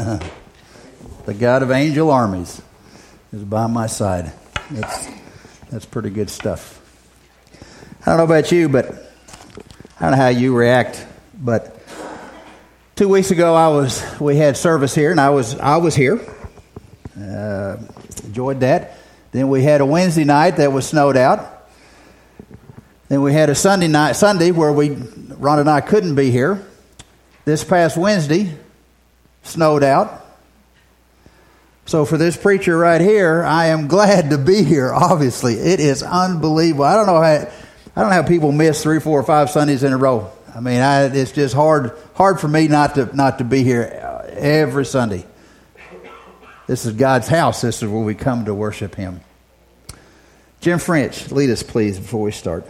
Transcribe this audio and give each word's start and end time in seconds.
the 1.26 1.34
God 1.34 1.62
of 1.62 1.70
angel 1.70 2.10
armies 2.10 2.62
is 3.32 3.44
by 3.44 3.66
my 3.66 3.86
side. 3.86 4.32
That's, 4.70 5.08
that's 5.70 5.84
pretty 5.84 6.08
good 6.08 6.30
stuff. 6.30 6.80
I 8.00 8.06
don't 8.06 8.16
know 8.16 8.24
about 8.24 8.50
you, 8.50 8.70
but 8.70 8.86
I 9.98 10.02
don't 10.02 10.12
know 10.12 10.16
how 10.16 10.28
you 10.28 10.56
react, 10.56 11.04
but 11.34 11.82
two 12.96 13.10
weeks 13.10 13.30
ago 13.30 13.54
I 13.54 13.68
was 13.68 14.02
we 14.18 14.36
had 14.36 14.56
service 14.56 14.94
here, 14.94 15.10
and 15.10 15.20
I 15.20 15.30
was 15.30 15.54
I 15.56 15.76
was 15.76 15.94
here. 15.94 16.18
Uh, 17.20 17.76
enjoyed 18.24 18.60
that. 18.60 18.96
Then 19.32 19.50
we 19.50 19.62
had 19.62 19.82
a 19.82 19.86
Wednesday 19.86 20.24
night 20.24 20.52
that 20.52 20.72
was 20.72 20.88
snowed 20.88 21.18
out. 21.18 21.68
Then 23.08 23.20
we 23.20 23.34
had 23.34 23.50
a 23.50 23.54
Sunday 23.54 23.88
night 23.88 24.12
Sunday 24.12 24.50
where 24.50 24.72
we 24.72 24.90
Ron 24.90 25.58
and 25.58 25.68
I 25.68 25.82
couldn't 25.82 26.14
be 26.14 26.30
here. 26.30 26.64
This 27.44 27.64
past 27.64 27.98
Wednesday 27.98 28.56
snowed 29.42 29.82
out. 29.82 30.26
So 31.86 32.04
for 32.04 32.16
this 32.16 32.36
preacher 32.36 32.78
right 32.78 33.00
here, 33.00 33.42
I 33.42 33.66
am 33.66 33.88
glad 33.88 34.30
to 34.30 34.38
be 34.38 34.62
here. 34.62 34.92
Obviously, 34.92 35.54
it 35.54 35.80
is 35.80 36.02
unbelievable. 36.02 36.84
I 36.84 36.94
don't 36.94 37.06
know 37.06 37.20
how 37.20 37.50
I 37.96 38.00
don't 38.00 38.10
know 38.10 38.22
how 38.22 38.28
people 38.28 38.52
miss 38.52 38.82
three, 38.82 39.00
four, 39.00 39.22
five 39.24 39.50
Sundays 39.50 39.82
in 39.82 39.92
a 39.92 39.96
row. 39.96 40.30
I 40.54 40.60
mean, 40.60 40.80
I, 40.80 41.06
it's 41.06 41.32
just 41.32 41.54
hard 41.54 41.92
hard 42.14 42.40
for 42.40 42.48
me 42.48 42.68
not 42.68 42.94
to 42.94 43.14
not 43.16 43.38
to 43.38 43.44
be 43.44 43.64
here 43.64 43.82
uh, 43.82 44.30
every 44.30 44.86
Sunday. 44.86 45.26
This 46.68 46.86
is 46.86 46.92
God's 46.92 47.26
house. 47.26 47.62
This 47.62 47.82
is 47.82 47.88
where 47.88 48.04
we 48.04 48.14
come 48.14 48.44
to 48.44 48.54
worship 48.54 48.94
Him. 48.94 49.20
Jim 50.60 50.78
French, 50.78 51.32
lead 51.32 51.50
us, 51.50 51.64
please, 51.64 51.98
before 51.98 52.22
we 52.22 52.30
start. 52.30 52.64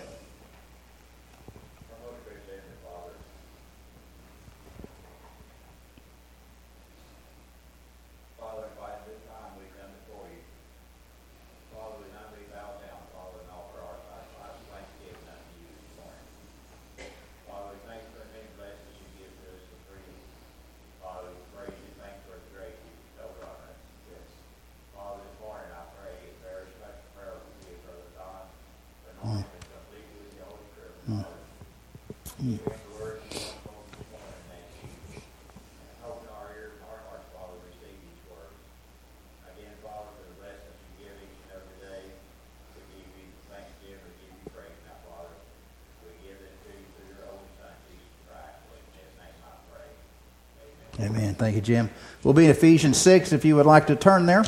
Amen. 51.03 51.35
Thank 51.35 51.57
you, 51.57 51.63
Jim. 51.63 51.91
We'll 52.23 52.35
be 52.35 52.45
in 52.45 52.51
Ephesians 52.51 52.99
6 52.99 53.33
if 53.33 53.45
you 53.47 53.57
would 53.57 53.65
like 53.65 53.87
to 53.87 53.97
turn 53.97 54.27
there. 54.27 54.45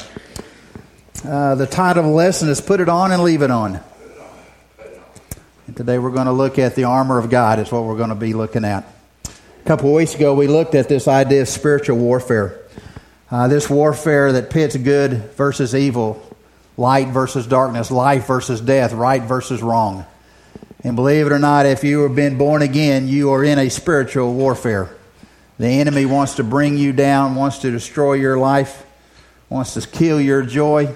Uh, 1.24 1.54
the 1.54 1.66
title 1.66 2.04
of 2.04 2.10
the 2.10 2.14
lesson 2.14 2.50
is 2.50 2.60
Put 2.60 2.80
It 2.80 2.90
On 2.90 3.10
and 3.10 3.22
Leave 3.22 3.40
It 3.40 3.50
On. 3.50 3.80
Today 5.82 5.98
we're 5.98 6.12
going 6.12 6.26
to 6.26 6.32
look 6.32 6.60
at 6.60 6.76
the 6.76 6.84
armor 6.84 7.18
of 7.18 7.28
God, 7.28 7.58
is 7.58 7.72
what 7.72 7.82
we're 7.82 7.96
going 7.96 8.10
to 8.10 8.14
be 8.14 8.34
looking 8.34 8.64
at. 8.64 8.86
A 9.24 9.66
couple 9.66 9.88
of 9.88 9.96
weeks 9.96 10.14
ago, 10.14 10.32
we 10.32 10.46
looked 10.46 10.76
at 10.76 10.88
this 10.88 11.08
idea 11.08 11.42
of 11.42 11.48
spiritual 11.48 11.98
warfare. 11.98 12.60
Uh, 13.28 13.48
this 13.48 13.68
warfare 13.68 14.30
that 14.30 14.48
pits 14.48 14.76
good 14.76 15.32
versus 15.32 15.74
evil, 15.74 16.24
light 16.76 17.08
versus 17.08 17.48
darkness, 17.48 17.90
life 17.90 18.28
versus 18.28 18.60
death, 18.60 18.92
right 18.92 19.22
versus 19.22 19.60
wrong. 19.60 20.06
And 20.84 20.94
believe 20.94 21.26
it 21.26 21.32
or 21.32 21.40
not, 21.40 21.66
if 21.66 21.82
you 21.82 22.02
have 22.04 22.14
been 22.14 22.38
born 22.38 22.62
again, 22.62 23.08
you 23.08 23.32
are 23.32 23.42
in 23.42 23.58
a 23.58 23.68
spiritual 23.68 24.34
warfare. 24.34 24.88
The 25.58 25.66
enemy 25.66 26.06
wants 26.06 26.36
to 26.36 26.44
bring 26.44 26.78
you 26.78 26.92
down, 26.92 27.34
wants 27.34 27.58
to 27.58 27.72
destroy 27.72 28.12
your 28.12 28.38
life, 28.38 28.86
wants 29.48 29.74
to 29.74 29.84
kill 29.84 30.20
your 30.20 30.42
joy. 30.44 30.94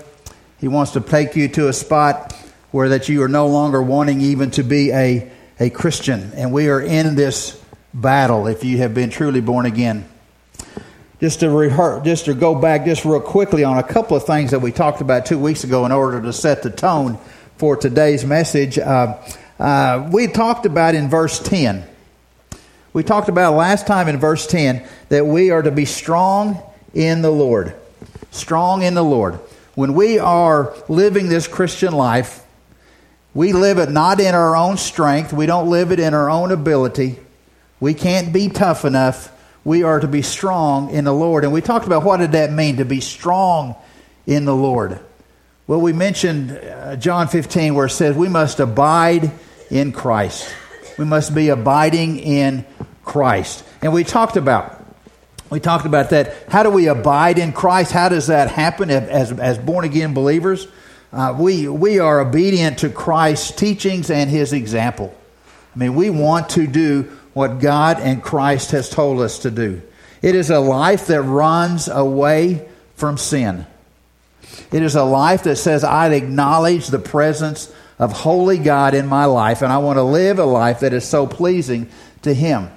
He 0.60 0.68
wants 0.68 0.92
to 0.92 1.00
take 1.00 1.34
you 1.34 1.48
to 1.48 1.66
a 1.66 1.72
spot 1.72 2.35
where 2.76 2.90
that 2.90 3.08
you 3.08 3.22
are 3.22 3.28
no 3.28 3.48
longer 3.48 3.82
wanting 3.82 4.20
even 4.20 4.50
to 4.52 4.62
be 4.62 4.92
a, 4.92 5.30
a 5.58 5.70
Christian. 5.70 6.32
And 6.34 6.52
we 6.52 6.68
are 6.68 6.80
in 6.80 7.14
this 7.14 7.60
battle 7.94 8.46
if 8.46 8.62
you 8.62 8.78
have 8.78 8.92
been 8.92 9.10
truly 9.10 9.40
born 9.40 9.64
again. 9.64 10.06
Just 11.18 11.40
to 11.40 11.48
rehearse, 11.48 12.04
just 12.04 12.26
to 12.26 12.34
go 12.34 12.54
back 12.54 12.84
just 12.84 13.06
real 13.06 13.20
quickly 13.20 13.64
on 13.64 13.78
a 13.78 13.82
couple 13.82 14.16
of 14.16 14.26
things 14.26 14.50
that 14.50 14.58
we 14.58 14.70
talked 14.70 15.00
about 15.00 15.24
two 15.24 15.38
weeks 15.38 15.64
ago 15.64 15.86
in 15.86 15.92
order 15.92 16.20
to 16.20 16.32
set 16.32 16.62
the 16.62 16.70
tone 16.70 17.18
for 17.56 17.76
today's 17.76 18.24
message. 18.24 18.78
Uh, 18.78 19.16
uh, 19.58 20.08
we 20.12 20.26
talked 20.26 20.66
about 20.66 20.94
in 20.94 21.08
verse 21.08 21.38
10 21.40 21.86
we 22.96 23.02
talked 23.02 23.28
about 23.28 23.52
last 23.52 23.86
time 23.86 24.08
in 24.08 24.18
verse 24.18 24.46
10 24.46 24.82
that 25.10 25.26
we 25.26 25.50
are 25.50 25.60
to 25.60 25.70
be 25.70 25.84
strong 25.84 26.62
in 26.94 27.20
the 27.20 27.30
Lord. 27.30 27.74
Strong 28.30 28.84
in 28.84 28.94
the 28.94 29.04
Lord. 29.04 29.34
When 29.74 29.92
we 29.92 30.18
are 30.18 30.74
living 30.88 31.28
this 31.28 31.46
Christian 31.46 31.92
life, 31.92 32.45
we 33.36 33.52
live 33.52 33.76
it 33.78 33.90
not 33.90 34.18
in 34.18 34.34
our 34.34 34.56
own 34.56 34.78
strength. 34.78 35.30
We 35.30 35.44
don't 35.44 35.68
live 35.68 35.92
it 35.92 36.00
in 36.00 36.14
our 36.14 36.30
own 36.30 36.52
ability. 36.52 37.18
We 37.80 37.92
can't 37.92 38.32
be 38.32 38.48
tough 38.48 38.86
enough. 38.86 39.30
We 39.62 39.82
are 39.82 40.00
to 40.00 40.08
be 40.08 40.22
strong 40.22 40.88
in 40.88 41.04
the 41.04 41.12
Lord. 41.12 41.44
And 41.44 41.52
we 41.52 41.60
talked 41.60 41.84
about 41.84 42.02
what 42.02 42.16
did 42.16 42.32
that 42.32 42.50
mean 42.50 42.78
to 42.78 42.86
be 42.86 43.00
strong 43.00 43.76
in 44.26 44.46
the 44.46 44.56
Lord. 44.56 44.98
Well, 45.66 45.82
we 45.82 45.92
mentioned 45.92 46.52
uh, 46.52 46.96
John 46.96 47.28
15 47.28 47.74
where 47.74 47.86
it 47.86 47.90
says 47.90 48.16
we 48.16 48.30
must 48.30 48.58
abide 48.58 49.30
in 49.70 49.92
Christ. 49.92 50.48
We 50.96 51.04
must 51.04 51.34
be 51.34 51.50
abiding 51.50 52.18
in 52.20 52.64
Christ. 53.04 53.64
And 53.82 53.92
we 53.92 54.02
talked 54.02 54.38
about 54.38 54.82
we 55.50 55.60
talked 55.60 55.84
about 55.84 56.10
that. 56.10 56.34
How 56.48 56.62
do 56.62 56.70
we 56.70 56.88
abide 56.88 57.38
in 57.38 57.52
Christ? 57.52 57.92
How 57.92 58.08
does 58.08 58.28
that 58.28 58.50
happen 58.50 58.90
as, 58.90 59.30
as 59.30 59.58
born 59.58 59.84
again 59.84 60.14
believers? 60.14 60.66
Uh, 61.16 61.32
we, 61.32 61.66
we 61.66 61.98
are 61.98 62.20
obedient 62.20 62.80
to 62.80 62.90
Christ's 62.90 63.50
teachings 63.50 64.10
and 64.10 64.28
his 64.28 64.52
example. 64.52 65.16
I 65.74 65.78
mean, 65.78 65.94
we 65.94 66.10
want 66.10 66.50
to 66.50 66.66
do 66.66 67.04
what 67.32 67.58
God 67.58 67.98
and 68.00 68.22
Christ 68.22 68.72
has 68.72 68.90
told 68.90 69.22
us 69.22 69.38
to 69.38 69.50
do. 69.50 69.80
It 70.20 70.34
is 70.34 70.50
a 70.50 70.60
life 70.60 71.06
that 71.06 71.22
runs 71.22 71.88
away 71.88 72.68
from 72.96 73.16
sin. 73.16 73.66
It 74.70 74.82
is 74.82 74.94
a 74.94 75.04
life 75.04 75.44
that 75.44 75.56
says, 75.56 75.84
I 75.84 76.12
acknowledge 76.12 76.88
the 76.88 76.98
presence 76.98 77.72
of 77.98 78.12
holy 78.12 78.58
God 78.58 78.92
in 78.92 79.06
my 79.06 79.24
life, 79.24 79.62
and 79.62 79.72
I 79.72 79.78
want 79.78 79.96
to 79.96 80.02
live 80.02 80.38
a 80.38 80.44
life 80.44 80.80
that 80.80 80.92
is 80.92 81.08
so 81.08 81.26
pleasing 81.26 81.88
to 82.22 82.34
Him. 82.34 82.68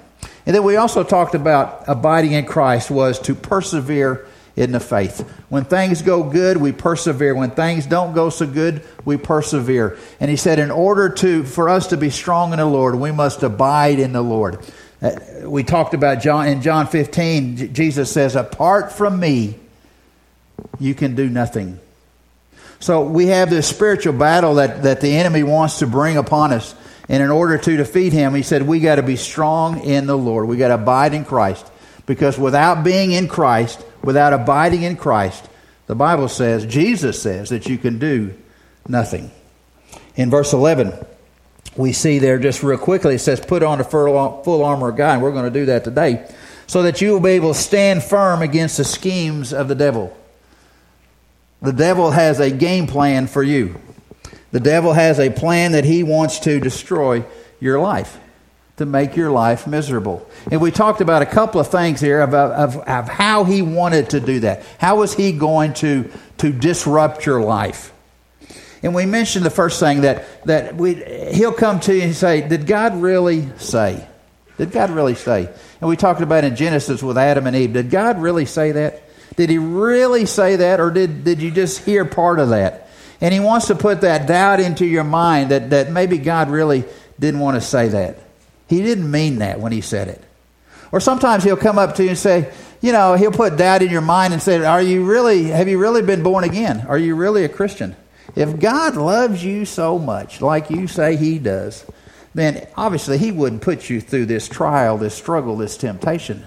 And 0.46 0.56
then 0.56 0.64
we 0.64 0.76
also 0.76 1.04
talked 1.04 1.34
about 1.34 1.84
abiding 1.86 2.32
in 2.32 2.46
Christ 2.46 2.90
was 2.90 3.18
to 3.20 3.34
persevere 3.34 4.26
in 4.56 4.72
the 4.72 4.80
faith. 4.80 5.20
When 5.48 5.64
things 5.64 6.02
go 6.02 6.22
good, 6.22 6.56
we 6.56 6.72
persevere. 6.72 7.34
When 7.34 7.50
things 7.50 7.86
don't 7.86 8.14
go 8.14 8.30
so 8.30 8.46
good, 8.46 8.82
we 9.04 9.16
persevere. 9.16 9.98
And 10.18 10.30
he 10.30 10.36
said, 10.36 10.58
in 10.58 10.70
order 10.70 11.08
to 11.08 11.44
for 11.44 11.68
us 11.68 11.88
to 11.88 11.96
be 11.96 12.10
strong 12.10 12.52
in 12.52 12.58
the 12.58 12.66
Lord, 12.66 12.94
we 12.94 13.12
must 13.12 13.42
abide 13.42 13.98
in 13.98 14.12
the 14.12 14.22
Lord. 14.22 14.58
Uh, 15.00 15.12
we 15.44 15.64
talked 15.64 15.94
about 15.94 16.20
John 16.20 16.46
in 16.46 16.60
John 16.62 16.86
15. 16.86 17.72
Jesus 17.72 18.12
says, 18.12 18.36
"Apart 18.36 18.92
from 18.92 19.18
me, 19.18 19.58
you 20.78 20.94
can 20.94 21.14
do 21.14 21.28
nothing." 21.28 21.80
So 22.80 23.02
we 23.02 23.26
have 23.26 23.50
this 23.50 23.66
spiritual 23.66 24.14
battle 24.14 24.54
that, 24.54 24.82
that 24.84 25.02
the 25.02 25.12
enemy 25.12 25.42
wants 25.42 25.80
to 25.80 25.86
bring 25.86 26.16
upon 26.16 26.52
us. 26.52 26.74
And 27.10 27.22
in 27.22 27.30
order 27.30 27.58
to 27.58 27.76
defeat 27.76 28.14
him, 28.14 28.34
he 28.34 28.42
said, 28.42 28.62
we 28.62 28.80
got 28.80 28.94
to 28.94 29.02
be 29.02 29.16
strong 29.16 29.80
in 29.80 30.06
the 30.06 30.16
Lord. 30.16 30.48
We 30.48 30.56
got 30.56 30.68
to 30.68 30.74
abide 30.74 31.12
in 31.12 31.26
Christ. 31.26 31.66
Because 32.06 32.38
without 32.38 32.82
being 32.82 33.12
in 33.12 33.28
Christ, 33.28 33.84
without 34.02 34.32
abiding 34.32 34.82
in 34.82 34.96
Christ, 34.96 35.48
the 35.86 35.94
Bible 35.94 36.28
says, 36.28 36.66
Jesus 36.66 37.20
says, 37.20 37.48
that 37.48 37.68
you 37.68 37.76
can 37.76 37.98
do 37.98 38.34
nothing. 38.88 39.30
In 40.14 40.30
verse 40.30 40.52
11, 40.52 40.92
we 41.76 41.92
see 41.92 42.18
there 42.18 42.38
just 42.38 42.62
real 42.62 42.78
quickly, 42.78 43.16
it 43.16 43.20
says, 43.20 43.40
put 43.40 43.62
on 43.62 43.78
the 43.78 43.84
full 43.84 44.64
armor 44.64 44.88
of 44.88 44.96
God. 44.96 45.14
And 45.14 45.22
we're 45.22 45.32
going 45.32 45.52
to 45.52 45.60
do 45.60 45.66
that 45.66 45.84
today. 45.84 46.28
So 46.66 46.82
that 46.84 47.00
you 47.00 47.12
will 47.12 47.20
be 47.20 47.30
able 47.30 47.52
to 47.52 47.58
stand 47.58 48.02
firm 48.02 48.42
against 48.42 48.76
the 48.76 48.84
schemes 48.84 49.52
of 49.52 49.66
the 49.66 49.74
devil. 49.74 50.16
The 51.60 51.72
devil 51.72 52.12
has 52.12 52.38
a 52.38 52.50
game 52.50 52.86
plan 52.86 53.26
for 53.26 53.42
you. 53.42 53.80
The 54.52 54.60
devil 54.60 54.92
has 54.92 55.18
a 55.18 55.30
plan 55.30 55.72
that 55.72 55.84
he 55.84 56.02
wants 56.02 56.40
to 56.40 56.60
destroy 56.60 57.24
your 57.60 57.80
life, 57.80 58.18
to 58.80 58.86
make 58.86 59.14
your 59.14 59.30
life 59.30 59.66
miserable. 59.66 60.26
And 60.50 60.58
we 60.58 60.70
talked 60.70 61.02
about 61.02 61.20
a 61.20 61.26
couple 61.26 61.60
of 61.60 61.68
things 61.68 62.00
here 62.00 62.22
about, 62.22 62.52
of, 62.52 62.78
of 62.78 63.08
how 63.10 63.44
he 63.44 63.60
wanted 63.60 64.08
to 64.10 64.20
do 64.20 64.40
that. 64.40 64.62
How 64.78 64.96
was 64.96 65.12
he 65.12 65.32
going 65.32 65.74
to, 65.74 66.10
to 66.38 66.50
disrupt 66.50 67.26
your 67.26 67.42
life? 67.42 67.92
And 68.82 68.94
we 68.94 69.04
mentioned 69.04 69.44
the 69.44 69.50
first 69.50 69.80
thing 69.80 70.00
that, 70.00 70.46
that 70.46 70.76
we, 70.76 70.94
he'll 71.34 71.52
come 71.52 71.80
to 71.80 71.94
you 71.94 72.00
and 72.00 72.16
say, 72.16 72.48
Did 72.48 72.66
God 72.66 73.02
really 73.02 73.46
say? 73.58 74.08
Did 74.56 74.72
God 74.72 74.88
really 74.88 75.14
say? 75.14 75.50
And 75.82 75.90
we 75.90 75.96
talked 75.96 76.22
about 76.22 76.44
in 76.44 76.56
Genesis 76.56 77.02
with 77.02 77.18
Adam 77.18 77.46
and 77.46 77.54
Eve. 77.54 77.74
Did 77.74 77.90
God 77.90 78.18
really 78.18 78.46
say 78.46 78.72
that? 78.72 79.02
Did 79.36 79.50
he 79.50 79.58
really 79.58 80.24
say 80.24 80.56
that, 80.56 80.80
or 80.80 80.90
did, 80.90 81.22
did 81.22 81.42
you 81.42 81.50
just 81.50 81.84
hear 81.84 82.06
part 82.06 82.38
of 82.38 82.48
that? 82.48 82.88
And 83.20 83.34
he 83.34 83.40
wants 83.40 83.66
to 83.66 83.74
put 83.74 84.00
that 84.00 84.26
doubt 84.26 84.58
into 84.58 84.86
your 84.86 85.04
mind 85.04 85.50
that, 85.50 85.68
that 85.68 85.92
maybe 85.92 86.16
God 86.16 86.48
really 86.48 86.84
didn't 87.18 87.40
want 87.40 87.56
to 87.56 87.60
say 87.60 87.88
that. 87.88 88.29
He 88.70 88.84
didn't 88.84 89.10
mean 89.10 89.40
that 89.40 89.58
when 89.58 89.72
he 89.72 89.80
said 89.80 90.06
it. 90.06 90.22
Or 90.92 91.00
sometimes 91.00 91.42
he'll 91.42 91.56
come 91.56 91.76
up 91.76 91.96
to 91.96 92.04
you 92.04 92.10
and 92.10 92.18
say, 92.18 92.52
you 92.80 92.92
know, 92.92 93.14
he'll 93.14 93.32
put 93.32 93.56
doubt 93.56 93.82
in 93.82 93.90
your 93.90 94.00
mind 94.00 94.32
and 94.32 94.40
say, 94.40 94.64
Are 94.64 94.80
you 94.80 95.04
really, 95.04 95.46
have 95.46 95.66
you 95.66 95.76
really 95.76 96.02
been 96.02 96.22
born 96.22 96.44
again? 96.44 96.86
Are 96.86 96.96
you 96.96 97.16
really 97.16 97.42
a 97.42 97.48
Christian? 97.48 97.96
If 98.36 98.60
God 98.60 98.94
loves 98.94 99.44
you 99.44 99.64
so 99.64 99.98
much, 99.98 100.40
like 100.40 100.70
you 100.70 100.86
say 100.86 101.16
he 101.16 101.40
does, 101.40 101.84
then 102.32 102.64
obviously 102.76 103.18
he 103.18 103.32
wouldn't 103.32 103.60
put 103.60 103.90
you 103.90 104.00
through 104.00 104.26
this 104.26 104.48
trial, 104.48 104.96
this 104.98 105.16
struggle, 105.16 105.56
this 105.56 105.76
temptation. 105.76 106.46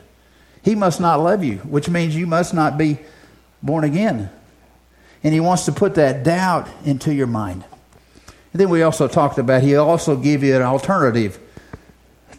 He 0.64 0.76
must 0.76 1.02
not 1.02 1.20
love 1.20 1.44
you, 1.44 1.58
which 1.58 1.90
means 1.90 2.16
you 2.16 2.26
must 2.26 2.54
not 2.54 2.78
be 2.78 3.00
born 3.62 3.84
again. 3.84 4.30
And 5.26 5.34
he 5.34 5.42
wants 5.42 5.66
to 5.66 5.74
put 5.74 5.96
that 5.96 6.24
doubt 6.24 6.70
into 6.86 7.14
your 7.14 7.28
mind. 7.28 7.66
And 8.54 8.62
then 8.62 8.70
we 8.70 8.82
also 8.82 9.10
talked 9.10 9.40
about 9.40 9.62
he'll 9.62 9.84
also 9.84 10.16
give 10.16 10.42
you 10.42 10.56
an 10.56 10.62
alternative 10.62 11.38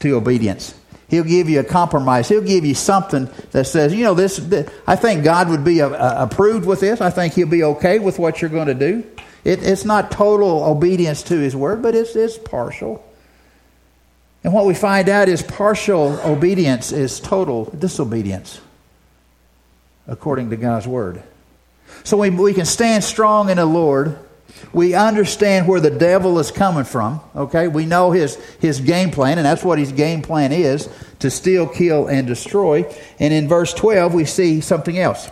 to 0.00 0.17
obedience. 0.17 0.75
He'll 1.08 1.25
give 1.25 1.49
you 1.49 1.61
a 1.61 1.64
compromise. 1.64 2.29
He'll 2.29 2.43
give 2.43 2.64
you 2.64 2.75
something 2.75 3.29
that 3.52 3.67
says, 3.67 3.94
you 3.94 4.05
know, 4.05 4.14
this. 4.14 4.37
this 4.38 4.70
I 4.87 4.96
think 4.96 5.23
God 5.23 5.49
would 5.49 5.64
be 5.64 5.81
a, 5.81 5.88
a, 5.88 6.25
approved 6.25 6.67
with 6.67 6.81
this. 6.81 7.00
I 7.00 7.11
think 7.11 7.35
He'll 7.35 7.46
be 7.46 7.62
okay 7.62 7.99
with 7.99 8.19
what 8.19 8.41
you're 8.41 8.50
going 8.50 8.69
to 8.69 8.75
do. 8.75 9.06
It, 9.44 9.62
it's 9.62 9.85
not 9.85 10.11
total 10.11 10.64
obedience 10.64 11.23
to 11.25 11.38
His 11.38 11.55
word, 11.55 11.82
but 11.82 11.94
it's, 11.94 12.17
it's 12.17 12.38
partial. 12.38 13.05
And 14.43 14.52
what 14.52 14.67
we 14.67 14.75
find 14.75 15.08
out 15.08 15.29
is 15.29 15.43
partial 15.43 16.20
obedience 16.20 16.93
is 16.93 17.20
total 17.20 17.64
disobedience, 17.67 18.61
according 20.06 20.50
to 20.50 20.56
God's 20.56 20.87
word. 20.87 21.23
So 22.02 22.19
we, 22.19 22.31
we 22.31 22.52
can 22.52 22.67
stand 22.67 23.05
strong 23.05 23.50
in 23.50 23.56
the 23.56 23.64
Lord. 23.64 24.19
We 24.72 24.94
understand 24.94 25.68
where 25.68 25.80
the 25.80 25.90
devil 25.90 26.38
is 26.38 26.50
coming 26.50 26.84
from. 26.84 27.20
Okay, 27.36 27.68
we 27.68 27.86
know 27.86 28.10
his 28.10 28.36
his 28.60 28.80
game 28.80 29.10
plan, 29.10 29.38
and 29.38 29.46
that's 29.46 29.62
what 29.62 29.78
his 29.78 29.92
game 29.92 30.22
plan 30.22 30.52
is: 30.52 30.88
to 31.20 31.30
steal, 31.30 31.66
kill, 31.66 32.08
and 32.08 32.26
destroy. 32.26 32.84
And 33.20 33.32
in 33.32 33.48
verse 33.48 33.72
twelve, 33.72 34.14
we 34.14 34.24
see 34.24 34.60
something 34.60 34.98
else. 34.98 35.30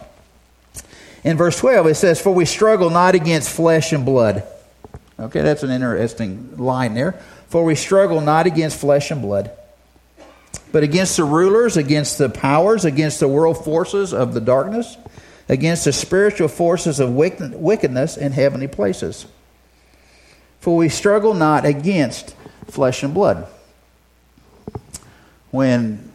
In 1.24 1.36
verse 1.36 1.58
twelve, 1.58 1.86
it 1.86 1.94
says, 1.94 2.20
"For 2.20 2.32
we 2.32 2.44
struggle 2.44 2.90
not 2.90 3.14
against 3.14 3.50
flesh 3.50 3.92
and 3.92 4.04
blood." 4.04 4.44
Okay, 5.19 5.40
that's 5.40 5.62
an 5.62 5.70
interesting 5.70 6.54
line 6.56 6.94
there. 6.94 7.14
For 7.48 7.64
we 7.64 7.74
struggle 7.74 8.20
not 8.20 8.46
against 8.46 8.78
flesh 8.78 9.10
and 9.10 9.22
blood, 9.22 9.50
but 10.72 10.82
against 10.82 11.16
the 11.16 11.24
rulers, 11.24 11.76
against 11.76 12.19
the 12.19 12.28
powers, 12.28 12.84
against 12.84 13.20
the 13.20 13.28
world 13.28 13.64
forces 13.64 14.14
of 14.14 14.34
the 14.34 14.40
darkness, 14.40 14.96
against 15.52 15.84
the 15.84 15.93
spiritual 15.93 16.49
forces 16.49 16.99
of 16.99 17.12
wickedness 17.12 18.16
in 18.16 18.32
heavenly 18.32 18.69
places. 18.69 19.26
For 20.60 20.75
we 20.75 20.88
struggle 20.88 21.34
not 21.34 21.66
against 21.66 22.34
flesh 22.69 23.02
and 23.02 23.12
blood. 23.12 23.46
When 25.50 26.10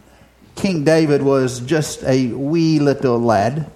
King 0.56 0.82
David 0.82 1.22
was 1.22 1.60
just 1.60 2.02
a 2.02 2.26
wee 2.32 2.80
little 2.80 3.20
lad, 3.20 3.70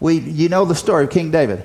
we, 0.00 0.18
you 0.18 0.48
know 0.48 0.64
the 0.64 0.74
story 0.74 1.04
of 1.04 1.10
King 1.10 1.30
David. 1.30 1.64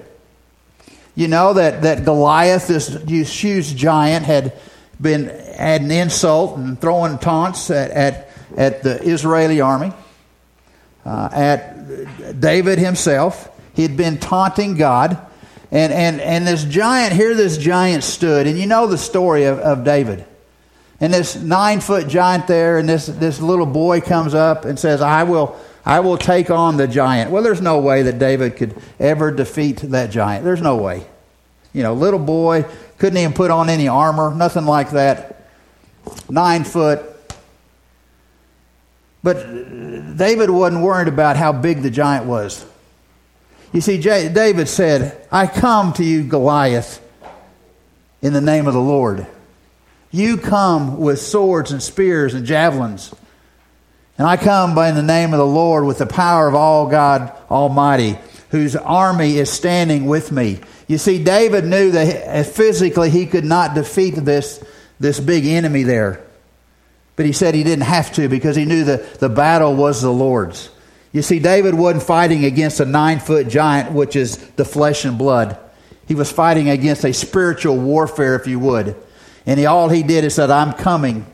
You 1.16 1.28
know 1.28 1.54
that, 1.54 1.82
that 1.82 2.06
Goliath, 2.06 2.68
this 2.68 2.90
huge 3.10 3.76
giant, 3.76 4.24
had 4.24 4.54
been 5.02 5.32
adding 5.32 5.90
insult 5.90 6.58
and 6.58 6.80
throwing 6.80 7.18
taunts 7.18 7.72
at, 7.72 7.90
at, 7.90 8.30
at 8.56 8.84
the 8.84 9.02
Israeli 9.02 9.62
army, 9.62 9.94
uh, 11.08 11.30
at 11.32 12.40
David 12.40 12.80
himself. 12.80 13.50
He 13.74 13.82
had 13.82 13.96
been 13.96 14.18
taunting 14.18 14.76
God. 14.76 15.18
And, 15.72 15.92
and, 15.94 16.22
and 16.22 16.48
this 16.48 16.64
giant, 16.64 17.14
here 17.14 17.34
this 17.34 17.58
giant 17.58 18.04
stood. 18.04 18.46
And 18.46 18.58
you 18.58 18.66
know 18.66 18.88
the 18.88 18.98
story 18.98 19.46
of, 19.46 19.60
of 19.60 19.84
David. 19.84 20.26
And 21.00 21.14
this 21.14 21.36
nine 21.36 21.80
foot 21.80 22.08
giant 22.08 22.48
there, 22.48 22.78
and 22.78 22.90
this, 22.90 23.06
this 23.06 23.40
little 23.40 23.66
boy 23.66 24.02
comes 24.02 24.34
up 24.34 24.66
and 24.66 24.78
says, 24.80 25.02
I 25.02 25.24
will, 25.24 25.58
I 25.86 26.00
will 26.00 26.18
take 26.18 26.50
on 26.50 26.78
the 26.78 26.88
giant. 26.88 27.32
Well, 27.32 27.44
there's 27.44 27.62
no 27.62 27.80
way 27.80 28.04
that 28.04 28.20
David 28.20 28.56
could 28.58 28.76
ever 29.00 29.32
defeat 29.32 29.78
that 29.78 30.10
giant. 30.10 30.44
There's 30.44 30.62
no 30.62 30.78
way. 30.78 31.06
You 31.74 31.84
know, 31.84 31.94
little 31.94 32.20
boy, 32.20 32.66
couldn't 32.98 33.18
even 33.18 33.34
put 33.34 33.52
on 33.52 33.70
any 33.70 33.88
armor, 33.88 34.34
nothing 34.34 34.66
like 34.66 34.92
that. 34.92 35.48
Nine 36.30 36.64
foot. 36.64 37.17
But 39.24 40.18
David 40.18 40.50
wasn't 40.50 40.84
worried 40.84 41.08
about 41.08 41.38
how 41.38 41.52
big 41.52 41.82
the 41.82 41.90
giant 41.90 42.26
was. 42.26 42.66
You 43.74 43.82
see, 43.82 43.98
David 43.98 44.70
said, 44.70 45.28
I 45.32 45.48
come 45.48 45.94
to 45.94 46.04
you, 46.04 46.24
Goliath, 46.24 47.02
in 48.22 48.34
the 48.34 48.42
name 48.42 48.68
of 48.68 48.74
the 48.74 48.80
Lord. 48.80 49.28
You 50.12 50.38
come 50.38 50.98
with 51.00 51.20
swords 51.20 51.72
and 51.72 51.84
spears 51.84 52.34
and 52.34 52.46
javelins. 52.46 53.14
And 54.18 54.26
I 54.26 54.38
come 54.38 54.74
by 54.74 54.92
the 54.92 55.04
name 55.04 55.34
of 55.34 55.38
the 55.38 55.46
Lord 55.46 55.86
with 55.86 55.98
the 55.98 56.08
power 56.08 56.48
of 56.48 56.56
all 56.56 56.88
God 56.88 57.32
Almighty, 57.52 58.18
whose 58.50 58.76
army 58.76 59.38
is 59.38 59.52
standing 59.52 60.06
with 60.06 60.32
me. 60.32 60.60
You 60.88 60.98
see, 60.98 61.24
David 61.24 61.66
knew 61.66 61.92
that 61.92 62.46
physically 62.46 63.10
he 63.10 63.26
could 63.26 63.46
not 63.46 63.76
defeat 63.76 64.12
this, 64.12 64.64
this 65.00 65.20
big 65.20 65.46
enemy 65.46 65.84
there. 65.84 66.24
But 67.18 67.26
he 67.26 67.34
said 67.34 67.56
he 67.56 67.64
didn't 67.64 67.84
have 67.84 68.14
to 68.14 68.30
because 68.30 68.56
he 68.56 68.64
knew 68.64 68.86
that 68.86 69.16
the 69.16 69.28
battle 69.28 69.76
was 69.76 70.02
the 70.02 70.14
Lord's. 70.14 70.70
You 71.12 71.24
see, 71.24 71.40
David 71.40 71.74
wasn't 71.74 72.04
fighting 72.04 72.46
against 72.46 72.80
a 72.80 72.86
nine 72.86 73.20
foot 73.20 73.50
giant, 73.50 73.92
which 73.92 74.16
is 74.16 74.38
the 74.52 74.64
flesh 74.64 75.04
and 75.04 75.18
blood. 75.18 75.58
He 76.08 76.14
was 76.14 76.32
fighting 76.32 76.70
against 76.70 77.04
a 77.04 77.12
spiritual 77.12 77.78
warfare, 77.78 78.36
if 78.36 78.46
you 78.48 78.60
would. 78.60 78.96
And 79.48 79.60
he, 79.60 79.66
all 79.66 79.90
he 79.90 80.04
did 80.04 80.26
is 80.26 80.36
said, 80.36 80.52
I'm 80.52 80.74
coming 80.74 81.26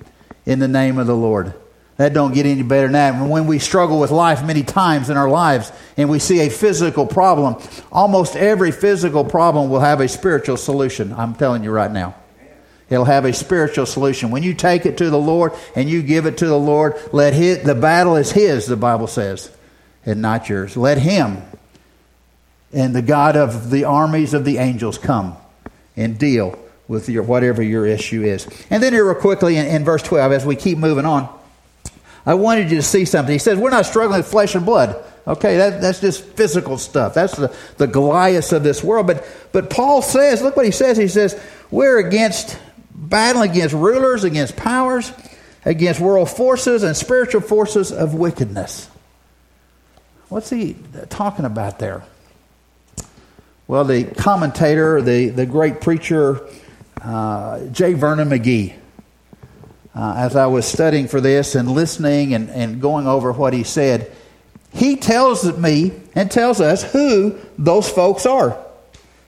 in 0.45 0.59
the 0.59 0.69
name 0.69 0.97
of 0.97 1.05
the 1.05 1.15
Lord. 1.15 1.53
That 1.97 2.13
don't 2.13 2.33
get 2.33 2.45
any 2.45 2.63
better 2.63 2.87
than 2.87 2.93
that. 2.93 3.13
And 3.13 3.29
when 3.29 3.45
we 3.45 3.59
struggle 3.59 3.99
with 3.99 4.09
life 4.09 4.43
many 4.43 4.63
times 4.63 5.09
in 5.09 5.17
our 5.17 5.29
lives 5.29 5.71
and 5.97 6.09
we 6.09 6.17
see 6.17 6.39
a 6.39 6.49
physical 6.49 7.05
problem, 7.05 7.61
almost 7.91 8.35
every 8.35 8.71
physical 8.71 9.25
problem 9.25 9.69
will 9.69 9.81
have 9.81 9.99
a 9.99 10.07
spiritual 10.07 10.57
solution. 10.57 11.13
I'm 11.13 11.35
telling 11.35 11.63
you 11.63 11.71
right 11.71 11.91
now. 11.91 12.15
It'll 12.89 13.05
have 13.05 13.25
a 13.25 13.33
spiritual 13.33 13.85
solution. 13.85 14.29
When 14.29 14.43
you 14.43 14.53
take 14.53 14.85
it 14.85 14.97
to 14.97 15.09
the 15.09 15.19
Lord 15.19 15.53
and 15.75 15.89
you 15.89 16.01
give 16.01 16.25
it 16.25 16.37
to 16.39 16.47
the 16.47 16.59
Lord, 16.59 16.95
let 17.11 17.33
his, 17.33 17.63
the 17.63 17.75
battle 17.75 18.15
is 18.15 18.31
His, 18.31 18.67
the 18.67 18.75
Bible 18.75 19.07
says, 19.07 19.51
and 20.05 20.21
not 20.21 20.49
yours. 20.49 20.77
Let 20.77 20.97
Him 20.97 21.41
and 22.73 22.95
the 22.95 23.01
God 23.01 23.35
of 23.35 23.69
the 23.69 23.85
armies 23.85 24.33
of 24.33 24.45
the 24.45 24.57
angels 24.57 24.97
come 24.97 25.37
and 25.95 26.17
deal 26.17 26.57
with 26.87 27.07
your 27.07 27.23
whatever 27.23 27.61
your 27.61 27.85
issue 27.85 28.23
is. 28.23 28.47
And 28.69 28.83
then 28.83 28.93
here, 28.93 29.05
real 29.05 29.15
quickly, 29.15 29.57
in, 29.57 29.67
in 29.67 29.85
verse 29.85 30.03
12, 30.03 30.31
as 30.31 30.45
we 30.45 30.55
keep 30.55 30.77
moving 30.77 31.05
on. 31.05 31.29
I 32.25 32.35
wanted 32.35 32.71
you 32.71 32.77
to 32.77 32.83
see 32.83 33.05
something. 33.05 33.33
He 33.33 33.39
says, 33.39 33.57
We're 33.57 33.69
not 33.69 33.85
struggling 33.85 34.19
with 34.19 34.27
flesh 34.27 34.55
and 34.55 34.65
blood. 34.65 35.03
Okay, 35.25 35.57
that, 35.57 35.79
that's 35.81 36.01
just 36.01 36.23
physical 36.23 36.77
stuff. 36.77 37.13
That's 37.13 37.35
the, 37.35 37.55
the 37.77 37.87
Goliaths 37.87 38.51
of 38.51 38.63
this 38.63 38.83
world. 38.83 39.07
But, 39.07 39.25
but 39.53 39.69
Paul 39.69 40.01
says, 40.01 40.41
look 40.41 40.57
what 40.57 40.65
he 40.65 40.71
says. 40.71 40.97
He 40.97 41.07
says, 41.07 41.41
We're 41.71 41.99
against, 41.99 42.57
battling 43.09 43.51
against 43.51 43.75
rulers, 43.75 44.23
against 44.23 44.55
powers, 44.55 45.11
against 45.65 45.99
world 45.99 46.29
forces 46.29 46.83
and 46.83 46.95
spiritual 46.95 47.41
forces 47.41 47.91
of 47.91 48.13
wickedness. 48.13 48.89
What's 50.29 50.49
he 50.49 50.75
talking 51.09 51.45
about 51.45 51.79
there? 51.79 52.03
Well, 53.67 53.85
the 53.85 54.03
commentator, 54.03 55.01
the, 55.01 55.29
the 55.29 55.45
great 55.45 55.79
preacher, 55.79 56.41
uh, 57.01 57.65
J. 57.67 57.93
Vernon 57.93 58.29
McGee, 58.29 58.75
uh, 59.95 60.15
as 60.17 60.35
I 60.35 60.47
was 60.47 60.65
studying 60.65 61.07
for 61.07 61.21
this 61.21 61.55
and 61.55 61.69
listening 61.69 62.33
and, 62.33 62.49
and 62.49 62.81
going 62.81 63.07
over 63.07 63.31
what 63.31 63.53
he 63.53 63.63
said, 63.63 64.11
he 64.71 64.95
tells 64.95 65.57
me 65.57 65.93
and 66.15 66.31
tells 66.31 66.59
us 66.59 66.83
who 66.83 67.37
those 67.57 67.89
folks 67.89 68.25
are. 68.25 68.57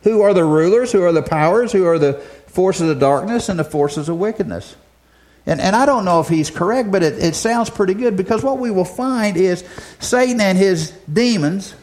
Who 0.03 0.21
are 0.21 0.33
the 0.33 0.43
rulers, 0.43 0.91
who 0.91 1.03
are 1.03 1.11
the 1.11 1.23
powers, 1.23 1.71
who 1.71 1.85
are 1.85 1.97
the 1.97 2.23
forces 2.55 2.89
of 2.89 2.99
darkness 2.99 3.49
and 3.49 3.59
the 3.59 3.63
forces 3.65 4.07
of 4.07 4.17
wickedness. 4.17 4.75
And, 5.45 5.61
and 5.61 5.75
I 5.75 5.85
don't 5.85 6.05
know 6.05 6.21
if 6.21 6.29
he's 6.29 6.49
correct, 6.49 6.91
but 6.91 7.03
it, 7.03 7.21
it 7.21 7.35
sounds 7.35 7.69
pretty 7.69 7.93
good 7.93 8.17
because 8.17 8.41
what 8.43 8.57
we 8.57 8.71
will 8.71 8.85
find 8.85 9.37
is 9.37 9.63
Satan 9.99 10.41
and 10.41 10.57
his 10.57 10.91
demons 11.11 11.75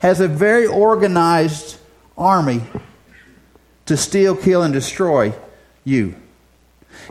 has 0.00 0.20
a 0.20 0.28
very 0.28 0.66
organized 0.66 1.78
army 2.18 2.62
to 3.86 3.96
steal, 3.96 4.36
kill, 4.36 4.62
and 4.62 4.74
destroy 4.74 5.32
you. 5.84 6.16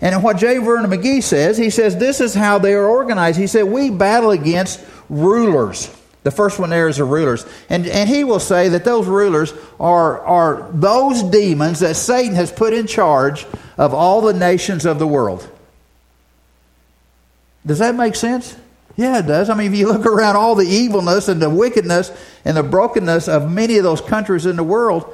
And 0.02 0.22
what 0.22 0.38
J. 0.38 0.58
Vernon 0.58 0.92
McGee 0.92 1.24
says, 1.24 1.58
he 1.58 1.70
says 1.70 1.98
this 1.98 2.20
is 2.20 2.34
how 2.34 2.60
they 2.60 2.74
are 2.74 2.86
organized. 2.86 3.40
He 3.40 3.48
said, 3.48 3.64
We 3.64 3.90
battle 3.90 4.32
against 4.32 4.84
rulers. 5.10 5.90
The 6.26 6.32
first 6.32 6.58
one 6.58 6.72
there 6.72 6.88
is 6.88 6.98
the 6.98 7.04
rulers. 7.04 7.46
And, 7.70 7.86
and 7.86 8.10
he 8.10 8.24
will 8.24 8.40
say 8.40 8.70
that 8.70 8.84
those 8.84 9.06
rulers 9.06 9.54
are, 9.80 10.20
are 10.22 10.72
those 10.74 11.22
demons 11.22 11.82
that 11.82 11.96
Satan 11.96 12.34
has 12.34 12.52
put 12.52 12.74
in 12.74 12.88
charge 12.88 13.46
of 13.78 13.94
all 13.94 14.22
the 14.22 14.34
nations 14.34 14.88
of 14.88 14.98
the 14.98 15.06
world. 15.06 15.48
Does 17.64 17.78
that 17.78 17.94
make 17.94 18.16
sense? 18.16 18.58
Yeah, 18.96 19.20
it 19.20 19.28
does. 19.28 19.52
I 19.52 19.54
mean, 19.54 19.72
if 19.72 19.78
you 19.78 19.88
look 19.88 20.08
around 20.08 20.36
all 20.36 20.56
the 20.56 20.66
evilness 20.66 21.28
and 21.28 21.40
the 21.40 21.50
wickedness 21.50 22.12
and 22.44 22.58
the 22.58 22.64
brokenness 22.64 23.28
of 23.28 23.52
many 23.52 23.78
of 23.78 23.84
those 23.84 24.02
countries 24.02 24.48
in 24.48 24.56
the 24.56 24.64
world, 24.64 25.14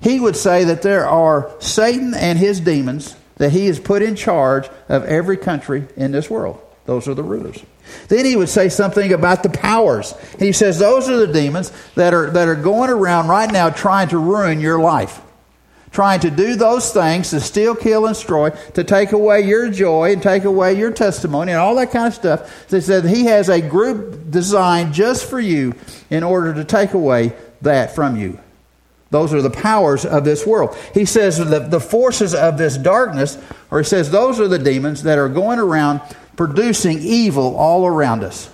he 0.00 0.18
would 0.18 0.34
say 0.34 0.64
that 0.64 0.82
there 0.82 1.06
are 1.06 1.52
Satan 1.60 2.14
and 2.14 2.36
his 2.36 2.58
demons 2.58 3.14
that 3.36 3.52
he 3.52 3.66
has 3.66 3.78
put 3.78 4.02
in 4.02 4.16
charge 4.16 4.68
of 4.88 5.04
every 5.04 5.36
country 5.36 5.86
in 5.96 6.10
this 6.10 6.28
world. 6.28 6.60
Those 6.84 7.06
are 7.06 7.14
the 7.14 7.22
rulers. 7.22 7.62
Then 8.08 8.24
he 8.24 8.36
would 8.36 8.48
say 8.48 8.68
something 8.68 9.12
about 9.12 9.42
the 9.42 9.48
powers. 9.48 10.14
He 10.38 10.52
says 10.52 10.78
those 10.78 11.08
are 11.08 11.26
the 11.26 11.32
demons 11.32 11.72
that 11.94 12.14
are, 12.14 12.30
that 12.30 12.48
are 12.48 12.56
going 12.56 12.90
around 12.90 13.28
right 13.28 13.50
now 13.50 13.70
trying 13.70 14.08
to 14.08 14.18
ruin 14.18 14.60
your 14.60 14.78
life. 14.78 15.22
Trying 15.90 16.20
to 16.20 16.30
do 16.30 16.56
those 16.56 16.92
things 16.92 17.30
to 17.30 17.40
steal, 17.40 17.74
kill, 17.74 18.04
and 18.04 18.14
destroy, 18.14 18.50
to 18.74 18.84
take 18.84 19.12
away 19.12 19.42
your 19.42 19.70
joy 19.70 20.12
and 20.12 20.22
take 20.22 20.44
away 20.44 20.76
your 20.76 20.90
testimony 20.90 21.52
and 21.52 21.60
all 21.60 21.74
that 21.76 21.90
kind 21.90 22.08
of 22.08 22.14
stuff. 22.14 22.70
He 22.70 22.80
said 22.82 23.04
he 23.04 23.24
has 23.26 23.48
a 23.48 23.62
group 23.62 24.30
designed 24.30 24.92
just 24.92 25.28
for 25.30 25.40
you 25.40 25.74
in 26.10 26.22
order 26.22 26.52
to 26.52 26.64
take 26.64 26.92
away 26.92 27.32
that 27.62 27.94
from 27.94 28.16
you. 28.16 28.38
Those 29.10 29.32
are 29.32 29.40
the 29.40 29.50
powers 29.50 30.04
of 30.04 30.24
this 30.24 30.46
world. 30.46 30.76
He 30.92 31.04
says 31.04 31.38
the, 31.38 31.60
the 31.60 31.80
forces 31.80 32.34
of 32.34 32.58
this 32.58 32.76
darkness, 32.76 33.38
or 33.70 33.78
he 33.78 33.84
says 33.84 34.10
those 34.10 34.40
are 34.40 34.48
the 34.48 34.58
demons 34.58 35.04
that 35.04 35.18
are 35.18 35.28
going 35.28 35.58
around 35.58 36.00
producing 36.36 37.00
evil 37.00 37.56
all 37.56 37.86
around 37.86 38.22
us. 38.22 38.50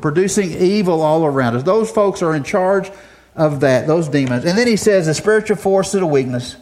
Producing 0.00 0.50
evil 0.50 1.00
all 1.00 1.24
around 1.24 1.56
us. 1.56 1.62
Those 1.62 1.90
folks 1.90 2.22
are 2.22 2.34
in 2.34 2.42
charge 2.42 2.90
of 3.34 3.60
that, 3.60 3.86
those 3.86 4.08
demons. 4.08 4.44
And 4.44 4.58
then 4.58 4.66
he 4.66 4.76
says 4.76 5.06
the 5.06 5.14
spiritual 5.14 5.56
force 5.56 5.94
of 5.94 6.00
the 6.00 6.06
weakness, 6.06 6.56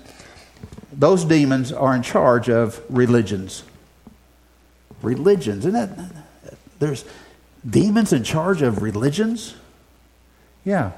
those 0.92 1.24
demons 1.24 1.72
are 1.72 1.94
in 1.94 2.02
charge 2.02 2.48
of 2.48 2.80
religions. 2.88 3.64
Religions. 5.02 5.66
Isn't 5.66 5.72
that, 5.72 6.24
there's 6.78 7.04
demons 7.68 8.12
in 8.12 8.22
charge 8.24 8.62
of 8.62 8.82
religions? 8.82 9.54
Yeah. 10.64 10.92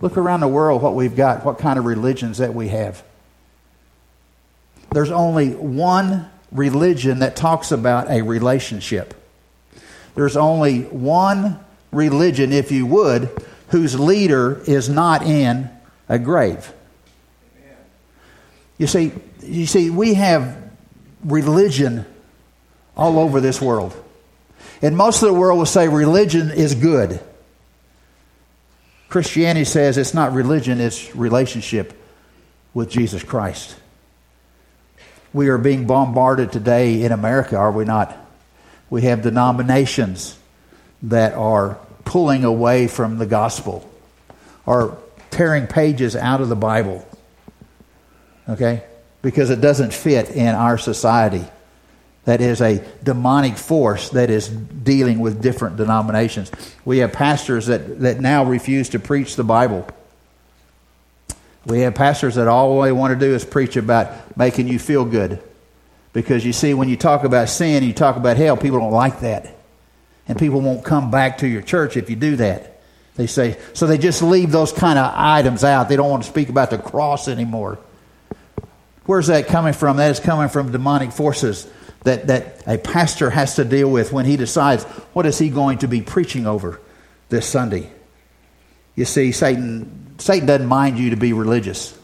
Look 0.00 0.16
around 0.16 0.40
the 0.40 0.48
world 0.48 0.82
what 0.82 0.94
we've 0.94 1.14
got, 1.14 1.44
what 1.44 1.58
kind 1.58 1.78
of 1.78 1.84
religions 1.84 2.38
that 2.38 2.54
we 2.54 2.68
have. 2.68 3.02
There's 4.90 5.10
only 5.10 5.50
one 5.50 6.30
religion 6.54 7.18
that 7.18 7.36
talks 7.36 7.72
about 7.72 8.10
a 8.10 8.22
relationship. 8.22 9.12
There's 10.14 10.36
only 10.36 10.82
one 10.82 11.58
religion, 11.92 12.52
if 12.52 12.72
you 12.72 12.86
would, 12.86 13.30
whose 13.68 13.98
leader 13.98 14.62
is 14.66 14.88
not 14.88 15.22
in 15.22 15.68
a 16.08 16.18
grave. 16.18 16.72
You 18.78 18.86
see, 18.86 19.12
you 19.42 19.66
see, 19.66 19.90
we 19.90 20.14
have 20.14 20.56
religion 21.24 22.06
all 22.96 23.18
over 23.18 23.40
this 23.40 23.60
world. 23.60 23.94
And 24.82 24.96
most 24.96 25.22
of 25.22 25.28
the 25.28 25.34
world 25.34 25.58
will 25.58 25.66
say 25.66 25.88
religion 25.88 26.50
is 26.50 26.74
good. 26.74 27.20
Christianity 29.08 29.64
says 29.64 29.96
it's 29.96 30.14
not 30.14 30.32
religion, 30.32 30.80
it's 30.80 31.14
relationship 31.14 31.92
with 32.74 32.90
Jesus 32.90 33.22
Christ. 33.22 33.76
We 35.34 35.48
are 35.48 35.58
being 35.58 35.86
bombarded 35.86 36.52
today 36.52 37.02
in 37.02 37.10
America, 37.10 37.56
are 37.56 37.72
we 37.72 37.84
not? 37.84 38.16
We 38.88 39.02
have 39.02 39.20
denominations 39.22 40.38
that 41.02 41.34
are 41.34 41.76
pulling 42.04 42.44
away 42.44 42.86
from 42.86 43.18
the 43.18 43.26
gospel, 43.26 43.90
are 44.64 44.96
tearing 45.32 45.66
pages 45.66 46.14
out 46.14 46.40
of 46.40 46.48
the 46.48 46.56
Bible, 46.56 47.06
okay? 48.48 48.84
Because 49.22 49.50
it 49.50 49.60
doesn't 49.60 49.92
fit 49.92 50.30
in 50.30 50.54
our 50.54 50.78
society. 50.78 51.44
That 52.26 52.40
is 52.40 52.60
a 52.60 52.84
demonic 53.02 53.56
force 53.56 54.10
that 54.10 54.30
is 54.30 54.48
dealing 54.48 55.18
with 55.18 55.42
different 55.42 55.76
denominations. 55.76 56.52
We 56.84 56.98
have 56.98 57.12
pastors 57.12 57.66
that, 57.66 58.00
that 58.00 58.20
now 58.20 58.44
refuse 58.44 58.88
to 58.90 59.00
preach 59.00 59.34
the 59.34 59.44
Bible 59.44 59.86
we 61.66 61.80
have 61.80 61.94
pastors 61.94 62.34
that 62.34 62.48
all 62.48 62.82
they 62.82 62.92
want 62.92 63.18
to 63.18 63.26
do 63.26 63.34
is 63.34 63.44
preach 63.44 63.76
about 63.76 64.36
making 64.36 64.68
you 64.68 64.78
feel 64.78 65.04
good. 65.04 65.42
Because 66.12 66.44
you 66.44 66.52
see, 66.52 66.74
when 66.74 66.88
you 66.88 66.96
talk 66.96 67.24
about 67.24 67.48
sin, 67.48 67.76
and 67.76 67.86
you 67.86 67.92
talk 67.92 68.16
about 68.16 68.36
hell, 68.36 68.56
people 68.56 68.78
don't 68.78 68.92
like 68.92 69.20
that. 69.20 69.56
And 70.28 70.38
people 70.38 70.60
won't 70.60 70.84
come 70.84 71.10
back 71.10 71.38
to 71.38 71.48
your 71.48 71.62
church 71.62 71.96
if 71.96 72.08
you 72.08 72.16
do 72.16 72.36
that. 72.36 72.80
They 73.16 73.26
say, 73.26 73.58
so 73.72 73.86
they 73.86 73.98
just 73.98 74.22
leave 74.22 74.50
those 74.50 74.72
kind 74.72 74.98
of 74.98 75.12
items 75.14 75.64
out. 75.64 75.88
They 75.88 75.96
don't 75.96 76.10
want 76.10 76.24
to 76.24 76.28
speak 76.28 76.48
about 76.48 76.70
the 76.70 76.78
cross 76.78 77.28
anymore. 77.28 77.78
Where's 79.06 79.26
that 79.26 79.46
coming 79.48 79.72
from? 79.72 79.98
That 79.98 80.10
is 80.10 80.20
coming 80.20 80.48
from 80.48 80.72
demonic 80.72 81.12
forces 81.12 81.68
that, 82.04 82.26
that 82.28 82.62
a 82.66 82.78
pastor 82.78 83.30
has 83.30 83.56
to 83.56 83.64
deal 83.64 83.90
with 83.90 84.12
when 84.12 84.24
he 84.24 84.36
decides 84.36 84.84
what 85.12 85.26
is 85.26 85.38
he 85.38 85.48
going 85.48 85.78
to 85.78 85.88
be 85.88 86.00
preaching 86.00 86.46
over 86.46 86.80
this 87.28 87.46
Sunday. 87.46 87.90
You 88.94 89.04
see, 89.04 89.32
Satan 89.32 90.03
Satan 90.18 90.46
doesn't 90.46 90.66
mind 90.66 90.98
you 90.98 91.10
to 91.10 91.16
be 91.16 91.32
religious. 91.32 91.96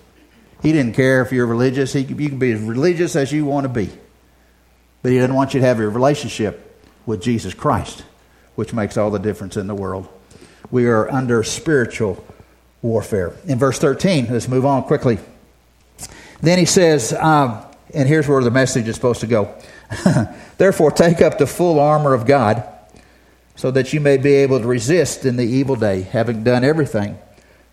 He 0.62 0.72
didn't 0.72 0.94
care 0.94 1.22
if 1.22 1.32
you're 1.32 1.46
religious. 1.46 1.92
He, 1.92 2.00
you 2.00 2.28
can 2.28 2.38
be 2.38 2.52
as 2.52 2.60
religious 2.60 3.16
as 3.16 3.32
you 3.32 3.44
want 3.44 3.64
to 3.64 3.68
be. 3.68 3.90
But 5.02 5.12
he 5.12 5.18
doesn't 5.18 5.34
want 5.34 5.54
you 5.54 5.60
to 5.60 5.66
have 5.66 5.80
a 5.80 5.88
relationship 5.88 6.84
with 7.06 7.22
Jesus 7.22 7.54
Christ, 7.54 8.04
which 8.56 8.72
makes 8.72 8.96
all 8.96 9.10
the 9.10 9.18
difference 9.18 9.56
in 9.56 9.66
the 9.66 9.74
world. 9.74 10.08
We 10.70 10.86
are 10.86 11.10
under 11.10 11.42
spiritual 11.42 12.24
warfare. 12.82 13.34
In 13.46 13.58
verse 13.58 13.78
13, 13.78 14.28
let's 14.30 14.48
move 14.48 14.66
on 14.66 14.82
quickly. 14.84 15.18
Then 16.42 16.58
he 16.58 16.66
says, 16.66 17.12
um, 17.12 17.62
and 17.94 18.08
here's 18.08 18.28
where 18.28 18.42
the 18.42 18.50
message 18.50 18.88
is 18.88 18.94
supposed 18.94 19.20
to 19.20 19.26
go. 19.26 19.54
Therefore, 20.58 20.90
take 20.90 21.20
up 21.20 21.38
the 21.38 21.46
full 21.46 21.80
armor 21.80 22.14
of 22.14 22.26
God, 22.26 22.66
so 23.56 23.70
that 23.70 23.92
you 23.92 24.00
may 24.00 24.16
be 24.16 24.32
able 24.34 24.58
to 24.58 24.66
resist 24.66 25.26
in 25.26 25.36
the 25.36 25.44
evil 25.44 25.76
day, 25.76 26.02
having 26.02 26.44
done 26.44 26.64
everything 26.64 27.18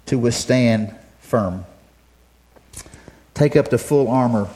to 0.07 0.17
withstand 0.17 0.93
firm. 1.19 1.65
Take 3.33 3.55
up 3.55 3.69
the 3.69 3.77
full 3.77 4.09
armor 4.09 4.49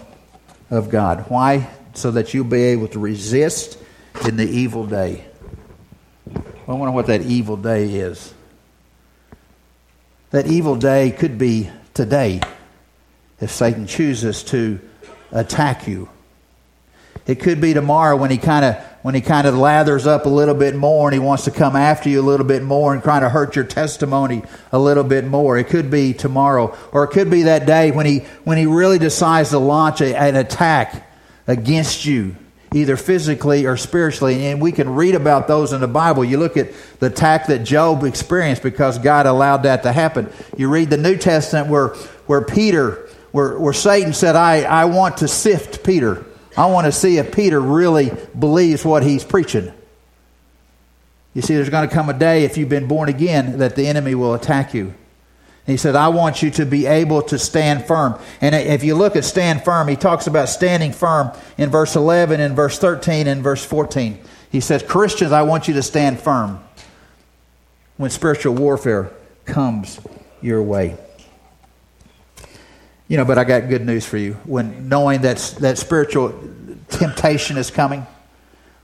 of 0.69 0.89
God. 0.89 1.25
Why? 1.29 1.69
So 1.93 2.11
that 2.11 2.33
you'll 2.33 2.45
be 2.45 2.63
able 2.63 2.87
to 2.89 2.99
resist 2.99 3.77
in 4.25 4.37
the 4.37 4.47
evil 4.47 4.85
day. 4.87 5.25
I 6.67 6.73
wonder 6.73 6.91
what 6.91 7.07
that 7.07 7.21
evil 7.21 7.57
day 7.57 7.93
is. 7.95 8.33
That 10.31 10.47
evil 10.47 10.75
day 10.75 11.11
could 11.11 11.37
be 11.37 11.69
today 11.93 12.41
if 13.41 13.51
Satan 13.51 13.87
chooses 13.87 14.43
to 14.43 14.79
attack 15.31 15.87
you. 15.87 16.07
It 17.27 17.41
could 17.41 17.59
be 17.59 17.73
tomorrow 17.73 18.15
when 18.15 18.31
he 18.31 18.37
kind 18.37 18.63
of 18.63 18.90
when 19.01 19.15
he 19.15 19.21
kind 19.21 19.47
of 19.47 19.55
lathers 19.55 20.05
up 20.05 20.25
a 20.25 20.29
little 20.29 20.53
bit 20.53 20.75
more 20.75 21.07
and 21.07 21.13
he 21.13 21.19
wants 21.19 21.45
to 21.45 21.51
come 21.51 21.75
after 21.75 22.09
you 22.09 22.21
a 22.21 22.23
little 22.23 22.45
bit 22.45 22.63
more 22.63 22.93
and 22.93 23.01
kind 23.01 23.25
of 23.25 23.31
hurt 23.31 23.55
your 23.55 23.65
testimony 23.65 24.43
a 24.71 24.79
little 24.79 25.03
bit 25.03 25.25
more. 25.25 25.57
It 25.57 25.67
could 25.67 25.89
be 25.89 26.13
tomorrow, 26.13 26.77
or 26.91 27.03
it 27.03 27.09
could 27.09 27.29
be 27.29 27.43
that 27.43 27.65
day 27.65 27.91
when 27.91 28.05
he 28.05 28.19
when 28.43 28.57
he 28.57 28.65
really 28.65 28.99
decides 28.99 29.49
to 29.49 29.59
launch 29.59 30.01
a, 30.01 30.15
an 30.15 30.35
attack 30.35 31.09
against 31.47 32.05
you, 32.05 32.35
either 32.73 32.95
physically 32.95 33.65
or 33.65 33.75
spiritually. 33.75 34.45
And 34.45 34.61
we 34.61 34.71
can 34.71 34.93
read 34.93 35.15
about 35.15 35.47
those 35.47 35.73
in 35.73 35.81
the 35.81 35.87
Bible. 35.87 36.23
You 36.23 36.37
look 36.37 36.55
at 36.55 36.69
the 36.99 37.07
attack 37.07 37.47
that 37.47 37.59
Job 37.59 38.03
experienced 38.03 38.61
because 38.61 38.99
God 38.99 39.25
allowed 39.25 39.63
that 39.63 39.83
to 39.83 39.91
happen. 39.91 40.31
You 40.55 40.69
read 40.69 40.91
the 40.91 40.97
New 40.97 41.17
Testament 41.17 41.67
where 41.67 41.89
where 42.27 42.41
Peter, 42.41 43.09
where, 43.31 43.57
where 43.57 43.73
Satan 43.73 44.13
said, 44.13 44.35
"I 44.35 44.61
I 44.61 44.85
want 44.85 45.17
to 45.17 45.27
sift 45.27 45.83
Peter." 45.83 46.23
I 46.57 46.65
want 46.65 46.85
to 46.85 46.91
see 46.91 47.17
if 47.17 47.33
Peter 47.33 47.59
really 47.59 48.11
believes 48.37 48.83
what 48.83 49.03
he's 49.03 49.23
preaching. 49.23 49.73
You 51.33 51.41
see, 51.41 51.55
there's 51.55 51.69
going 51.69 51.87
to 51.87 51.93
come 51.93 52.09
a 52.09 52.13
day, 52.13 52.43
if 52.43 52.57
you've 52.57 52.69
been 52.69 52.87
born 52.87 53.07
again, 53.07 53.59
that 53.59 53.75
the 53.75 53.87
enemy 53.87 54.15
will 54.15 54.33
attack 54.33 54.73
you. 54.73 54.93
he 55.65 55.77
said, 55.77 55.95
I 55.95 56.09
want 56.09 56.43
you 56.43 56.51
to 56.51 56.65
be 56.65 56.85
able 56.85 57.21
to 57.23 57.39
stand 57.39 57.85
firm. 57.85 58.19
And 58.41 58.53
if 58.53 58.83
you 58.83 58.95
look 58.95 59.15
at 59.15 59.23
stand 59.23 59.63
firm, 59.63 59.87
he 59.87 59.95
talks 59.95 60.27
about 60.27 60.49
standing 60.49 60.91
firm 60.91 61.31
in 61.57 61.69
verse 61.69 61.95
11, 61.95 62.41
in 62.41 62.53
verse 62.53 62.77
13, 62.77 63.27
and 63.27 63.41
verse 63.41 63.63
14. 63.63 64.19
He 64.51 64.59
says, 64.59 64.83
Christians, 64.83 65.31
I 65.31 65.43
want 65.43 65.69
you 65.69 65.73
to 65.75 65.83
stand 65.83 66.19
firm 66.19 66.61
when 67.95 68.09
spiritual 68.09 68.55
warfare 68.55 69.11
comes 69.45 70.01
your 70.41 70.61
way. 70.61 70.97
You 73.11 73.17
know, 73.17 73.25
but 73.25 73.37
I 73.37 73.43
got 73.43 73.67
good 73.67 73.85
news 73.85 74.05
for 74.05 74.15
you. 74.15 74.35
When 74.45 74.87
knowing 74.87 75.23
that 75.23 75.37
that 75.59 75.77
spiritual 75.77 76.33
temptation 76.87 77.57
is 77.57 77.69
coming, 77.69 78.07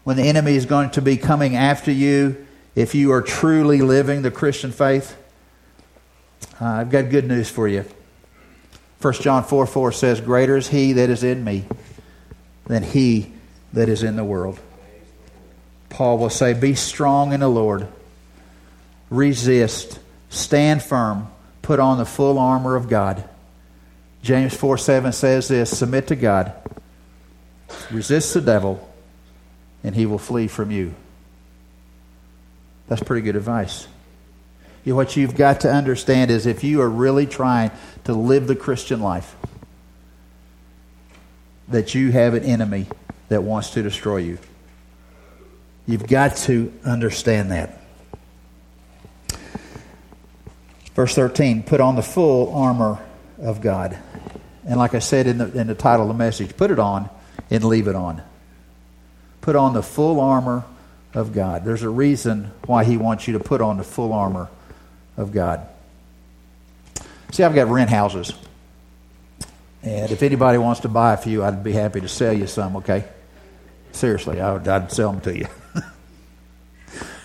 when 0.04 0.18
the 0.18 0.24
enemy 0.24 0.58
is 0.58 0.66
going 0.66 0.90
to 0.92 1.02
be 1.02 1.16
coming 1.16 1.56
after 1.56 1.94
you, 1.94 2.46
if 2.76 2.94
you 2.94 3.14
are 3.14 3.22
truly 3.22 3.80
living 3.80 4.24
the 4.24 4.30
Christian 4.30 4.74
faith, 4.74 5.16
uh, 6.60 6.66
I've 6.66 6.90
got 6.90 7.10
good 7.10 7.26
news 7.26 7.50
for 7.50 7.70
you. 7.70 7.86
1 9.00 9.14
John 9.14 9.46
4 9.46 9.66
4 9.66 9.92
says, 9.94 10.20
Greater 10.20 10.58
is 10.58 10.68
he 10.68 10.92
that 10.92 11.10
is 11.10 11.24
in 11.24 11.46
me 11.46 11.64
than 12.66 12.84
he 12.84 13.32
that 13.72 13.88
is 13.88 14.04
in 14.04 14.18
the 14.18 14.26
world. 14.26 14.60
Paul 15.88 16.18
will 16.18 16.30
say, 16.30 16.52
Be 16.52 16.76
strong 16.76 17.32
in 17.32 17.40
the 17.40 17.48
Lord, 17.48 17.88
resist, 19.10 20.00
stand 20.30 20.84
firm, 20.84 21.30
put 21.62 21.80
on 21.80 21.98
the 21.98 22.06
full 22.06 22.38
armor 22.38 22.76
of 22.76 22.90
God 22.90 23.24
James 24.22 24.56
4 24.56 24.78
7 24.78 25.12
says 25.12 25.48
this 25.48 25.78
Submit 25.78 26.08
to 26.08 26.16
God, 26.16 26.54
resist 27.92 28.34
the 28.34 28.42
devil, 28.42 28.88
and 29.84 29.96
he 29.96 30.06
will 30.06 30.18
flee 30.18 30.48
from 30.48 30.72
you. 30.72 30.94
That's 32.88 33.04
pretty 33.04 33.22
good 33.22 33.36
advice. 33.36 33.88
You 34.86 34.96
what 34.96 35.18
you've 35.18 35.36
got 35.36 35.62
to 35.62 35.72
understand 35.72 36.32
is 36.32 36.46
if 36.46 36.64
you 36.64 36.82
are 36.82 36.90
really 36.90 37.26
trying 37.26 37.72
to 38.06 38.14
live 38.14 38.48
the 38.48 38.56
Christian 38.56 39.02
life, 39.02 39.36
that 41.68 41.94
you 41.94 42.12
have 42.12 42.34
an 42.34 42.44
enemy 42.44 42.88
that 43.28 43.44
wants 43.44 43.72
to 43.72 43.84
destroy 43.84 44.18
you. 44.18 44.38
You've 45.86 46.08
got 46.08 46.38
to 46.38 46.72
understand 46.86 47.52
that. 47.52 47.82
Verse 50.96 51.14
13 51.14 51.64
put 51.64 51.80
on 51.80 51.96
the 51.96 52.02
full 52.02 52.54
armor 52.56 53.00
of 53.40 53.62
God. 53.62 53.98
And 54.66 54.78
like 54.78 54.94
I 54.94 55.00
said 55.00 55.28
in 55.28 55.38
the, 55.38 55.52
in 55.58 55.68
the 55.68 55.76
title 55.76 56.04
of 56.04 56.08
the 56.10 56.14
message, 56.14 56.56
put 56.58 56.72
it 56.72 56.80
on 56.80 57.10
and 57.50 57.64
leave 57.64 57.88
it 57.88 57.96
on. 57.96 58.22
Put 59.42 59.56
on 59.56 59.74
the 59.74 59.84
full 59.84 60.20
armor 60.20 60.66
of 61.14 61.34
God. 61.34 61.64
There's 61.64 61.84
a 61.84 61.90
reason 61.90 62.52
why 62.66 62.84
He 62.84 62.98
wants 62.98 63.28
you 63.28 63.38
to 63.38 63.40
put 63.40 63.62
on 63.62 63.78
the 63.78 63.84
full 63.84 64.14
armor 64.14 64.50
of 65.16 65.32
God. 65.32 65.68
See, 67.32 67.44
I've 67.44 67.56
got 67.56 67.68
rent 67.68 67.90
houses. 67.90 68.34
And 69.84 70.12
if 70.12 70.22
anybody 70.22 70.58
wants 70.58 70.82
to 70.82 70.90
buy 70.90 71.14
a 71.14 71.18
few, 71.18 71.44
I'd 71.44 71.64
be 71.64 71.72
happy 71.72 72.02
to 72.02 72.08
sell 72.10 72.34
you 72.34 72.48
some, 72.48 72.78
okay? 72.78 73.06
Seriously, 73.92 74.42
I 74.42 74.54
would, 74.54 74.68
I'd 74.68 74.92
sell 74.92 75.12
them 75.12 75.22
to 75.22 75.38
you. 75.38 75.48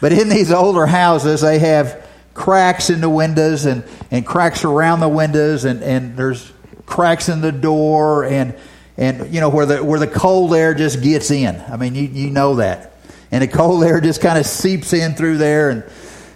but 0.01 0.13
in 0.13 0.29
these 0.29 0.53
older 0.53 0.87
houses, 0.87 1.41
they 1.41 1.59
have 1.59 2.02
cracks 2.35 2.91
in 2.91 3.01
the 3.01 3.11
windows 3.11 3.67
and, 3.67 3.85
and 4.11 4.27
cracks 4.27 4.65
around 4.65 5.01
the 5.01 5.09
windows, 5.09 5.65
and, 5.65 5.83
and 5.83 6.17
there's 6.17 6.53
cracks 6.87 7.29
in 7.29 7.41
the 7.41 7.53
door, 7.53 8.25
and, 8.25 8.55
and 8.97 9.33
you 9.33 9.41
know, 9.41 9.49
where 9.49 9.67
the, 9.67 9.83
where 9.83 10.01
the 10.01 10.07
cold 10.07 10.55
air 10.55 10.75
just 10.75 11.03
gets 11.03 11.31
in. 11.31 11.57
I 11.69 11.77
mean, 11.77 11.95
you, 11.95 12.05
you 12.05 12.31
know 12.31 12.57
that. 12.57 12.93
And 13.31 13.43
the 13.43 13.49
cold 13.49 13.83
air 13.83 14.01
just 14.01 14.21
kind 14.21 14.39
of 14.39 14.47
seeps 14.47 14.93
in 14.93 15.15
through 15.15 15.39
there 15.39 15.71
and, 15.71 15.85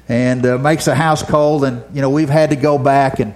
and 0.08 0.46
uh, 0.46 0.58
makes 0.58 0.86
the 0.86 0.94
house 0.94 1.22
cold. 1.22 1.64
And, 1.64 1.84
you 1.94 2.00
know, 2.00 2.08
we've 2.08 2.30
had 2.30 2.50
to 2.50 2.56
go 2.56 2.78
back 2.78 3.20
and, 3.20 3.34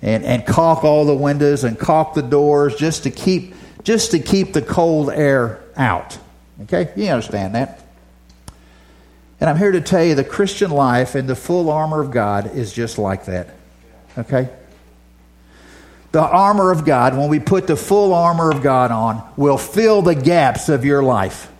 and, 0.00 0.24
and 0.24 0.46
caulk 0.46 0.82
all 0.82 1.04
the 1.04 1.14
windows 1.14 1.64
and 1.64 1.78
caulk 1.78 2.14
the 2.14 2.22
doors 2.22 2.74
just 2.74 3.02
to 3.02 3.10
keep, 3.10 3.54
just 3.84 4.12
to 4.12 4.18
keep 4.18 4.54
the 4.54 4.62
cold 4.62 5.10
air 5.10 5.62
out. 5.76 6.18
Okay? 6.62 6.90
You 6.96 7.10
understand 7.10 7.54
that. 7.54 7.81
And 9.42 9.50
I'm 9.50 9.56
here 9.56 9.72
to 9.72 9.80
tell 9.80 10.04
you 10.04 10.14
the 10.14 10.22
Christian 10.22 10.70
life 10.70 11.16
and 11.16 11.28
the 11.28 11.34
full 11.34 11.68
armor 11.68 12.00
of 12.00 12.12
God 12.12 12.54
is 12.54 12.72
just 12.72 12.96
like 12.96 13.24
that. 13.24 13.48
Okay? 14.16 14.48
The 16.12 16.22
armor 16.22 16.70
of 16.70 16.84
God, 16.84 17.18
when 17.18 17.28
we 17.28 17.40
put 17.40 17.66
the 17.66 17.74
full 17.74 18.14
armor 18.14 18.52
of 18.52 18.62
God 18.62 18.92
on, 18.92 19.28
will 19.36 19.58
fill 19.58 20.00
the 20.00 20.14
gaps 20.14 20.68
of 20.68 20.84
your 20.84 21.02
life. 21.02 21.50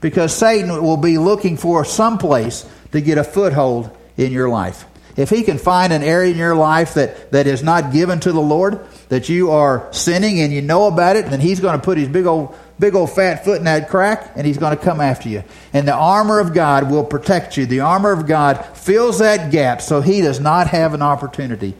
Because 0.00 0.32
Satan 0.32 0.80
will 0.80 0.96
be 0.96 1.18
looking 1.18 1.56
for 1.56 1.84
some 1.84 2.18
place 2.18 2.64
to 2.92 3.00
get 3.00 3.18
a 3.18 3.24
foothold 3.24 3.90
in 4.16 4.30
your 4.30 4.48
life. 4.48 4.84
If 5.16 5.28
he 5.28 5.42
can 5.42 5.58
find 5.58 5.92
an 5.92 6.04
area 6.04 6.30
in 6.30 6.38
your 6.38 6.54
life 6.54 6.94
that, 6.94 7.32
that 7.32 7.48
is 7.48 7.64
not 7.64 7.92
given 7.92 8.20
to 8.20 8.30
the 8.30 8.40
Lord, 8.40 8.78
that 9.08 9.28
you 9.28 9.50
are 9.50 9.92
sinning 9.92 10.40
and 10.40 10.52
you 10.52 10.62
know 10.62 10.86
about 10.86 11.16
it, 11.16 11.26
then 11.26 11.40
he's 11.40 11.58
going 11.58 11.76
to 11.76 11.84
put 11.84 11.98
his 11.98 12.08
big 12.08 12.26
old 12.26 12.56
big 12.82 12.96
old 12.96 13.12
fat 13.12 13.44
foot 13.44 13.58
in 13.58 13.64
that 13.64 13.88
crack 13.88 14.32
and 14.34 14.44
he's 14.44 14.58
going 14.58 14.76
to 14.76 14.84
come 14.84 15.00
after 15.00 15.28
you. 15.28 15.44
And 15.72 15.86
the 15.86 15.94
armor 15.94 16.40
of 16.40 16.52
God 16.52 16.90
will 16.90 17.04
protect 17.04 17.56
you. 17.56 17.64
The 17.64 17.78
armor 17.78 18.10
of 18.10 18.26
God 18.26 18.56
fills 18.76 19.20
that 19.20 19.52
gap 19.52 19.80
so 19.80 20.00
he 20.00 20.20
does 20.20 20.40
not 20.40 20.66
have 20.66 20.92
an 20.92 21.00
opportunity. 21.00 21.74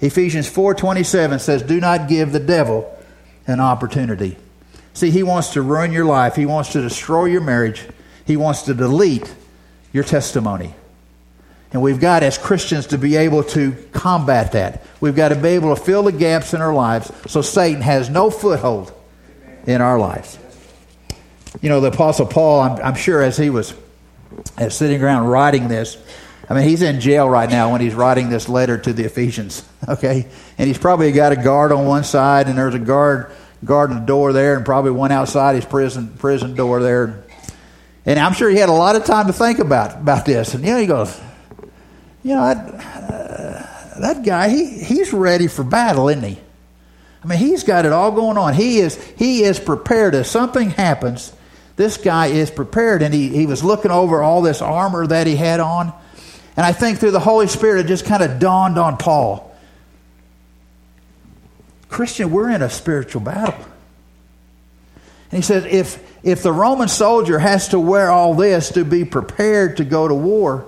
Ephesians 0.00 0.48
4:27 0.48 1.38
says, 1.38 1.62
"Do 1.62 1.80
not 1.80 2.08
give 2.08 2.32
the 2.32 2.40
devil 2.40 2.90
an 3.46 3.60
opportunity." 3.60 4.36
See, 4.94 5.10
he 5.10 5.22
wants 5.22 5.50
to 5.50 5.62
ruin 5.62 5.92
your 5.92 6.04
life. 6.04 6.34
He 6.34 6.44
wants 6.44 6.72
to 6.72 6.82
destroy 6.82 7.26
your 7.26 7.40
marriage. 7.40 7.86
He 8.24 8.36
wants 8.36 8.62
to 8.62 8.74
delete 8.74 9.32
your 9.92 10.02
testimony. 10.02 10.74
And 11.72 11.82
we've 11.82 12.00
got, 12.00 12.24
as 12.24 12.36
Christians, 12.36 12.86
to 12.86 12.98
be 12.98 13.14
able 13.14 13.44
to 13.44 13.76
combat 13.92 14.52
that. 14.52 14.82
We've 15.00 15.14
got 15.14 15.28
to 15.28 15.36
be 15.36 15.50
able 15.50 15.72
to 15.74 15.80
fill 15.80 16.02
the 16.02 16.12
gaps 16.12 16.52
in 16.52 16.60
our 16.60 16.74
lives 16.74 17.12
so 17.28 17.42
Satan 17.42 17.82
has 17.82 18.10
no 18.10 18.28
foothold 18.28 18.92
in 19.66 19.80
our 19.80 20.00
lives. 20.00 20.38
You 21.60 21.68
know, 21.68 21.80
the 21.80 21.88
Apostle 21.88 22.26
Paul, 22.26 22.60
I'm, 22.60 22.82
I'm 22.82 22.94
sure 22.94 23.22
as 23.22 23.36
he 23.36 23.50
was 23.50 23.74
as 24.56 24.76
sitting 24.76 25.02
around 25.02 25.26
writing 25.26 25.68
this, 25.68 25.96
I 26.48 26.54
mean, 26.54 26.68
he's 26.68 26.82
in 26.82 27.00
jail 27.00 27.28
right 27.28 27.48
now 27.48 27.72
when 27.72 27.80
he's 27.80 27.94
writing 27.94 28.30
this 28.30 28.48
letter 28.48 28.78
to 28.78 28.92
the 28.92 29.04
Ephesians, 29.04 29.66
okay? 29.88 30.26
And 30.56 30.66
he's 30.66 30.78
probably 30.78 31.12
got 31.12 31.32
a 31.32 31.36
guard 31.36 31.72
on 31.72 31.86
one 31.86 32.04
side, 32.04 32.48
and 32.48 32.56
there's 32.56 32.74
a 32.74 32.78
guard 32.78 33.30
guarding 33.64 33.98
the 34.00 34.06
door 34.06 34.32
there, 34.32 34.56
and 34.56 34.64
probably 34.64 34.92
one 34.92 35.12
outside 35.12 35.56
his 35.56 35.64
prison 35.64 36.16
prison 36.18 36.54
door 36.54 36.80
there. 36.82 37.24
And 38.06 38.18
I'm 38.18 38.32
sure 38.32 38.48
he 38.48 38.56
had 38.56 38.68
a 38.68 38.72
lot 38.72 38.96
of 38.96 39.04
time 39.04 39.26
to 39.26 39.32
think 39.32 39.58
about 39.58 39.96
about 39.96 40.24
this. 40.24 40.54
And 40.54 40.64
you 40.64 40.72
know, 40.72 40.78
he 40.78 40.86
goes, 40.86 41.20
you 42.22 42.34
know, 42.34 42.42
uh, 42.42 44.00
that 44.00 44.22
guy, 44.24 44.48
he 44.48 44.78
he's 44.78 45.12
ready 45.12 45.48
for 45.48 45.64
battle, 45.64 46.08
isn't 46.08 46.22
he? 46.22 46.38
I 47.22 47.26
mean, 47.26 47.38
he's 47.38 47.64
got 47.64 47.84
it 47.84 47.92
all 47.92 48.12
going 48.12 48.38
on. 48.38 48.54
He 48.54 48.78
is 48.78 48.96
he 49.16 49.42
is 49.42 49.58
prepared. 49.58 50.14
If 50.14 50.26
something 50.26 50.70
happens, 50.70 51.32
this 51.76 51.96
guy 51.96 52.26
is 52.26 52.50
prepared, 52.50 53.02
and 53.02 53.12
he, 53.12 53.28
he 53.28 53.46
was 53.46 53.62
looking 53.64 53.90
over 53.90 54.22
all 54.22 54.42
this 54.42 54.62
armor 54.62 55.06
that 55.06 55.26
he 55.26 55.36
had 55.36 55.60
on. 55.60 55.92
And 56.56 56.66
I 56.66 56.72
think 56.72 56.98
through 56.98 57.12
the 57.12 57.20
Holy 57.20 57.46
Spirit, 57.46 57.84
it 57.84 57.88
just 57.88 58.04
kind 58.04 58.22
of 58.22 58.40
dawned 58.40 58.78
on 58.78 58.96
Paul. 58.96 59.56
Christian, 61.88 62.30
we're 62.30 62.50
in 62.50 62.62
a 62.62 62.70
spiritual 62.70 63.22
battle. 63.22 63.64
And 65.30 65.38
he 65.38 65.42
says, 65.42 65.64
if, 65.66 66.02
if 66.24 66.42
the 66.42 66.52
Roman 66.52 66.88
soldier 66.88 67.38
has 67.38 67.68
to 67.68 67.78
wear 67.78 68.10
all 68.10 68.34
this 68.34 68.72
to 68.72 68.84
be 68.84 69.04
prepared 69.04 69.76
to 69.76 69.84
go 69.84 70.08
to 70.08 70.14
war, 70.14 70.66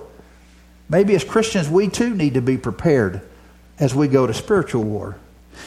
maybe 0.87 1.15
as 1.15 1.23
Christians, 1.23 1.69
we 1.69 1.89
too 1.89 2.15
need 2.15 2.35
to 2.35 2.41
be 2.41 2.57
prepared 2.57 3.21
as 3.79 3.93
we 3.93 4.07
go 4.07 4.25
to 4.25 4.33
spiritual 4.33 4.83
war. 4.83 5.17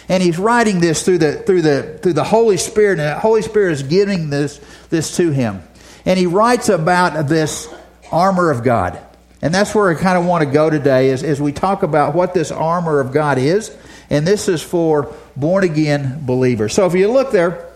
And 0.09 0.23
he's 0.23 0.39
writing 0.39 0.81
this 0.81 1.05
through 1.05 1.19
the, 1.19 1.35
through 1.35 1.63
the, 1.63 1.99
through 2.03 2.13
the 2.13 2.25
Holy 2.25 2.57
Spirit, 2.57 2.99
and 2.99 3.09
the 3.09 3.19
Holy 3.19 3.43
Spirit 3.43 3.73
is 3.73 3.83
giving 3.83 4.31
this, 4.31 4.61
this 4.91 5.17
to 5.17 5.31
him. 5.31 5.63
And 6.05 6.19
he 6.19 6.27
writes 6.27 6.69
about 6.69 7.29
this 7.29 7.73
armor 8.13 8.51
of 8.51 8.63
God. 8.63 8.99
And 9.41 9.55
that's 9.55 9.75
where 9.75 9.91
I 9.91 9.95
kind 9.95 10.17
of 10.17 10.25
want 10.25 10.45
to 10.45 10.51
go 10.51 10.71
today 10.71 11.11
is, 11.11 11.23
as 11.23 11.41
we 11.41 11.53
talk 11.53 11.83
about 11.83 12.15
what 12.15 12.35
this 12.35 12.51
armor 12.51 13.01
of 13.01 13.13
God 13.13 13.39
is. 13.39 13.75
And 14.11 14.27
this 14.27 14.49
is 14.49 14.63
for 14.63 15.15
born 15.37 15.65
again 15.65 16.25
believers. 16.25 16.75
So 16.75 16.87
if 16.87 16.95
you 16.95 17.11
look 17.11 17.31
there, 17.31 17.71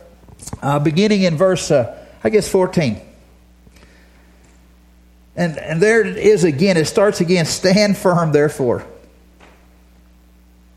uh, 0.62 0.78
beginning 0.78 1.22
in 1.22 1.36
verse, 1.36 1.70
uh, 1.70 2.06
I 2.22 2.30
guess, 2.30 2.48
14. 2.48 3.00
And, 5.36 5.56
and 5.58 5.80
there 5.80 6.04
it 6.04 6.16
is 6.16 6.44
again. 6.44 6.76
It 6.76 6.86
starts 6.86 7.20
again. 7.20 7.46
Stand 7.46 7.96
firm, 7.96 8.32
therefore. 8.32 8.84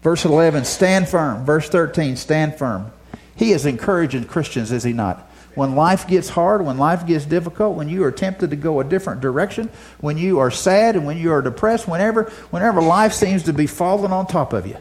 Verse 0.02 0.26
11, 0.26 0.66
stand 0.66 1.08
firm. 1.08 1.46
Verse 1.46 1.70
13, 1.70 2.16
stand 2.16 2.56
firm. 2.56 2.92
He 3.36 3.52
is 3.52 3.66
encouraging 3.66 4.26
Christians, 4.26 4.72
is 4.72 4.84
he 4.84 4.94
not? 4.94 5.28
When 5.54 5.76
life 5.76 6.08
gets 6.08 6.30
hard, 6.30 6.66
when 6.66 6.78
life 6.78 7.06
gets 7.06 7.26
difficult, 7.26 7.76
when 7.76 7.90
you 7.90 8.04
are 8.04 8.12
tempted 8.12 8.52
to 8.52 8.56
go 8.56 8.80
a 8.80 8.84
different 8.84 9.22
direction, 9.22 9.70
when 10.00 10.18
you 10.18 10.40
are 10.40 10.50
sad 10.50 10.96
and 10.96 11.06
when 11.06 11.18
you 11.18 11.32
are 11.32 11.42
depressed, 11.42 11.88
whenever, 11.88 12.26
whenever 12.52 12.82
life 12.82 13.14
seems 13.14 13.44
to 13.44 13.54
be 13.54 13.68
falling 13.68 14.14
on 14.14 14.28
top 14.28 14.54
of 14.54 14.66
you. 14.66 14.78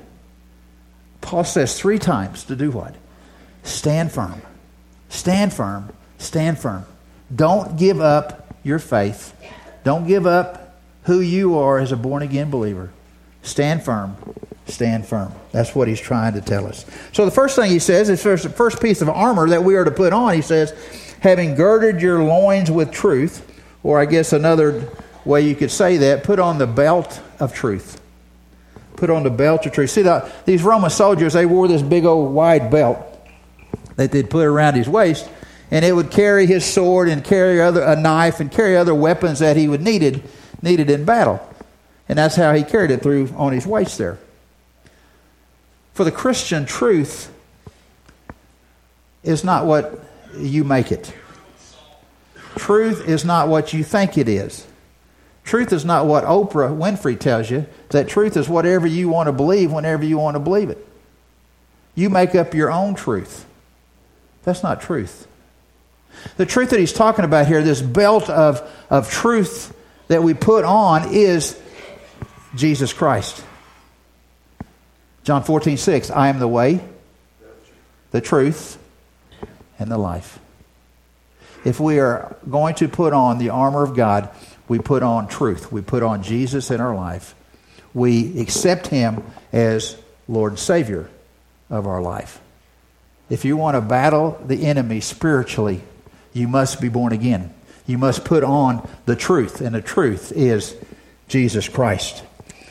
Paul 1.21 1.45
says 1.45 1.79
three 1.79 1.99
times 1.99 2.45
to 2.45 2.57
do 2.57 2.71
what? 2.71 2.95
Stand 3.63 4.13
firm. 4.13 4.41
Stand 5.09 5.53
firm. 5.53 5.91
Stand 6.19 6.59
firm. 6.59 6.87
Don't 7.35 7.77
give 7.77 8.01
up 8.01 8.55
your 8.63 8.79
faith. 8.79 9.35
Don't 9.85 10.07
give 10.07 10.27
up 10.27 10.79
who 11.05 11.21
you 11.21 11.59
are 11.59 11.79
as 11.79 11.93
a 11.93 11.97
born 11.97 12.23
again 12.23 12.51
believer. 12.51 12.91
Stand 13.43 13.83
firm 13.83 14.17
stand 14.71 15.07
firm. 15.07 15.33
That's 15.53 15.75
what 15.75 15.89
he's 15.89 16.01
trying 16.01 16.35
to 16.35 16.41
tell 16.41 16.67
us. 16.67 16.87
So 17.13 17.25
the 17.25 17.31
first 17.31 17.57
thing 17.57 17.71
he 17.71 17.79
says 17.79 18.09
is 18.09 18.23
first, 18.23 18.45
the 18.45 18.51
first 18.51 18.81
piece 18.81 19.03
of 19.03 19.09
armor 19.09 19.49
that 19.49 19.63
we 19.63 19.75
are 19.77 19.85
to 19.85 19.91
put 19.91 20.13
on, 20.13 20.35
he 20.35 20.43
says, 20.43 20.73
having 21.21 21.55
girded 21.55 22.01
your 22.01 22.23
loins 22.23 22.71
with 22.71 22.91
truth, 22.91 23.47
or 23.83 24.01
I 24.01 24.07
guess 24.07 24.33
another 24.33 24.89
way 25.25 25.43
you 25.43 25.55
could 25.55 25.71
say 25.71 25.99
that, 25.99 26.25
put 26.25 26.39
on 26.39 26.59
the 26.59 26.67
belt 26.67 27.21
of 27.39 27.53
truth. 27.53 28.01
Put 28.97 29.11
on 29.11 29.23
the 29.23 29.31
belt 29.31 29.67
of 29.67 29.73
truth. 29.73 29.91
See, 29.91 30.03
the, 30.03 30.31
these 30.45 30.63
Roman 30.63 30.91
soldiers, 30.91 31.33
they 31.33 31.47
wore 31.47 31.69
this 31.69 31.83
big 31.83 32.05
old 32.05 32.33
wide 32.33 32.71
belt 32.71 32.99
that 33.97 34.13
they'd 34.13 34.31
put 34.31 34.47
around 34.47 34.75
his 34.75 34.89
waist, 34.89 35.29
and 35.71 35.85
it 35.85 35.93
would 35.93 36.11
carry 36.11 36.47
his 36.47 36.65
sword 36.65 37.09
and 37.09 37.23
carry 37.23 37.61
other, 37.61 37.83
a 37.83 37.97
knife 37.97 38.41
and 38.41 38.51
carry 38.51 38.77
other 38.77 38.95
weapons 38.95 39.39
that 39.39 39.57
he 39.57 39.69
would 39.69 39.83
needed 39.83 40.23
needed 40.63 40.91
in 40.91 41.05
battle. 41.05 41.47
And 42.09 42.19
that's 42.19 42.35
how 42.35 42.53
he 42.55 42.65
carried 42.65 42.91
it 42.91 43.03
through 43.03 43.33
on 43.37 43.53
his 43.53 43.67
waist 43.67 43.99
there. 43.99 44.19
For 46.01 46.05
the 46.05 46.11
Christian, 46.11 46.65
truth 46.65 47.31
is 49.23 49.45
not 49.45 49.67
what 49.67 50.03
you 50.35 50.65
make 50.65 50.93
it. 50.93 51.13
Truth 52.57 53.07
is 53.07 53.23
not 53.23 53.49
what 53.49 53.75
you 53.75 53.85
think 53.85 54.17
it 54.17 54.27
is. 54.27 54.67
Truth 55.45 55.75
is 55.75 55.85
not 55.85 56.07
what 56.07 56.25
Oprah 56.25 56.75
Winfrey 56.75 57.21
tells 57.21 57.51
you. 57.51 57.67
That 57.91 58.09
truth 58.09 58.39
is 58.39 58.49
whatever 58.49 58.87
you 58.87 59.11
want 59.11 59.27
to 59.27 59.33
believe 59.33 59.73
whenever 59.73 60.03
you 60.03 60.17
want 60.17 60.37
to 60.37 60.41
believe 60.41 60.71
it. 60.71 60.89
You 61.95 62.09
make 62.09 62.35
up 62.35 62.55
your 62.55 62.73
own 62.73 62.95
truth. 62.95 63.45
That's 64.45 64.63
not 64.63 64.81
truth. 64.81 65.27
The 66.39 66.47
truth 66.47 66.71
that 66.71 66.81
he's 66.81 66.95
talking 66.95 67.27
about 67.27 67.47
here, 67.47 67.63
this 67.63 67.83
belt 67.83 68.31
of, 68.31 68.67
of 68.89 69.11
truth 69.11 69.77
that 70.09 70.23
we 70.23 70.33
put 70.33 70.65
on, 70.65 71.13
is 71.13 71.61
Jesus 72.57 72.95
Christ. 72.95 73.45
John 75.23 75.43
14, 75.43 75.77
6. 75.77 76.11
I 76.11 76.29
am 76.29 76.39
the 76.39 76.49
way, 76.49 76.81
the 78.11 78.21
truth, 78.21 78.79
and 79.79 79.91
the 79.91 79.99
life. 79.99 80.39
If 81.65 81.79
we 81.79 81.99
are 81.99 82.37
going 82.49 82.75
to 82.77 82.89
put 82.89 83.13
on 83.13 83.39
the 83.39 83.51
armor 83.51 83.83
of 83.83 83.95
God, 83.95 84.31
we 84.67 84.79
put 84.79 85.03
on 85.03 85.29
truth. 85.29 85.71
We 85.71 85.83
put 85.83 86.03
on 86.03 86.23
Jesus 86.23 86.71
in 86.71 86.81
our 86.81 86.95
life. 86.95 87.35
We 87.93 88.41
accept 88.41 88.87
him 88.87 89.23
as 89.53 89.97
Lord 90.29 90.59
Savior 90.59 91.11
of 91.69 91.87
our 91.87 92.01
life. 92.01 92.41
If 93.29 93.45
you 93.45 93.57
want 93.57 93.77
to 93.77 93.81
battle 93.81 94.41
the 94.45 94.67
enemy 94.67 95.01
spiritually, 95.01 95.83
you 96.33 96.49
must 96.49 96.81
be 96.81 96.89
born 96.89 97.13
again. 97.13 97.53
You 97.87 97.99
must 97.99 98.25
put 98.25 98.43
on 98.43 98.89
the 99.05 99.17
truth, 99.17 99.61
and 99.61 99.75
the 99.75 99.83
truth 99.83 100.33
is 100.33 100.77
Jesus 101.29 101.69
Christ. 101.69 102.23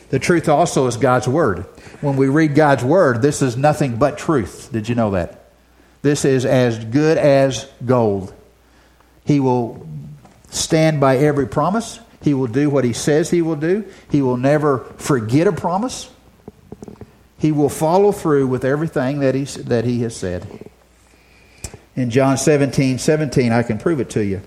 The 0.09 0.19
truth 0.19 0.49
also 0.49 0.87
is 0.87 0.97
God's 0.97 1.27
Word. 1.27 1.59
When 2.01 2.17
we 2.17 2.27
read 2.27 2.55
God's 2.55 2.83
Word, 2.83 3.21
this 3.21 3.41
is 3.41 3.55
nothing 3.55 3.97
but 3.97 4.17
truth. 4.17 4.69
Did 4.71 4.89
you 4.89 4.95
know 4.95 5.11
that? 5.11 5.51
This 6.01 6.25
is 6.25 6.45
as 6.45 6.83
good 6.83 7.17
as 7.17 7.69
gold. 7.85 8.33
He 9.25 9.39
will 9.39 9.87
stand 10.49 10.99
by 10.99 11.17
every 11.17 11.47
promise. 11.47 11.99
He 12.21 12.33
will 12.33 12.47
do 12.47 12.69
what 12.69 12.83
he 12.83 12.93
says 12.93 13.29
he 13.29 13.41
will 13.41 13.55
do. 13.55 13.85
He 14.09 14.21
will 14.21 14.37
never 14.37 14.79
forget 14.97 15.47
a 15.47 15.51
promise. 15.51 16.09
He 17.37 17.51
will 17.51 17.69
follow 17.69 18.11
through 18.11 18.47
with 18.47 18.65
everything 18.65 19.19
that 19.19 19.35
he, 19.35 19.43
that 19.43 19.85
he 19.85 20.01
has 20.01 20.15
said. 20.15 20.69
In 21.95 22.09
John 22.09 22.37
17 22.37 22.97
17, 22.97 23.51
I 23.51 23.63
can 23.63 23.77
prove 23.77 23.99
it 23.99 24.09
to 24.11 24.23
you. 24.23 24.41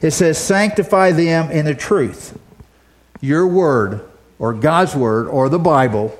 It 0.00 0.10
says, 0.10 0.38
Sanctify 0.38 1.12
them 1.12 1.50
in 1.50 1.64
the 1.64 1.74
truth. 1.74 2.38
Your 3.20 3.46
word, 3.46 4.08
or 4.42 4.52
God's 4.52 4.96
word, 4.96 5.28
or 5.28 5.48
the 5.48 5.58
Bible, 5.60 6.12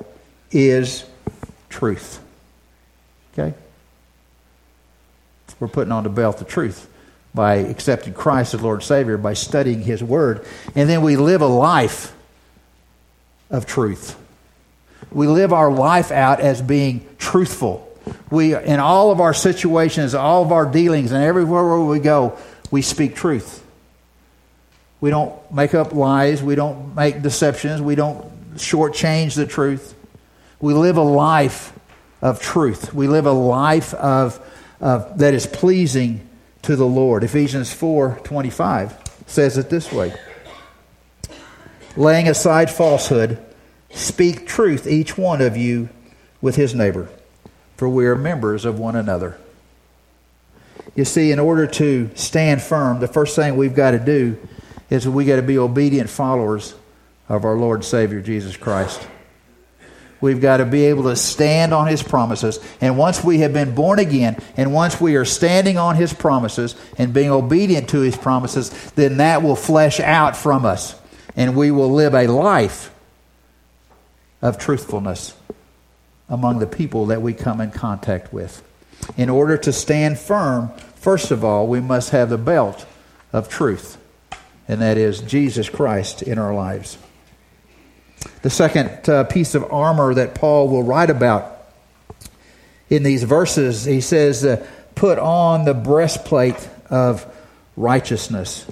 is 0.49 1.03
truth. 1.67 2.23
Okay? 3.33 3.53
We're 5.59 5.67
putting 5.67 5.91
on 5.91 6.05
the 6.05 6.09
belt 6.09 6.37
the 6.37 6.45
truth 6.45 6.89
by 7.35 7.55
accepting 7.55 8.13
Christ 8.13 8.53
as 8.53 8.61
Lord 8.61 8.81
Savior, 8.81 9.17
by 9.17 9.33
studying 9.33 9.81
His 9.81 10.01
Word. 10.01 10.45
And 10.73 10.89
then 10.89 11.01
we 11.01 11.17
live 11.17 11.41
a 11.41 11.47
life 11.47 12.15
of 13.49 13.65
truth. 13.65 14.17
We 15.11 15.27
live 15.27 15.51
our 15.51 15.69
life 15.69 16.09
out 16.09 16.39
as 16.39 16.61
being 16.61 17.05
truthful. 17.17 17.93
We, 18.31 18.55
in 18.55 18.79
all 18.79 19.11
of 19.11 19.19
our 19.19 19.33
situations, 19.33 20.15
all 20.15 20.43
of 20.43 20.53
our 20.53 20.65
dealings, 20.65 21.11
and 21.11 21.21
everywhere 21.21 21.77
we 21.77 21.99
go, 21.99 22.37
we 22.71 22.83
speak 22.83 23.15
truth. 23.15 23.62
We 25.03 25.09
don't 25.09 25.33
make 25.51 25.73
up 25.73 25.91
lies. 25.91 26.41
We 26.41 26.55
don't 26.55 26.95
make 26.95 27.21
deceptions. 27.21 27.81
We 27.81 27.95
don't 27.95 28.25
shortchange 28.55 29.35
the 29.35 29.45
truth. 29.45 29.95
We 30.61 30.73
live 30.73 30.95
a 30.95 31.01
life 31.01 31.77
of 32.21 32.39
truth. 32.39 32.93
We 32.93 33.09
live 33.09 33.25
a 33.25 33.33
life 33.33 33.93
of, 33.95 34.39
of 34.79 35.17
that 35.17 35.33
is 35.33 35.45
pleasing 35.45 36.25
to 36.61 36.77
the 36.77 36.85
Lord. 36.85 37.25
Ephesians 37.25 37.69
4:25 37.75 38.93
says 39.27 39.57
it 39.57 39.69
this 39.69 39.91
way. 39.91 40.13
Laying 41.97 42.29
aside 42.29 42.71
falsehood, 42.71 43.39
speak 43.91 44.47
truth 44.47 44.87
each 44.87 45.17
one 45.17 45.41
of 45.41 45.57
you 45.57 45.89
with 46.39 46.55
his 46.55 46.73
neighbor, 46.73 47.09
for 47.75 47.89
we 47.89 48.05
are 48.05 48.15
members 48.15 48.63
of 48.63 48.79
one 48.79 48.95
another. 48.95 49.37
You 50.95 51.03
see, 51.03 51.33
in 51.33 51.39
order 51.39 51.67
to 51.67 52.09
stand 52.15 52.61
firm, 52.61 53.01
the 53.01 53.09
first 53.09 53.35
thing 53.35 53.57
we've 53.57 53.75
got 53.75 53.91
to 53.91 53.99
do 53.99 54.37
is 54.89 55.07
we 55.07 55.25
got 55.25 55.37
to 55.37 55.41
be 55.41 55.57
obedient 55.57 56.09
followers 56.09 56.75
of 57.29 57.45
our 57.45 57.55
Lord 57.55 57.83
Savior 57.83 58.21
Jesus 58.21 58.57
Christ. 58.57 59.07
We've 60.21 60.39
got 60.39 60.57
to 60.57 60.65
be 60.65 60.85
able 60.85 61.03
to 61.03 61.17
stand 61.17 61.73
on 61.73 61.87
His 61.87 62.01
promises. 62.01 62.57
And 62.79 62.97
once 62.97 63.21
we 63.23 63.39
have 63.39 63.51
been 63.51 63.75
born 63.75 63.99
again, 63.99 64.37
and 64.55 64.73
once 64.73 65.01
we 65.01 65.15
are 65.17 65.25
standing 65.25 65.77
on 65.77 65.97
His 65.97 66.13
promises 66.13 66.75
and 66.97 67.13
being 67.13 67.29
obedient 67.29 67.89
to 67.89 67.99
His 67.99 68.15
promises, 68.15 68.69
then 68.91 69.17
that 69.17 69.43
will 69.43 69.57
flesh 69.57 69.99
out 69.99 70.37
from 70.37 70.65
us. 70.65 70.97
And 71.35 71.57
we 71.57 71.71
will 71.71 71.91
live 71.91 72.13
a 72.13 72.27
life 72.27 72.93
of 74.41 74.57
truthfulness 74.57 75.35
among 76.29 76.59
the 76.59 76.67
people 76.67 77.07
that 77.07 77.21
we 77.21 77.33
come 77.33 77.59
in 77.59 77.71
contact 77.71 78.31
with. 78.31 78.63
In 79.17 79.29
order 79.29 79.57
to 79.57 79.73
stand 79.73 80.19
firm, 80.19 80.71
first 80.95 81.31
of 81.31 81.43
all, 81.43 81.67
we 81.67 81.81
must 81.81 82.11
have 82.11 82.29
the 82.29 82.37
belt 82.37 82.85
of 83.33 83.49
truth, 83.49 83.97
and 84.67 84.81
that 84.81 84.97
is 84.97 85.21
Jesus 85.21 85.69
Christ 85.69 86.21
in 86.21 86.37
our 86.37 86.53
lives. 86.53 86.97
The 88.41 88.49
second 88.49 89.09
uh, 89.09 89.25
piece 89.25 89.55
of 89.55 89.71
armor 89.71 90.13
that 90.13 90.35
Paul 90.35 90.69
will 90.69 90.83
write 90.83 91.09
about 91.09 91.53
in 92.89 93.03
these 93.03 93.23
verses, 93.23 93.85
he 93.85 94.01
says, 94.01 94.45
uh, 94.45 94.65
Put 94.95 95.17
on 95.17 95.65
the 95.65 95.73
breastplate 95.73 96.69
of 96.89 97.25
righteousness. 97.75 98.69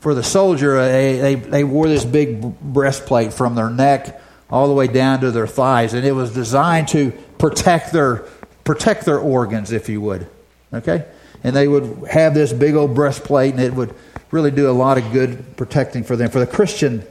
For 0.00 0.14
the 0.14 0.22
soldier, 0.22 0.76
uh, 0.76 0.88
they, 0.88 1.18
they, 1.18 1.34
they 1.36 1.64
wore 1.64 1.88
this 1.88 2.04
big 2.04 2.60
breastplate 2.60 3.32
from 3.32 3.54
their 3.54 3.70
neck 3.70 4.20
all 4.50 4.68
the 4.68 4.74
way 4.74 4.86
down 4.86 5.20
to 5.20 5.30
their 5.30 5.46
thighs, 5.46 5.94
and 5.94 6.04
it 6.04 6.12
was 6.12 6.34
designed 6.34 6.88
to 6.88 7.12
protect 7.38 7.92
their, 7.92 8.16
protect 8.64 9.06
their 9.06 9.18
organs, 9.18 9.72
if 9.72 9.88
you 9.88 10.00
would. 10.02 10.26
Okay? 10.74 11.06
And 11.42 11.56
they 11.56 11.66
would 11.66 12.06
have 12.10 12.34
this 12.34 12.52
big 12.52 12.74
old 12.74 12.94
breastplate, 12.94 13.54
and 13.54 13.62
it 13.62 13.72
would 13.72 13.94
really 14.32 14.50
do 14.50 14.68
a 14.68 14.72
lot 14.72 14.98
of 14.98 15.12
good 15.12 15.56
protecting 15.56 16.02
for 16.02 16.16
them. 16.16 16.30
For 16.30 16.40
the 16.40 16.46
Christian, 16.46 17.04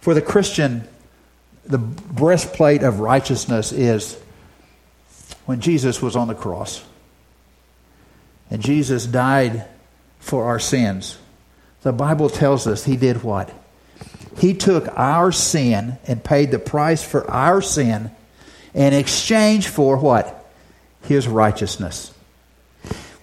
for 0.00 0.14
the 0.14 0.22
Christian, 0.22 0.86
the 1.64 1.78
breastplate 1.78 2.84
of 2.84 3.00
righteousness 3.00 3.72
is 3.72 4.20
when 5.46 5.60
Jesus 5.60 6.00
was 6.00 6.14
on 6.14 6.28
the 6.28 6.34
cross. 6.34 6.84
And 8.50 8.62
Jesus 8.62 9.06
died 9.06 9.66
for 10.20 10.44
our 10.44 10.60
sins. 10.60 11.18
The 11.82 11.92
Bible 11.92 12.28
tells 12.28 12.66
us 12.66 12.84
he 12.84 12.96
did 12.96 13.22
what? 13.22 13.52
He 14.38 14.54
took 14.54 14.86
our 14.96 15.32
sin 15.32 15.98
and 16.06 16.22
paid 16.22 16.50
the 16.50 16.58
price 16.58 17.02
for 17.02 17.28
our 17.30 17.62
sin 17.62 18.10
in 18.74 18.92
exchange 18.92 19.68
for 19.68 19.96
what? 19.96 20.44
His 21.02 21.26
righteousness. 21.26 22.12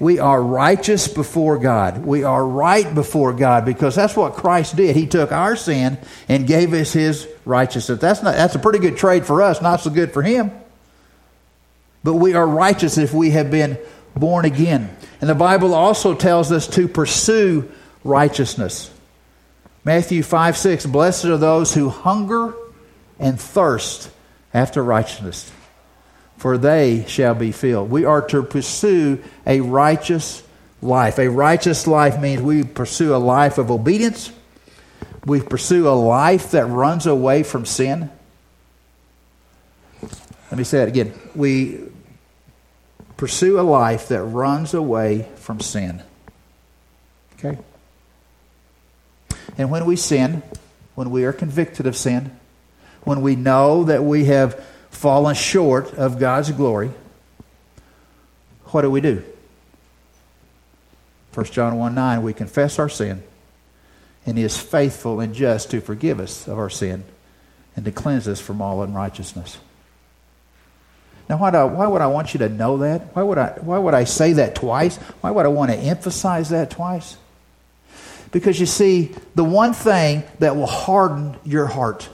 We 0.04 0.20
are 0.20 0.44
righteous 0.44 1.08
before 1.08 1.58
God. 1.58 2.06
We 2.06 2.26
are 2.26 2.46
right 2.46 2.94
before 2.94 3.32
God 3.32 3.64
because 3.64 3.96
that's 3.96 4.18
what 4.18 4.34
Christ 4.34 4.76
did. 4.76 4.98
He 4.98 5.08
took 5.08 5.32
our 5.32 5.56
sin 5.56 5.98
and 6.28 6.46
gave 6.46 6.74
us 6.74 6.92
his 6.92 7.26
righteousness. 7.46 8.02
That's 8.02 8.22
not 8.22 8.36
that's 8.36 8.54
a 8.54 8.60
pretty 8.60 8.80
good 8.80 8.98
trade 8.98 9.26
for 9.26 9.42
us, 9.42 9.62
not 9.62 9.80
so 9.80 9.90
good 9.90 10.12
for 10.12 10.22
him. 10.22 10.52
But 12.04 12.16
we 12.16 12.34
are 12.34 12.46
righteous 12.46 12.98
if 12.98 13.14
we 13.14 13.32
have 13.32 13.50
been 13.50 13.78
born 14.14 14.44
again. 14.44 14.94
And 15.22 15.30
the 15.30 15.36
Bible 15.36 15.74
also 15.74 16.14
tells 16.14 16.52
us 16.52 16.68
to 16.76 16.90
pursue 16.90 17.72
righteousness. 18.04 18.92
Matthew 19.86 20.22
5 20.22 20.58
6 20.58 20.86
Blessed 20.86 21.26
are 21.26 21.38
those 21.38 21.74
who 21.74 21.88
hunger 21.88 22.54
and 23.20 23.40
thirst 23.40 24.12
after 24.54 24.84
righteousness 24.84 25.50
for 26.44 26.58
they 26.58 27.06
shall 27.08 27.34
be 27.34 27.54
filled. 27.54 27.90
We 27.90 28.04
are 28.04 28.22
to 28.28 28.44
pursue 28.44 29.24
a 29.48 29.62
righteous 29.62 30.44
life. 30.82 31.18
A 31.18 31.30
righteous 31.30 31.88
life 31.88 32.20
means 32.20 32.42
we 32.42 32.66
pursue 32.66 33.16
a 33.16 33.18
life 33.18 33.58
of 33.58 33.72
obedience. 33.72 34.30
We 35.24 35.40
pursue 35.40 35.88
a 35.88 35.96
life 35.96 36.52
that 36.52 36.66
runs 36.66 37.06
away 37.06 37.44
from 37.44 37.66
sin. 37.66 38.12
Let 40.52 40.58
me 40.58 40.66
say 40.66 40.80
that 40.80 40.90
again. 40.90 41.14
We 41.34 41.80
pursue 43.16 43.58
a 43.58 43.64
life 43.64 44.10
that 44.10 44.22
runs 44.24 44.74
away 44.74 45.30
from 45.38 45.62
sin. 45.62 46.04
Okay? 47.40 47.58
And 49.58 49.72
when 49.72 49.86
we 49.86 49.96
sin, 49.96 50.44
when 50.96 51.10
we 51.10 51.24
are 51.24 51.32
convicted 51.32 51.88
of 51.88 51.96
sin, 51.96 52.38
when 53.06 53.22
we 53.22 53.38
know 53.38 53.86
that 53.86 54.04
we 54.04 54.26
have 54.26 54.62
fallen 55.04 55.36
short 55.36 55.94
of 55.96 56.18
God's 56.18 56.50
glory, 56.52 56.90
what 58.68 58.84
do 58.84 58.90
we 58.90 59.02
do? 59.02 59.22
1 61.34 61.46
John 61.48 61.78
1 61.78 61.94
9, 61.94 62.22
we 62.22 62.34
confess 62.34 62.80
our 62.80 62.88
sin, 62.88 63.22
and 64.26 64.38
He 64.38 64.46
is 64.46 64.58
faithful 64.58 65.20
and 65.20 65.36
just 65.36 65.72
to 65.72 65.82
forgive 65.82 66.22
us 66.22 66.48
of 66.48 66.58
our 66.58 66.70
sin 66.70 67.04
and 67.76 67.84
to 67.84 67.92
cleanse 67.92 68.30
us 68.30 68.40
from 68.40 68.62
all 68.62 68.82
unrighteousness. 68.82 69.58
Now, 71.28 71.36
why, 71.36 71.50
I, 71.50 71.66
why 71.66 71.86
would 71.86 72.02
I 72.02 72.08
want 72.08 72.34
you 72.34 72.38
to 72.38 72.48
know 72.48 72.78
that? 72.78 73.14
Why 73.14 73.24
would, 73.24 73.38
I, 73.38 73.58
why 73.60 73.80
would 73.80 73.94
I 73.94 74.06
say 74.06 74.32
that 74.32 74.56
twice? 74.56 74.96
Why 75.20 75.32
would 75.32 75.46
I 75.46 75.50
want 75.50 75.70
to 75.70 75.78
emphasize 75.78 76.48
that 76.52 76.70
twice? 76.70 77.18
Because 78.32 78.58
you 78.58 78.68
see, 78.68 79.14
the 79.36 79.44
one 79.44 79.74
thing 79.74 80.24
that 80.40 80.56
will 80.56 80.66
harden 80.66 81.36
your 81.44 81.66
heart 81.66 82.08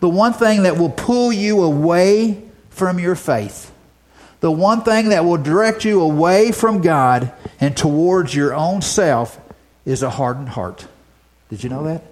the 0.00 0.08
one 0.08 0.32
thing 0.32 0.62
that 0.62 0.76
will 0.76 0.90
pull 0.90 1.32
you 1.32 1.62
away 1.62 2.42
from 2.70 2.98
your 2.98 3.14
faith, 3.14 3.72
the 4.40 4.50
one 4.50 4.82
thing 4.82 5.08
that 5.08 5.24
will 5.24 5.36
direct 5.36 5.84
you 5.84 6.00
away 6.00 6.52
from 6.52 6.80
God 6.80 7.32
and 7.60 7.76
towards 7.76 8.34
your 8.34 8.54
own 8.54 8.82
self 8.82 9.40
is 9.84 10.02
a 10.02 10.10
hardened 10.10 10.50
heart. 10.50 10.86
Did 11.48 11.64
you 11.64 11.70
know 11.70 11.84
that? 11.84 12.04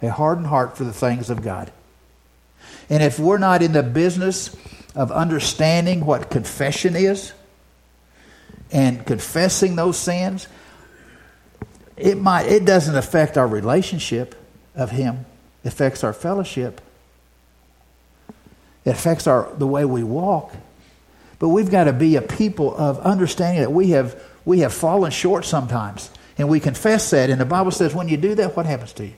A 0.00 0.10
hardened 0.10 0.48
heart 0.48 0.76
for 0.76 0.84
the 0.84 0.92
things 0.92 1.30
of 1.30 1.42
God. 1.42 1.70
And 2.90 3.02
if 3.02 3.18
we're 3.18 3.38
not 3.38 3.62
in 3.62 3.72
the 3.72 3.82
business 3.82 4.54
of 4.94 5.12
understanding 5.12 6.04
what 6.04 6.30
confession 6.30 6.96
is 6.96 7.32
and 8.70 9.06
confessing 9.06 9.76
those 9.76 9.96
sins, 9.96 10.48
it 11.96 12.18
might 12.18 12.46
it 12.46 12.64
doesn't 12.64 12.96
affect 12.96 13.38
our 13.38 13.46
relationship 13.46 14.34
of 14.74 14.90
him. 14.90 15.26
It 15.62 15.68
affects 15.68 16.02
our 16.02 16.12
fellowship. 16.12 16.80
It 18.84 18.90
affects 18.90 19.26
our 19.26 19.52
the 19.56 19.66
way 19.66 19.84
we 19.84 20.02
walk. 20.02 20.54
But 21.38 21.48
we've 21.48 21.70
got 21.70 21.84
to 21.84 21.92
be 21.92 22.16
a 22.16 22.22
people 22.22 22.74
of 22.76 22.98
understanding 23.00 23.62
that 23.62 23.72
we 23.72 23.90
have 23.90 24.20
we 24.44 24.60
have 24.60 24.72
fallen 24.72 25.10
short 25.10 25.44
sometimes. 25.44 26.10
And 26.38 26.48
we 26.48 26.60
confess 26.60 27.10
that. 27.10 27.30
And 27.30 27.40
the 27.40 27.44
Bible 27.44 27.70
says 27.70 27.94
when 27.94 28.08
you 28.08 28.16
do 28.16 28.34
that, 28.36 28.56
what 28.56 28.66
happens 28.66 28.92
to 28.94 29.06
you? 29.06 29.14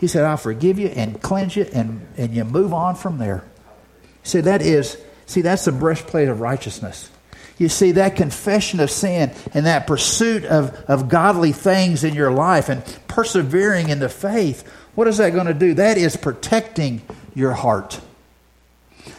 He 0.00 0.06
said, 0.06 0.24
I'll 0.24 0.36
forgive 0.36 0.78
you 0.78 0.88
and 0.88 1.20
cleanse 1.20 1.56
you 1.56 1.66
and, 1.72 2.06
and 2.16 2.34
you 2.34 2.44
move 2.44 2.72
on 2.72 2.94
from 2.94 3.18
there. 3.18 3.44
See, 4.22 4.40
that 4.40 4.62
is, 4.62 4.96
see, 5.26 5.42
that's 5.42 5.64
the 5.64 5.72
breastplate 5.72 6.28
of 6.28 6.40
righteousness. 6.40 7.10
You 7.58 7.68
see, 7.68 7.92
that 7.92 8.16
confession 8.16 8.80
of 8.80 8.90
sin 8.90 9.32
and 9.52 9.66
that 9.66 9.86
pursuit 9.86 10.44
of, 10.44 10.72
of 10.88 11.08
godly 11.08 11.52
things 11.52 12.04
in 12.04 12.14
your 12.14 12.30
life 12.30 12.68
and 12.68 12.82
persevering 13.08 13.90
in 13.90 13.98
the 13.98 14.08
faith, 14.08 14.66
what 14.94 15.06
is 15.08 15.18
that 15.18 15.32
going 15.32 15.46
to 15.46 15.54
do? 15.54 15.74
That 15.74 15.98
is 15.98 16.16
protecting 16.16 17.02
your 17.34 17.52
heart. 17.52 18.00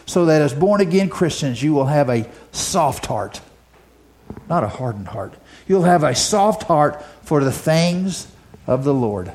So 0.06 0.26
that 0.26 0.42
as 0.42 0.54
born 0.54 0.82
again 0.82 1.10
Christians, 1.10 1.62
you 1.64 1.74
will 1.74 1.86
have 1.86 2.10
a 2.10 2.30
soft 2.52 3.06
heart, 3.06 3.42
not 4.50 4.64
a 4.64 4.68
hardened 4.68 5.08
heart. 5.08 5.34
You'll 5.68 5.84
have 5.84 6.04
a 6.04 6.14
soft 6.14 6.64
heart 6.64 7.02
for 7.24 7.44
the 7.44 7.52
things 7.52 8.28
of 8.68 8.84
the 8.84 8.94
Lord. 8.94 9.32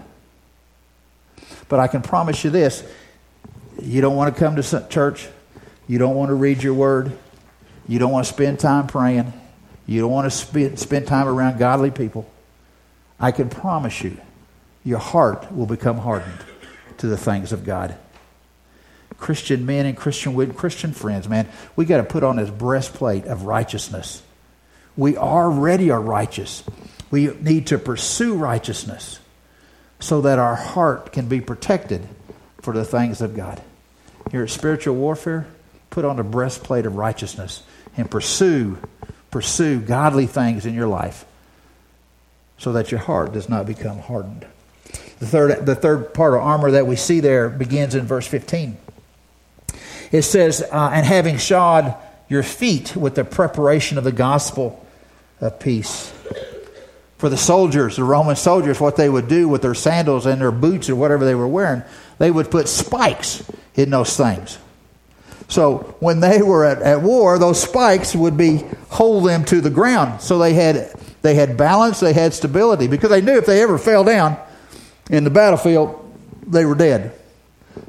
But 1.69 1.81
I 1.81 1.87
can 1.87 2.03
promise 2.03 2.45
you 2.45 2.51
this 2.51 2.85
you 3.81 4.01
don't 4.01 4.17
want 4.17 4.35
to 4.35 4.39
come 4.39 4.57
to 4.57 4.89
church, 4.89 5.29
you 5.87 5.99
don't 5.99 6.17
want 6.17 6.31
to 6.31 6.35
read 6.35 6.63
your 6.63 6.75
word, 6.75 7.17
you 7.87 7.99
don't 7.99 8.11
want 8.11 8.27
to 8.27 8.33
spend 8.33 8.59
time 8.59 8.87
praying, 8.87 9.33
you 9.87 10.01
don't 10.01 10.11
want 10.11 10.27
to 10.27 10.31
spend, 10.31 10.79
spend 10.79 11.07
time 11.07 11.29
around 11.29 11.59
godly 11.59 11.91
people. 11.91 12.29
I 13.21 13.33
can 13.33 13.49
promise 13.49 14.03
you, 14.03 14.19
your 14.85 14.99
heart 14.99 15.53
will 15.53 15.67
become 15.67 15.99
hardened 15.99 16.41
to 16.99 17.07
the 17.07 17.17
things 17.17 17.53
of 17.53 17.65
God. 17.65 17.97
Christian 19.19 19.67
men 19.67 19.87
and 19.87 19.97
Christian 19.97 20.35
women, 20.35 20.55
Christian 20.55 20.93
friends, 20.93 21.29
man, 21.29 21.49
we 21.77 21.85
got 21.85 21.99
to 21.99 22.05
put 22.05 22.23
on 22.23 22.37
this 22.37 22.51
breastplate 22.51 23.25
of 23.27 23.43
righteousness. 23.43 24.23
We 24.97 25.17
already 25.17 25.91
are 25.91 26.01
righteous. 26.01 26.65
We 27.11 27.29
need 27.41 27.69
to 27.69 27.79
pursue 27.79 28.35
righteousness 28.35 29.21
so 30.01 30.21
that 30.23 30.39
our 30.39 30.55
heart 30.55 31.13
can 31.13 31.29
be 31.29 31.41
protected 31.41 32.07
for 32.63 32.73
the 32.73 32.85
things 32.85 33.21
of 33.21 33.35
God. 33.35 33.63
Here 34.31 34.45
at 34.45 34.51
spiritual 34.51 34.95
warfare, 34.95 35.47
put 35.91 36.05
on 36.05 36.17
the 36.17 36.25
breastplate 36.25 36.87
of 36.87 36.97
righteousness 36.97 37.63
and 37.97 38.11
pursue 38.11 38.79
pursue 39.31 39.79
godly 39.81 40.27
things 40.27 40.65
in 40.65 40.75
your 40.75 40.89
life 40.89 41.25
so 42.57 42.73
that 42.73 42.91
your 42.91 43.01
heart 43.01 43.33
does 43.33 43.49
not 43.49 43.67
become 43.67 43.99
hardened. 43.99 44.47
The 45.19 45.27
third, 45.27 45.67
the 45.67 45.75
third 45.75 46.15
part 46.15 46.35
of 46.35 46.41
armor 46.41 46.71
that 46.73 46.87
we 46.87 46.97
see 46.97 47.21
there 47.21 47.49
begins 47.49 47.95
in 47.95 48.07
verse 48.07 48.27
15. 48.27 48.77
It 50.13 50.23
says, 50.23 50.63
uh, 50.63 50.91
And 50.93 51.07
having 51.07 51.39
shod 51.39 51.95
your 52.29 52.43
feet 52.43 52.97
with 52.97 53.15
the 53.15 53.25
preparation 53.25 53.99
of 53.99 54.05
the 54.05 54.13
gospel 54.13 54.85
of 55.41 55.59
peace 55.61 56.13
for 57.19 57.29
the 57.29 57.37
soldiers, 57.37 57.97
the 57.97 58.05
Roman 58.05 58.37
soldiers, 58.37 58.81
what 58.81 58.97
they 58.97 59.09
would 59.09 59.29
do 59.29 59.49
with 59.49 59.61
their 59.61 59.75
sandals 59.75 60.25
and 60.25 60.41
their 60.41 60.53
boots 60.53 60.89
or 60.89 60.95
whatever 60.95 61.25
they 61.25 61.35
were 61.35 61.49
wearing, 61.49 61.83
they 62.19 62.31
would 62.31 62.51
put 62.51 62.69
spikes 62.69 63.43
in 63.75 63.91
those 63.91 64.17
things. 64.17 64.59
So 65.49 65.97
when 65.99 66.21
they 66.21 66.43
were 66.43 66.65
at, 66.65 66.81
at 66.83 67.03
war, 67.03 67.39
those 67.39 67.61
spikes 67.61 68.15
would 68.15 68.37
be 68.37 68.65
hold 68.91 69.27
them 69.27 69.45
to 69.47 69.61
the 69.61 69.71
ground. 69.71 70.21
So 70.21 70.39
they 70.39 70.55
had 70.55 70.95
they 71.23 71.35
had 71.35 71.57
balance, 71.57 71.99
they 71.99 72.13
had 72.13 72.33
stability, 72.33 72.87
because 72.87 73.11
they 73.11 73.21
knew 73.21 73.37
if 73.37 73.47
they 73.47 73.63
ever 73.63 73.79
fell 73.79 74.05
down 74.05 74.37
in 75.11 75.25
the 75.25 75.31
battlefield, 75.31 76.05
they 76.47 76.65
were 76.65 76.77
dead. 76.77 77.13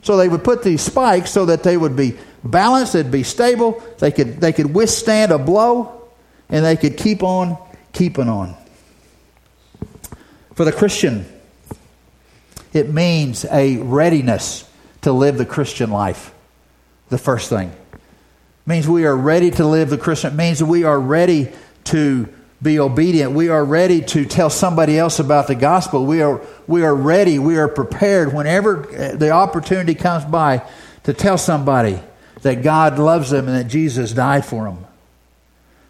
So 0.03 0.17
they 0.17 0.29
would 0.29 0.43
put 0.43 0.63
these 0.63 0.81
spikes 0.81 1.31
so 1.31 1.45
that 1.45 1.63
they 1.63 1.77
would 1.77 1.95
be 1.95 2.17
balanced, 2.43 2.93
they'd 2.93 3.11
be 3.11 3.23
stable, 3.23 3.83
they 3.99 4.11
could 4.11 4.39
they 4.39 4.53
could 4.53 4.73
withstand 4.73 5.31
a 5.31 5.37
blow, 5.37 6.09
and 6.49 6.63
they 6.63 6.77
could 6.77 6.97
keep 6.97 7.23
on 7.23 7.57
keeping 7.93 8.29
on. 8.29 8.55
For 10.53 10.65
the 10.65 10.71
Christian, 10.71 11.25
it 12.73 12.93
means 12.93 13.45
a 13.45 13.77
readiness 13.77 14.69
to 15.01 15.11
live 15.11 15.37
the 15.37 15.45
Christian 15.45 15.89
life. 15.89 16.33
The 17.09 17.17
first 17.17 17.49
thing. 17.49 17.69
It 17.93 18.67
means 18.67 18.87
we 18.87 19.05
are 19.05 19.15
ready 19.15 19.49
to 19.51 19.65
live 19.65 19.89
the 19.89 19.97
Christian. 19.97 20.33
It 20.33 20.35
means 20.35 20.61
we 20.61 20.83
are 20.83 20.99
ready 20.99 21.51
to 21.85 22.27
be 22.61 22.79
obedient. 22.79 23.31
We 23.31 23.49
are 23.49 23.63
ready 23.63 24.01
to 24.01 24.25
tell 24.25 24.49
somebody 24.49 24.97
else 24.97 25.19
about 25.19 25.47
the 25.47 25.55
gospel. 25.55 26.05
We 26.05 26.21
are, 26.21 26.41
we 26.67 26.83
are 26.83 26.93
ready. 26.93 27.39
We 27.39 27.57
are 27.57 27.67
prepared 27.67 28.33
whenever 28.33 28.87
uh, 28.89 29.15
the 29.15 29.31
opportunity 29.31 29.95
comes 29.95 30.25
by 30.25 30.67
to 31.03 31.13
tell 31.13 31.37
somebody 31.37 32.01
that 32.41 32.61
God 32.61 32.99
loves 32.99 33.29
them 33.29 33.47
and 33.47 33.57
that 33.57 33.69
Jesus 33.69 34.11
died 34.11 34.45
for 34.45 34.65
them. 34.65 34.85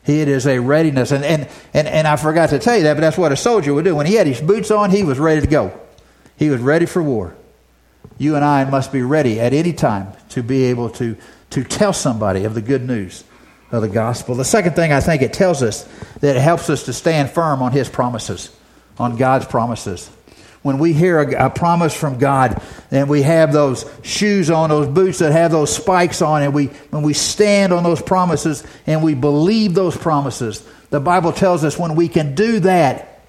It 0.06 0.28
is 0.28 0.48
a 0.48 0.60
readiness. 0.60 1.12
And, 1.12 1.24
and, 1.24 1.48
and, 1.74 1.88
and 1.88 2.08
I 2.08 2.16
forgot 2.16 2.50
to 2.50 2.60
tell 2.60 2.78
you 2.78 2.84
that, 2.84 2.96
but 2.96 3.02
that's 3.02 3.18
what 3.18 3.32
a 3.32 3.38
soldier 3.38 3.74
would 3.74 3.86
do. 3.86 3.96
When 3.96 4.06
he 4.06 4.16
had 4.16 4.28
his 4.28 4.42
boots 4.42 4.72
on, 4.72 4.92
he 4.92 5.04
was 5.04 5.20
ready 5.20 5.42
to 5.42 5.48
go. 5.48 5.80
He 6.38 6.50
was 6.50 6.62
ready 6.62 6.86
for 6.86 7.02
war. 7.04 7.36
You 8.18 8.36
and 8.36 8.46
I 8.46 8.64
must 8.70 8.92
be 8.92 9.02
ready 9.02 9.40
at 9.40 9.54
any 9.54 9.74
time 9.74 10.14
to 10.30 10.44
be 10.44 10.66
able 10.66 10.90
to, 10.92 11.18
to 11.52 11.64
tell 11.64 11.94
somebody 11.94 12.44
of 12.44 12.54
the 12.54 12.62
good 12.62 12.86
news 12.86 13.24
of 13.72 13.82
the 13.82 13.90
gospel. 13.90 14.36
The 14.36 14.46
second 14.46 14.76
thing 14.76 14.92
I 14.92 15.00
think 15.00 15.22
it 15.22 15.34
tells 15.34 15.62
us 15.64 15.88
that 16.22 16.36
it 16.36 16.42
helps 16.42 16.70
us 16.70 16.84
to 16.84 16.94
stand 16.94 17.32
firm 17.32 17.62
on 17.62 17.72
his 17.72 17.90
promises, 17.90 18.56
on 18.98 19.16
God's 19.18 19.46
promises 19.46 20.10
when 20.62 20.78
we 20.78 20.94
hear 20.94 21.20
a, 21.20 21.46
a, 21.46 21.50
promise 21.50 21.94
from 21.94 22.18
God 22.18 22.62
and 22.92 23.08
we 23.08 23.22
have 23.22 23.54
those 23.54 23.90
shoes 24.04 24.50
on, 24.50 24.70
those 24.70 24.88
boots 24.88 25.20
that 25.20 25.32
have 25.32 25.52
those 25.52 25.74
spikes 25.74 26.22
on, 26.22 26.42
and 26.42 26.54
we, 26.54 26.68
when 26.90 27.04
we 27.04 27.14
stand 27.14 27.72
on 27.72 27.84
those 27.84 28.02
promises 28.02 28.64
and 28.86 29.02
we 29.02 29.14
believe 29.14 29.74
those 29.74 29.96
promises, 29.96 30.66
the 30.90 31.00
Bible 31.00 31.32
tells 31.32 31.64
us 31.64 31.78
when 31.78 31.96
we 31.96 32.08
can 32.08 32.36
do 32.36 32.60
that, 32.62 33.22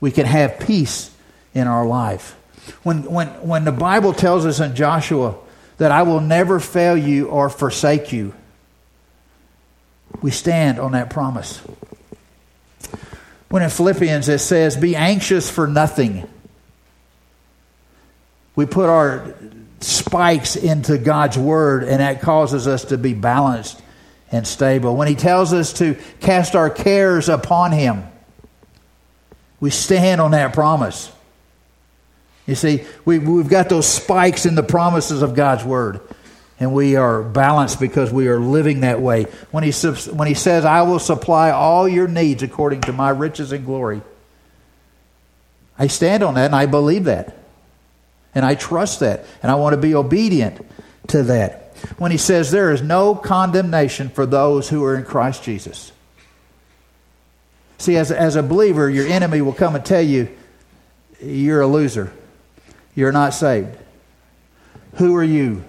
we 0.00 0.10
can 0.10 0.26
have 0.26 0.60
peace 0.60 1.14
in 1.54 1.66
our 1.66 1.84
life. 1.84 2.36
When, 2.82 3.02
when, 3.04 3.28
when 3.46 3.64
the 3.64 3.72
Bible 3.72 4.12
tells 4.12 4.46
us 4.46 4.60
in 4.60 4.74
Joshua 4.74 5.36
that 5.78 5.90
I 5.90 6.02
will 6.02 6.20
never 6.20 6.60
fail 6.60 6.96
you 6.96 7.28
or 7.28 7.50
forsake 7.50 8.12
you, 8.12 8.32
we 10.22 10.30
stand 10.30 10.78
on 10.78 10.92
that 10.92 11.10
promise. 11.10 11.58
When 13.48 13.62
in 13.62 13.70
Philippians 13.70 14.28
it 14.28 14.38
says, 14.38 14.76
Be 14.76 14.94
anxious 14.96 15.50
for 15.50 15.66
nothing 15.66 16.28
we 18.58 18.66
put 18.66 18.88
our 18.88 19.36
spikes 19.78 20.56
into 20.56 20.98
God's 20.98 21.38
word, 21.38 21.84
and 21.84 22.00
that 22.00 22.20
causes 22.20 22.66
us 22.66 22.86
to 22.86 22.98
be 22.98 23.14
balanced 23.14 23.80
and 24.32 24.44
stable. 24.44 24.96
When 24.96 25.06
He 25.06 25.14
tells 25.14 25.52
us 25.52 25.74
to 25.74 25.96
cast 26.18 26.56
our 26.56 26.68
cares 26.68 27.28
upon 27.28 27.70
Him, 27.70 28.02
we 29.60 29.70
stand 29.70 30.20
on 30.20 30.32
that 30.32 30.54
promise. 30.54 31.12
You 32.48 32.56
see, 32.56 32.84
we, 33.04 33.20
we've 33.20 33.48
got 33.48 33.68
those 33.68 33.86
spikes 33.86 34.44
in 34.44 34.56
the 34.56 34.64
promises 34.64 35.22
of 35.22 35.36
God's 35.36 35.64
word, 35.64 36.00
and 36.60 36.72
we 36.72 36.96
are 36.96 37.22
balanced 37.22 37.78
because 37.78 38.12
we 38.12 38.28
are 38.28 38.40
living 38.40 38.80
that 38.80 39.00
way. 39.00 39.24
When 39.50 39.64
He, 39.64 39.72
when 40.10 40.26
he 40.28 40.34
says, 40.34 40.64
I 40.64 40.82
will 40.82 40.98
supply 40.98 41.50
all 41.50 41.88
your 41.88 42.08
needs 42.08 42.42
according 42.42 42.82
to 42.82 42.92
my 42.92 43.10
riches 43.10 43.52
and 43.52 43.64
glory, 43.64 44.02
I 45.78 45.86
stand 45.86 46.22
on 46.22 46.34
that 46.34 46.46
and 46.46 46.56
I 46.56 46.66
believe 46.66 47.04
that. 47.04 47.36
And 48.34 48.44
I 48.44 48.54
trust 48.54 49.00
that. 49.00 49.24
And 49.42 49.50
I 49.50 49.54
want 49.54 49.74
to 49.74 49.80
be 49.80 49.94
obedient 49.94 50.64
to 51.08 51.22
that. 51.24 51.72
When 51.96 52.10
he 52.10 52.18
says 52.18 52.50
there 52.50 52.72
is 52.72 52.82
no 52.82 53.14
condemnation 53.14 54.08
for 54.08 54.26
those 54.26 54.68
who 54.68 54.84
are 54.84 54.96
in 54.96 55.04
Christ 55.04 55.44
Jesus. 55.44 55.92
See, 57.78 57.96
as, 57.96 58.10
as 58.10 58.34
a 58.34 58.42
believer, 58.42 58.90
your 58.90 59.06
enemy 59.06 59.40
will 59.40 59.52
come 59.52 59.76
and 59.76 59.84
tell 59.84 60.02
you, 60.02 60.28
you're 61.20 61.60
a 61.60 61.66
loser. 61.66 62.12
You're 62.96 63.12
not 63.12 63.34
saved. 63.34 63.76
Who 64.94 65.14
are 65.14 65.24
you? 65.24 65.62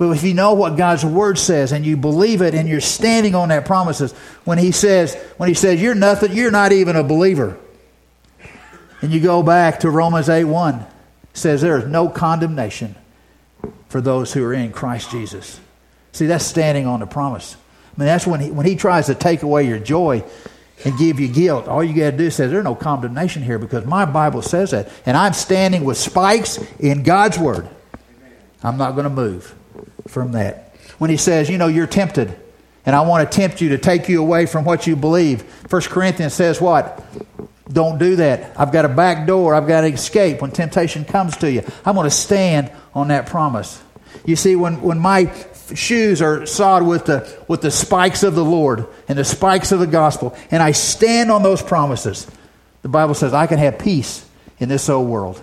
But 0.00 0.12
if 0.12 0.24
you 0.24 0.32
know 0.32 0.54
what 0.54 0.78
God's 0.78 1.04
word 1.04 1.38
says 1.38 1.72
and 1.72 1.84
you 1.84 1.94
believe 1.94 2.40
it 2.40 2.54
and 2.54 2.66
you're 2.66 2.80
standing 2.80 3.34
on 3.34 3.50
that 3.50 3.66
promises, 3.66 4.12
when 4.44 4.56
he 4.56 4.72
says, 4.72 5.14
when 5.36 5.50
he 5.50 5.54
says 5.54 5.78
you're 5.78 5.94
nothing, 5.94 6.32
you're 6.32 6.50
not 6.50 6.72
even 6.72 6.96
a 6.96 7.04
believer. 7.04 7.58
And 9.02 9.12
you 9.12 9.20
go 9.20 9.42
back 9.42 9.80
to 9.80 9.90
Romans 9.90 10.30
8 10.30 10.44
1 10.44 10.86
says 11.34 11.60
there 11.60 11.76
is 11.76 11.84
no 11.84 12.08
condemnation 12.08 12.94
for 13.90 14.00
those 14.00 14.32
who 14.32 14.42
are 14.42 14.54
in 14.54 14.72
Christ 14.72 15.10
Jesus. 15.10 15.60
See, 16.12 16.24
that's 16.24 16.46
standing 16.46 16.86
on 16.86 17.00
the 17.00 17.06
promise. 17.06 17.54
I 17.94 18.00
mean, 18.00 18.06
that's 18.06 18.26
when 18.26 18.40
he, 18.40 18.50
when 18.50 18.64
he 18.64 18.76
tries 18.76 19.04
to 19.08 19.14
take 19.14 19.42
away 19.42 19.66
your 19.66 19.78
joy 19.78 20.24
and 20.82 20.98
give 20.98 21.20
you 21.20 21.28
guilt. 21.28 21.68
All 21.68 21.84
you 21.84 21.92
got 21.92 22.12
to 22.12 22.16
do 22.16 22.24
is 22.24 22.36
say, 22.36 22.46
There's 22.46 22.64
no 22.64 22.74
condemnation 22.74 23.42
here 23.42 23.58
because 23.58 23.84
my 23.84 24.06
Bible 24.06 24.40
says 24.40 24.70
that. 24.70 24.90
And 25.04 25.14
I'm 25.14 25.34
standing 25.34 25.84
with 25.84 25.98
spikes 25.98 26.56
in 26.78 27.02
God's 27.02 27.38
Word. 27.38 27.68
I'm 28.62 28.78
not 28.78 28.92
going 28.92 29.04
to 29.04 29.10
move 29.10 29.56
from 30.06 30.32
that. 30.32 30.74
When 30.98 31.10
he 31.10 31.16
says, 31.16 31.48
You 31.48 31.58
know, 31.58 31.66
you're 31.66 31.86
tempted, 31.86 32.36
and 32.86 32.96
I 32.96 33.02
want 33.02 33.30
to 33.30 33.36
tempt 33.36 33.60
you 33.60 33.70
to 33.70 33.78
take 33.78 34.08
you 34.08 34.20
away 34.20 34.46
from 34.46 34.64
what 34.64 34.86
you 34.86 34.96
believe. 34.96 35.42
First 35.42 35.90
Corinthians 35.90 36.34
says, 36.34 36.60
What? 36.60 37.02
Don't 37.72 37.98
do 37.98 38.16
that. 38.16 38.58
I've 38.58 38.72
got 38.72 38.84
a 38.84 38.88
back 38.88 39.26
door. 39.26 39.54
I've 39.54 39.68
got 39.68 39.82
to 39.82 39.86
escape 39.86 40.42
when 40.42 40.50
temptation 40.50 41.04
comes 41.04 41.36
to 41.38 41.50
you. 41.50 41.62
I'm 41.84 41.94
going 41.94 42.04
to 42.06 42.10
stand 42.10 42.70
on 42.94 43.08
that 43.08 43.26
promise. 43.26 43.80
You 44.24 44.34
see, 44.34 44.56
when, 44.56 44.82
when 44.82 44.98
my 44.98 45.32
shoes 45.74 46.20
are 46.20 46.46
sawed 46.46 46.84
with 46.84 47.06
the, 47.06 47.44
with 47.46 47.62
the 47.62 47.70
spikes 47.70 48.22
of 48.22 48.34
the 48.34 48.44
Lord 48.44 48.86
and 49.08 49.16
the 49.16 49.24
spikes 49.24 49.70
of 49.70 49.78
the 49.78 49.86
gospel, 49.86 50.36
and 50.50 50.62
I 50.62 50.72
stand 50.72 51.30
on 51.30 51.42
those 51.42 51.62
promises, 51.62 52.26
the 52.82 52.88
Bible 52.88 53.14
says 53.14 53.32
I 53.32 53.46
can 53.46 53.58
have 53.58 53.78
peace 53.78 54.26
in 54.58 54.68
this 54.68 54.88
old 54.88 55.08
world. 55.08 55.40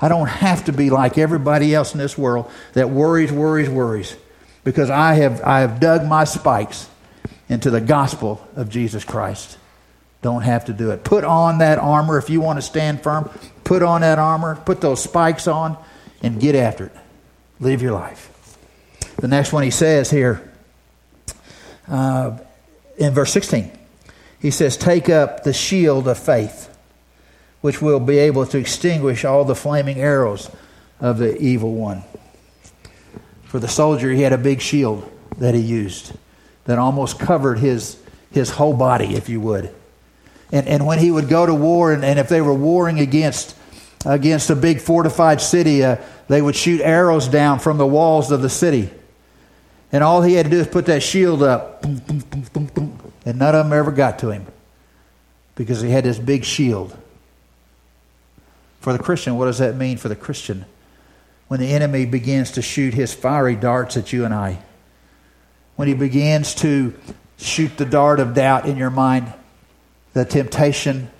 I 0.00 0.08
don't 0.08 0.28
have 0.28 0.66
to 0.66 0.72
be 0.72 0.90
like 0.90 1.18
everybody 1.18 1.74
else 1.74 1.92
in 1.92 1.98
this 1.98 2.16
world 2.16 2.50
that 2.74 2.90
worries, 2.90 3.32
worries, 3.32 3.68
worries, 3.68 4.16
because 4.64 4.90
I 4.90 5.14
have, 5.14 5.42
I 5.42 5.60
have 5.60 5.80
dug 5.80 6.06
my 6.06 6.24
spikes 6.24 6.88
into 7.48 7.70
the 7.70 7.80
gospel 7.80 8.46
of 8.54 8.68
Jesus 8.68 9.04
Christ. 9.04 9.58
Don't 10.22 10.42
have 10.42 10.66
to 10.66 10.72
do 10.72 10.90
it. 10.90 11.04
Put 11.04 11.24
on 11.24 11.58
that 11.58 11.78
armor 11.78 12.18
if 12.18 12.28
you 12.30 12.40
want 12.40 12.58
to 12.58 12.62
stand 12.62 13.02
firm. 13.02 13.30
Put 13.64 13.82
on 13.82 14.00
that 14.00 14.18
armor, 14.18 14.56
put 14.56 14.80
those 14.80 15.02
spikes 15.02 15.46
on, 15.46 15.76
and 16.22 16.40
get 16.40 16.54
after 16.54 16.86
it. 16.86 16.92
Live 17.60 17.82
your 17.82 17.92
life. 17.92 18.56
The 19.16 19.28
next 19.28 19.52
one 19.52 19.62
he 19.62 19.70
says 19.70 20.10
here 20.10 20.48
uh, 21.88 22.38
in 22.96 23.14
verse 23.14 23.32
16, 23.32 23.70
he 24.40 24.50
says, 24.50 24.76
Take 24.76 25.08
up 25.08 25.44
the 25.44 25.52
shield 25.52 26.06
of 26.08 26.18
faith, 26.18 26.67
which 27.60 27.82
will 27.82 28.00
be 28.00 28.18
able 28.18 28.46
to 28.46 28.58
extinguish 28.58 29.24
all 29.24 29.44
the 29.44 29.54
flaming 29.54 29.98
arrows 29.98 30.50
of 31.00 31.18
the 31.18 31.36
evil 31.38 31.74
one. 31.74 32.02
For 33.44 33.58
the 33.58 33.68
soldier, 33.68 34.10
he 34.12 34.22
had 34.22 34.32
a 34.32 34.38
big 34.38 34.60
shield 34.60 35.10
that 35.38 35.54
he 35.54 35.60
used 35.60 36.12
that 36.64 36.78
almost 36.78 37.18
covered 37.18 37.58
his, 37.58 38.00
his 38.30 38.50
whole 38.50 38.74
body, 38.74 39.14
if 39.14 39.28
you 39.28 39.40
would. 39.40 39.74
And, 40.52 40.68
and 40.68 40.86
when 40.86 40.98
he 40.98 41.10
would 41.10 41.28
go 41.28 41.46
to 41.46 41.54
war, 41.54 41.92
and, 41.92 42.04
and 42.04 42.18
if 42.18 42.28
they 42.28 42.40
were 42.40 42.54
warring 42.54 43.00
against, 43.00 43.56
against 44.04 44.50
a 44.50 44.56
big 44.56 44.80
fortified 44.80 45.40
city, 45.40 45.82
uh, 45.82 45.96
they 46.28 46.42
would 46.42 46.54
shoot 46.54 46.80
arrows 46.82 47.26
down 47.26 47.58
from 47.58 47.78
the 47.78 47.86
walls 47.86 48.30
of 48.30 48.42
the 48.42 48.50
city. 48.50 48.90
And 49.90 50.04
all 50.04 50.22
he 50.22 50.34
had 50.34 50.44
to 50.44 50.50
do 50.50 50.58
is 50.58 50.66
put 50.66 50.86
that 50.86 51.02
shield 51.02 51.42
up, 51.42 51.80
boom, 51.80 52.02
boom, 52.52 52.66
boom, 52.66 53.12
and 53.24 53.38
none 53.38 53.54
of 53.54 53.64
them 53.64 53.72
ever 53.72 53.90
got 53.90 54.18
to 54.20 54.30
him 54.30 54.46
because 55.54 55.80
he 55.80 55.90
had 55.90 56.04
this 56.04 56.18
big 56.18 56.44
shield. 56.44 56.96
For 58.80 58.92
the 58.92 58.98
Christian, 58.98 59.36
what 59.36 59.46
does 59.46 59.58
that 59.58 59.76
mean 59.76 59.96
for 59.96 60.08
the 60.08 60.16
Christian? 60.16 60.64
When 61.48 61.60
the 61.60 61.72
enemy 61.72 62.06
begins 62.06 62.52
to 62.52 62.62
shoot 62.62 62.94
his 62.94 63.14
fiery 63.14 63.56
darts 63.56 63.96
at 63.96 64.12
you 64.12 64.24
and 64.24 64.34
I, 64.34 64.58
when 65.76 65.88
he 65.88 65.94
begins 65.94 66.54
to 66.56 66.94
shoot 67.38 67.76
the 67.76 67.84
dart 67.84 68.20
of 68.20 68.34
doubt 68.34 68.66
in 68.66 68.76
your 68.76 68.90
mind, 68.90 69.32
the 70.12 70.24
temptation, 70.24 71.10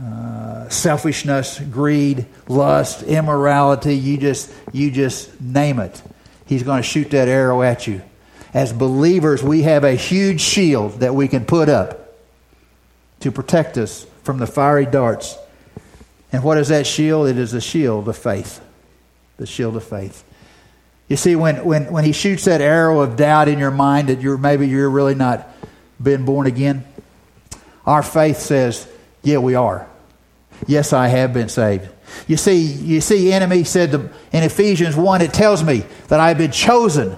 uh, 0.00 0.68
selfishness, 0.68 1.60
greed, 1.60 2.26
lust, 2.48 3.02
immorality, 3.02 3.94
you 3.94 4.18
just, 4.18 4.52
you 4.72 4.90
just 4.90 5.40
name 5.40 5.78
it 5.78 6.02
he's 6.46 6.62
going 6.62 6.80
to 6.80 6.88
shoot 6.88 7.10
that 7.10 7.28
arrow 7.28 7.62
at 7.62 7.86
you. 7.86 8.00
As 8.54 8.72
believers, 8.72 9.42
we 9.42 9.62
have 9.62 9.84
a 9.84 9.94
huge 9.94 10.40
shield 10.40 11.00
that 11.00 11.14
we 11.14 11.28
can 11.28 11.44
put 11.44 11.68
up 11.68 12.14
to 13.20 13.30
protect 13.30 13.76
us 13.76 14.06
from 14.22 14.38
the 14.38 14.46
fiery 14.46 14.86
darts. 14.86 15.36
And 16.32 16.42
what 16.42 16.58
is 16.58 16.68
that 16.68 16.86
shield? 16.86 17.28
It 17.28 17.38
is 17.38 17.52
the 17.52 17.60
shield 17.60 18.08
of 18.08 18.16
faith. 18.16 18.60
The 19.36 19.46
shield 19.46 19.76
of 19.76 19.84
faith. 19.84 20.24
You 21.08 21.16
see, 21.16 21.36
when, 21.36 21.64
when, 21.64 21.92
when 21.92 22.04
he 22.04 22.12
shoots 22.12 22.44
that 22.46 22.60
arrow 22.60 23.00
of 23.00 23.16
doubt 23.16 23.48
in 23.48 23.58
your 23.58 23.70
mind 23.70 24.08
that 24.08 24.20
you're 24.20 24.38
maybe 24.38 24.66
you're 24.66 24.90
really 24.90 25.14
not 25.14 25.48
been 26.02 26.24
born 26.24 26.46
again, 26.46 26.84
our 27.84 28.02
faith 28.02 28.38
says, 28.38 28.88
Yeah, 29.22 29.38
we 29.38 29.54
are. 29.54 29.86
Yes, 30.66 30.92
I 30.92 31.08
have 31.08 31.32
been 31.32 31.48
saved. 31.48 31.88
You 32.26 32.36
see, 32.36 32.60
you 32.60 33.00
see, 33.00 33.32
enemy 33.32 33.64
said 33.64 33.92
to, 33.92 34.10
in 34.32 34.42
Ephesians 34.42 34.96
1, 34.96 35.22
it 35.22 35.32
tells 35.32 35.62
me 35.62 35.84
that 36.08 36.18
I've 36.18 36.38
been 36.38 36.52
chosen, 36.52 37.16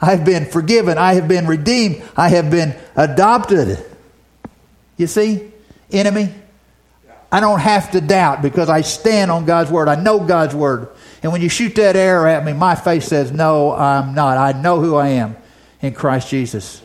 I've 0.00 0.24
been 0.24 0.46
forgiven, 0.46 0.98
I 0.98 1.14
have 1.14 1.28
been 1.28 1.46
redeemed, 1.46 2.02
I 2.16 2.28
have 2.30 2.50
been 2.50 2.74
adopted. 2.96 3.84
You 4.96 5.06
see, 5.06 5.52
enemy, 5.90 6.32
I 7.32 7.40
don't 7.40 7.60
have 7.60 7.92
to 7.92 8.02
doubt 8.02 8.42
because 8.42 8.68
I 8.68 8.82
stand 8.82 9.30
on 9.30 9.46
God's 9.46 9.70
word. 9.70 9.88
I 9.88 9.94
know 9.94 10.20
God's 10.20 10.54
word. 10.54 10.88
And 11.22 11.32
when 11.32 11.40
you 11.40 11.48
shoot 11.48 11.74
that 11.76 11.96
arrow 11.96 12.30
at 12.30 12.44
me, 12.44 12.52
my 12.52 12.74
face 12.74 13.06
says, 13.06 13.32
No, 13.32 13.72
I'm 13.72 14.14
not. 14.14 14.36
I 14.36 14.60
know 14.60 14.80
who 14.80 14.96
I 14.96 15.08
am 15.08 15.36
in 15.80 15.94
Christ 15.94 16.28
Jesus. 16.28 16.82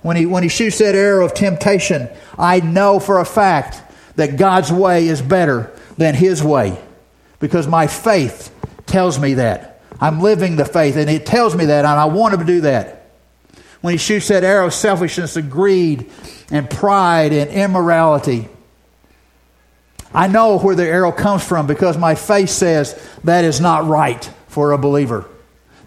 When 0.00 0.16
he, 0.16 0.24
when 0.24 0.42
he 0.42 0.48
shoots 0.48 0.78
that 0.78 0.94
arrow 0.94 1.26
of 1.26 1.34
temptation, 1.34 2.08
I 2.38 2.60
know 2.60 3.00
for 3.00 3.20
a 3.20 3.24
fact 3.26 3.82
that 4.16 4.38
God's 4.38 4.72
way 4.72 5.08
is 5.08 5.20
better 5.20 5.70
than 5.98 6.14
his 6.14 6.42
way 6.42 6.80
because 7.38 7.66
my 7.66 7.86
faith 7.86 8.54
tells 8.86 9.18
me 9.18 9.34
that. 9.34 9.80
I'm 10.00 10.20
living 10.20 10.56
the 10.56 10.64
faith, 10.64 10.96
and 10.96 11.08
it 11.08 11.26
tells 11.26 11.54
me 11.54 11.66
that, 11.66 11.84
and 11.84 11.86
I 11.86 12.06
want 12.06 12.38
to 12.38 12.44
do 12.44 12.62
that. 12.62 13.10
When 13.82 13.92
he 13.92 13.98
shoots 13.98 14.28
that 14.28 14.42
arrow 14.42 14.66
of 14.66 14.74
selfishness 14.74 15.36
and 15.36 15.50
greed 15.50 16.10
and 16.50 16.68
pride 16.68 17.32
and 17.32 17.50
immorality, 17.50 18.48
I 20.14 20.28
know 20.28 20.58
where 20.58 20.74
the 20.74 20.86
arrow 20.86 21.12
comes 21.12 21.46
from 21.46 21.66
because 21.66 21.96
my 21.96 22.14
faith 22.14 22.50
says 22.50 22.94
that 23.24 23.44
is 23.44 23.60
not 23.60 23.86
right 23.86 24.24
for 24.48 24.72
a 24.72 24.78
believer. 24.78 25.28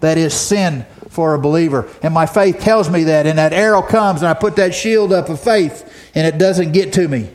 That 0.00 0.18
is 0.18 0.34
sin 0.34 0.84
for 1.10 1.34
a 1.34 1.38
believer. 1.38 1.88
And 2.02 2.12
my 2.12 2.26
faith 2.26 2.60
tells 2.60 2.90
me 2.90 3.04
that, 3.04 3.26
and 3.26 3.38
that 3.38 3.52
arrow 3.52 3.82
comes, 3.82 4.22
and 4.22 4.28
I 4.28 4.34
put 4.34 4.56
that 4.56 4.74
shield 4.74 5.12
up 5.12 5.28
of 5.28 5.40
faith, 5.40 6.10
and 6.14 6.26
it 6.26 6.38
doesn't 6.38 6.72
get 6.72 6.92
to 6.94 7.08
me 7.08 7.30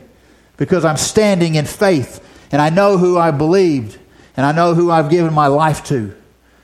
because 0.56 0.84
I'm 0.84 0.96
standing 0.96 1.54
in 1.54 1.64
faith 1.64 2.22
and 2.52 2.60
I 2.60 2.68
know 2.68 2.98
who 2.98 3.18
I 3.18 3.30
believed, 3.30 3.98
and 4.36 4.44
I 4.44 4.52
know 4.52 4.74
who 4.74 4.90
I've 4.90 5.08
given 5.08 5.32
my 5.32 5.46
life 5.46 5.84
to. 5.84 6.14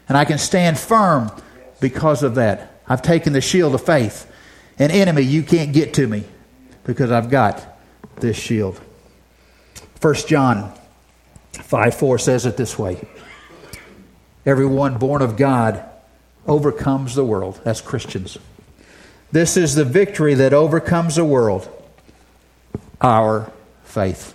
And 0.07 0.17
I 0.17 0.27
can 0.27 0.39
stand 0.39 0.79
firm 0.79 1.33
because 1.81 2.23
of 2.23 2.35
that. 2.37 2.81
I've 2.87 3.03
taken 3.03 3.33
the 3.33 3.41
shield 3.41 3.75
of 3.75 3.85
faith. 3.85 4.31
An 4.79 4.91
enemy, 4.91 5.23
you 5.23 5.43
can't 5.43 5.73
get 5.73 5.95
to 5.95 6.07
me 6.07 6.25
because 6.85 7.11
I've 7.11 7.31
got 7.31 7.79
this 8.17 8.37
shield. 8.37 8.81
1 10.01 10.15
John 10.27 10.73
5 11.53 11.95
4 11.95 12.19
says 12.19 12.47
it 12.47 12.57
this 12.57 12.79
way 12.79 13.07
Everyone 14.47 14.99
born 14.99 15.23
of 15.23 15.37
God 15.37 15.85
overcomes 16.47 17.15
the 17.15 17.25
world. 17.25 17.61
That's 17.65 17.81
Christians. 17.81 18.39
This 19.31 19.57
is 19.57 19.75
the 19.75 19.85
victory 19.85 20.35
that 20.35 20.55
overcomes 20.55 21.17
the 21.17 21.25
world 21.25 21.69
our 23.01 23.53
faith. 23.85 24.35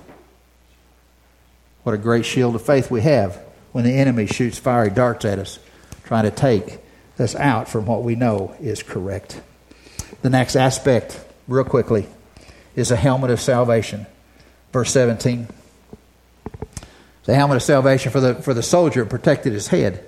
What 1.84 1.95
a 1.95 1.97
great 1.97 2.26
shield 2.26 2.56
of 2.56 2.62
faith 2.62 2.91
we 2.91 3.02
have 3.02 3.36
when 3.71 3.84
the 3.84 3.93
enemy 3.93 4.28
shoots 4.28 4.60
fiery 4.60 4.89
darts 4.89 5.26
at 5.26 5.39
us, 5.39 5.60
trying 6.04 6.23
to 6.23 6.32
take 6.32 6.80
us 7.17 7.36
out 7.36 7.67
from 7.67 7.86
what 7.86 8.04
we 8.04 8.15
know 8.15 8.56
is 8.60 8.84
correct. 8.84 9.41
The 10.21 10.30
next 10.30 10.56
aspect, 10.56 11.19
real 11.47 11.63
quickly, 11.63 12.08
is 12.76 12.91
a 12.91 12.95
helmet 12.95 13.32
of 13.32 13.41
salvation. 13.41 14.06
Verse 14.74 14.92
17. 14.92 15.48
The 17.26 17.36
helmet 17.36 17.58
of 17.58 17.64
salvation 17.64 18.12
for 18.12 18.20
the, 18.20 18.36
for 18.36 18.54
the 18.54 18.64
soldier 18.64 19.06
protected 19.06 19.54
his 19.54 19.68
head, 19.68 20.04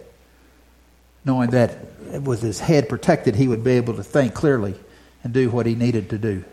knowing 1.23 1.51
that 1.51 1.77
with 2.21 2.41
his 2.41 2.59
head 2.59 2.89
protected, 2.89 3.35
he 3.35 3.47
would 3.47 3.63
be 3.63 3.71
able 3.71 3.93
to 3.93 4.03
think 4.03 4.33
clearly 4.33 4.75
and 5.23 5.33
do 5.33 5.49
what 5.49 5.65
he 5.65 5.75
needed 5.75 6.09
to 6.09 6.17
do. 6.17 6.43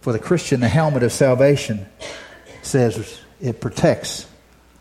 For 0.00 0.12
the 0.12 0.18
Christian, 0.18 0.60
the 0.60 0.68
helmet 0.68 1.02
of 1.02 1.12
salvation 1.12 1.86
says 2.62 3.20
it 3.40 3.60
protects 3.60 4.26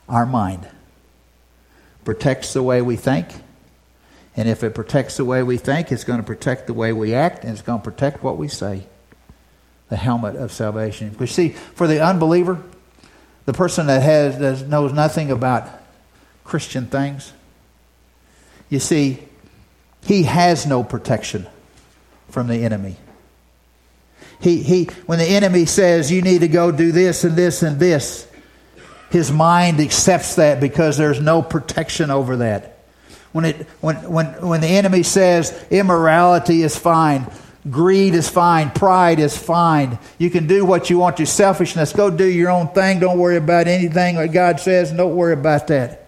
our 0.07 0.25
mind, 0.25 0.67
protects 2.05 2.53
the 2.53 2.63
way 2.63 2.81
we 2.81 2.95
think. 2.95 3.27
And 4.37 4.47
if 4.47 4.63
it 4.63 4.73
protects 4.73 5.17
the 5.17 5.25
way 5.25 5.43
we 5.43 5.57
think, 5.57 5.91
it's 5.91 6.05
going 6.05 6.19
to 6.19 6.25
protect 6.25 6.67
the 6.67 6.73
way 6.73 6.93
we 6.93 7.13
act, 7.13 7.43
and 7.43 7.51
it's 7.51 7.61
going 7.61 7.79
to 7.79 7.83
protect 7.83 8.23
what 8.23 8.37
we 8.37 8.47
say. 8.47 8.87
The 9.89 9.95
helmet 9.95 10.35
of 10.35 10.51
salvation. 10.51 11.09
Because 11.09 11.31
see, 11.31 11.49
for 11.49 11.87
the 11.87 12.03
unbeliever, 12.03 12.61
the 13.45 13.53
person 13.53 13.87
that 13.87 14.03
has 14.03 14.37
that 14.39 14.67
knows 14.67 14.93
nothing 14.93 15.31
about 15.31 15.67
Christian 16.43 16.85
things, 16.85 17.33
you 18.69 18.79
see, 18.79 19.19
he 20.03 20.23
has 20.23 20.65
no 20.65 20.83
protection 20.83 21.47
from 22.29 22.47
the 22.47 22.63
enemy. 22.63 22.97
He, 24.39 24.63
he, 24.63 24.85
when 25.05 25.19
the 25.19 25.25
enemy 25.25 25.65
says, 25.65 26.11
you 26.11 26.21
need 26.21 26.41
to 26.41 26.47
go 26.47 26.71
do 26.71 26.91
this 26.91 27.23
and 27.23 27.35
this 27.35 27.61
and 27.63 27.79
this, 27.79 28.27
his 29.11 29.31
mind 29.31 29.79
accepts 29.79 30.35
that 30.35 30.59
because 30.59 30.97
there's 30.97 31.19
no 31.19 31.41
protection 31.41 32.11
over 32.11 32.37
that. 32.37 32.77
When, 33.31 33.45
it, 33.45 33.67
when, 33.81 33.97
when, 34.09 34.27
when 34.47 34.61
the 34.61 34.67
enemy 34.67 35.03
says 35.03 35.51
immorality 35.69 36.63
is 36.63 36.77
fine, 36.77 37.29
Greed 37.69 38.15
is 38.15 38.29
fine. 38.29 38.71
Pride 38.71 39.19
is 39.19 39.37
fine. 39.37 39.99
You 40.17 40.29
can 40.29 40.47
do 40.47 40.65
what 40.65 40.89
you 40.89 40.97
want 40.97 41.17
to. 41.17 41.25
Selfishness, 41.25 41.93
go 41.93 42.09
do 42.09 42.25
your 42.25 42.49
own 42.49 42.69
thing. 42.69 42.99
Don't 42.99 43.19
worry 43.19 43.37
about 43.37 43.67
anything 43.67 44.15
that 44.15 44.31
God 44.31 44.59
says, 44.59 44.91
don't 44.91 45.15
worry 45.15 45.33
about 45.33 45.67
that. 45.67 46.07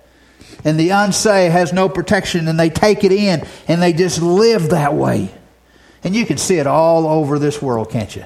And 0.64 0.80
the 0.80 0.90
unsaved 0.90 1.52
has 1.52 1.74
no 1.74 1.90
protection, 1.90 2.48
and 2.48 2.60
they 2.60 2.70
take 2.70 3.04
it 3.04 3.12
in, 3.12 3.46
and 3.68 3.82
they 3.82 3.94
just 3.94 4.22
live 4.22 4.70
that 4.70 4.94
way. 4.94 5.34
And 6.04 6.16
you 6.16 6.26
can 6.26 6.38
see 6.38 6.58
it 6.58 6.68
all 6.68 7.08
over 7.08 7.40
this 7.40 7.62
world, 7.62 7.90
can't 7.90 8.16
you? 8.16 8.26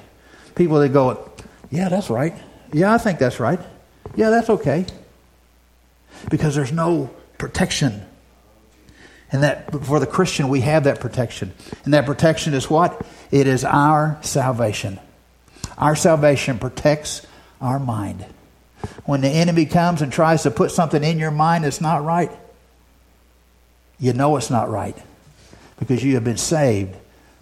People 0.56 0.80
that 0.80 0.90
go, 0.90 1.30
yeah, 1.72 1.90
that's 1.90 2.10
right. 2.10 2.34
Yeah, 2.74 2.94
I 2.94 2.98
think 2.98 3.20
that's 3.20 3.40
right. 3.40 3.60
Yeah, 4.16 4.30
that's 4.30 4.50
okay. 4.50 4.86
Because 6.30 6.56
there's 6.56 6.72
no 6.72 7.10
protection. 7.38 8.05
And 9.32 9.44
that 9.44 9.72
for 9.86 10.00
the 10.00 10.08
Christian, 10.08 10.50
we 10.50 10.62
have 10.62 10.84
that 10.84 11.00
protection. 11.00 11.54
And 11.84 11.94
that 11.94 12.06
protection 12.06 12.54
is 12.54 12.70
what? 12.70 13.06
It 13.32 13.48
is 13.48 13.64
our 13.64 14.18
salvation. 14.22 15.00
Our 15.78 15.96
salvation 15.96 16.60
protects 16.60 17.26
our 17.60 17.80
mind. 17.80 18.26
When 19.06 19.22
the 19.22 19.30
enemy 19.30 19.66
comes 19.66 20.02
and 20.02 20.12
tries 20.12 20.44
to 20.44 20.52
put 20.52 20.72
something 20.72 21.04
in 21.04 21.20
your 21.20 21.32
mind 21.32 21.64
that's 21.64 21.82
not 21.82 22.04
right, 22.04 22.32
you 24.00 24.14
know 24.14 24.38
it's 24.38 24.50
not 24.50 24.70
right 24.70 24.98
because 25.80 26.04
you 26.04 26.16
have 26.16 26.24
been 26.24 26.38
saved 26.38 26.96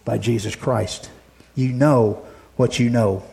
by 0.05 0.17
Jesus 0.17 0.55
Christ. 0.55 1.09
You 1.55 1.69
know 1.69 2.25
what 2.55 2.79
you 2.79 2.89
know. 2.89 3.23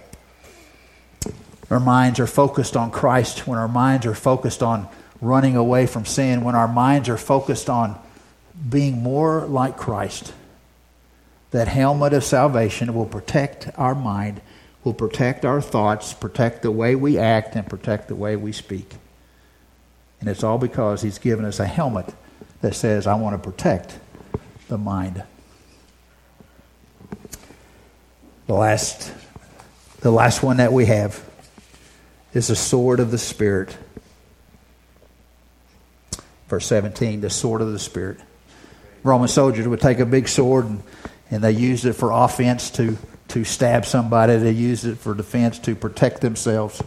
Our 1.70 1.80
minds 1.80 2.18
are 2.18 2.26
focused 2.26 2.76
on 2.76 2.90
Christ, 2.90 3.46
when 3.46 3.58
our 3.58 3.68
minds 3.68 4.04
are 4.04 4.14
focused 4.14 4.62
on 4.62 4.88
running 5.20 5.56
away 5.56 5.86
from 5.86 6.04
sin, 6.04 6.42
when 6.42 6.54
our 6.54 6.68
minds 6.68 7.08
are 7.08 7.16
focused 7.16 7.70
on 7.70 7.98
being 8.68 9.02
more 9.02 9.46
like 9.46 9.76
Christ, 9.76 10.32
that 11.50 11.68
helmet 11.68 12.12
of 12.12 12.24
salvation 12.24 12.94
will 12.94 13.06
protect 13.06 13.70
our 13.76 13.94
mind, 13.94 14.40
will 14.84 14.94
protect 14.94 15.44
our 15.44 15.60
thoughts, 15.60 16.12
protect 16.12 16.62
the 16.62 16.70
way 16.70 16.94
we 16.94 17.18
act, 17.18 17.56
and 17.56 17.68
protect 17.68 18.08
the 18.08 18.14
way 18.14 18.36
we 18.36 18.52
speak. 18.52 18.94
And 20.20 20.28
it's 20.28 20.44
all 20.44 20.58
because 20.58 21.02
He's 21.02 21.18
given 21.18 21.44
us 21.44 21.58
a 21.58 21.66
helmet 21.66 22.14
that 22.60 22.74
says, 22.74 23.06
I 23.06 23.14
want 23.14 23.42
to 23.42 23.50
protect 23.50 23.98
the 24.68 24.78
mind. 24.78 25.22
The 28.46 28.54
last, 28.54 29.12
the 30.00 30.10
last 30.10 30.42
one 30.42 30.58
that 30.58 30.72
we 30.72 30.86
have 30.86 31.24
is 32.34 32.48
the 32.48 32.56
sword 32.56 33.00
of 33.00 33.10
the 33.10 33.18
Spirit. 33.18 33.76
Verse 36.48 36.66
17, 36.66 37.20
the 37.20 37.30
sword 37.30 37.62
of 37.62 37.72
the 37.72 37.78
Spirit. 37.78 38.20
Roman 39.02 39.28
soldiers 39.28 39.66
would 39.66 39.80
take 39.80 39.98
a 39.98 40.06
big 40.06 40.28
sword 40.28 40.66
and, 40.66 40.82
and 41.30 41.44
they 41.44 41.52
used 41.52 41.84
it 41.84 41.94
for 41.94 42.10
offense 42.10 42.70
to, 42.72 42.96
to 43.28 43.44
stab 43.44 43.86
somebody. 43.86 44.36
They 44.36 44.52
used 44.52 44.84
it 44.84 44.96
for 44.96 45.14
defense 45.14 45.58
to 45.60 45.74
protect 45.74 46.20
themselves. 46.20 46.82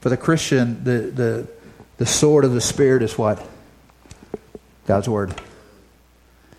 For 0.00 0.08
the 0.08 0.16
Christian, 0.16 0.84
the, 0.84 0.98
the, 0.98 1.48
the 1.96 2.06
sword 2.06 2.44
of 2.44 2.52
the 2.52 2.60
Spirit 2.60 3.02
is 3.02 3.16
what? 3.16 3.46
God's 4.86 5.08
Word. 5.08 5.34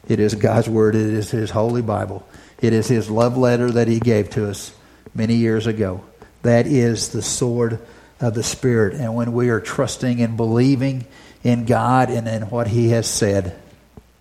It 0.07 0.19
is 0.19 0.35
God's 0.35 0.67
Word. 0.67 0.95
It 0.95 1.13
is 1.13 1.31
His 1.31 1.51
Holy 1.51 1.81
Bible. 1.81 2.27
It 2.59 2.73
is 2.73 2.87
His 2.87 3.09
love 3.09 3.37
letter 3.37 3.69
that 3.71 3.87
He 3.87 3.99
gave 3.99 4.31
to 4.31 4.49
us 4.49 4.73
many 5.13 5.35
years 5.35 5.67
ago. 5.67 6.03
That 6.41 6.67
is 6.67 7.09
the 7.09 7.21
sword 7.21 7.79
of 8.19 8.33
the 8.33 8.43
Spirit. 8.43 8.95
And 8.95 9.15
when 9.15 9.33
we 9.33 9.49
are 9.49 9.59
trusting 9.59 10.21
and 10.21 10.37
believing 10.37 11.05
in 11.45 11.65
God 11.65 12.09
and 12.09 12.27
in 12.27 12.41
what 12.49 12.67
He 12.67 12.89
has 12.89 13.07
said, 13.07 13.57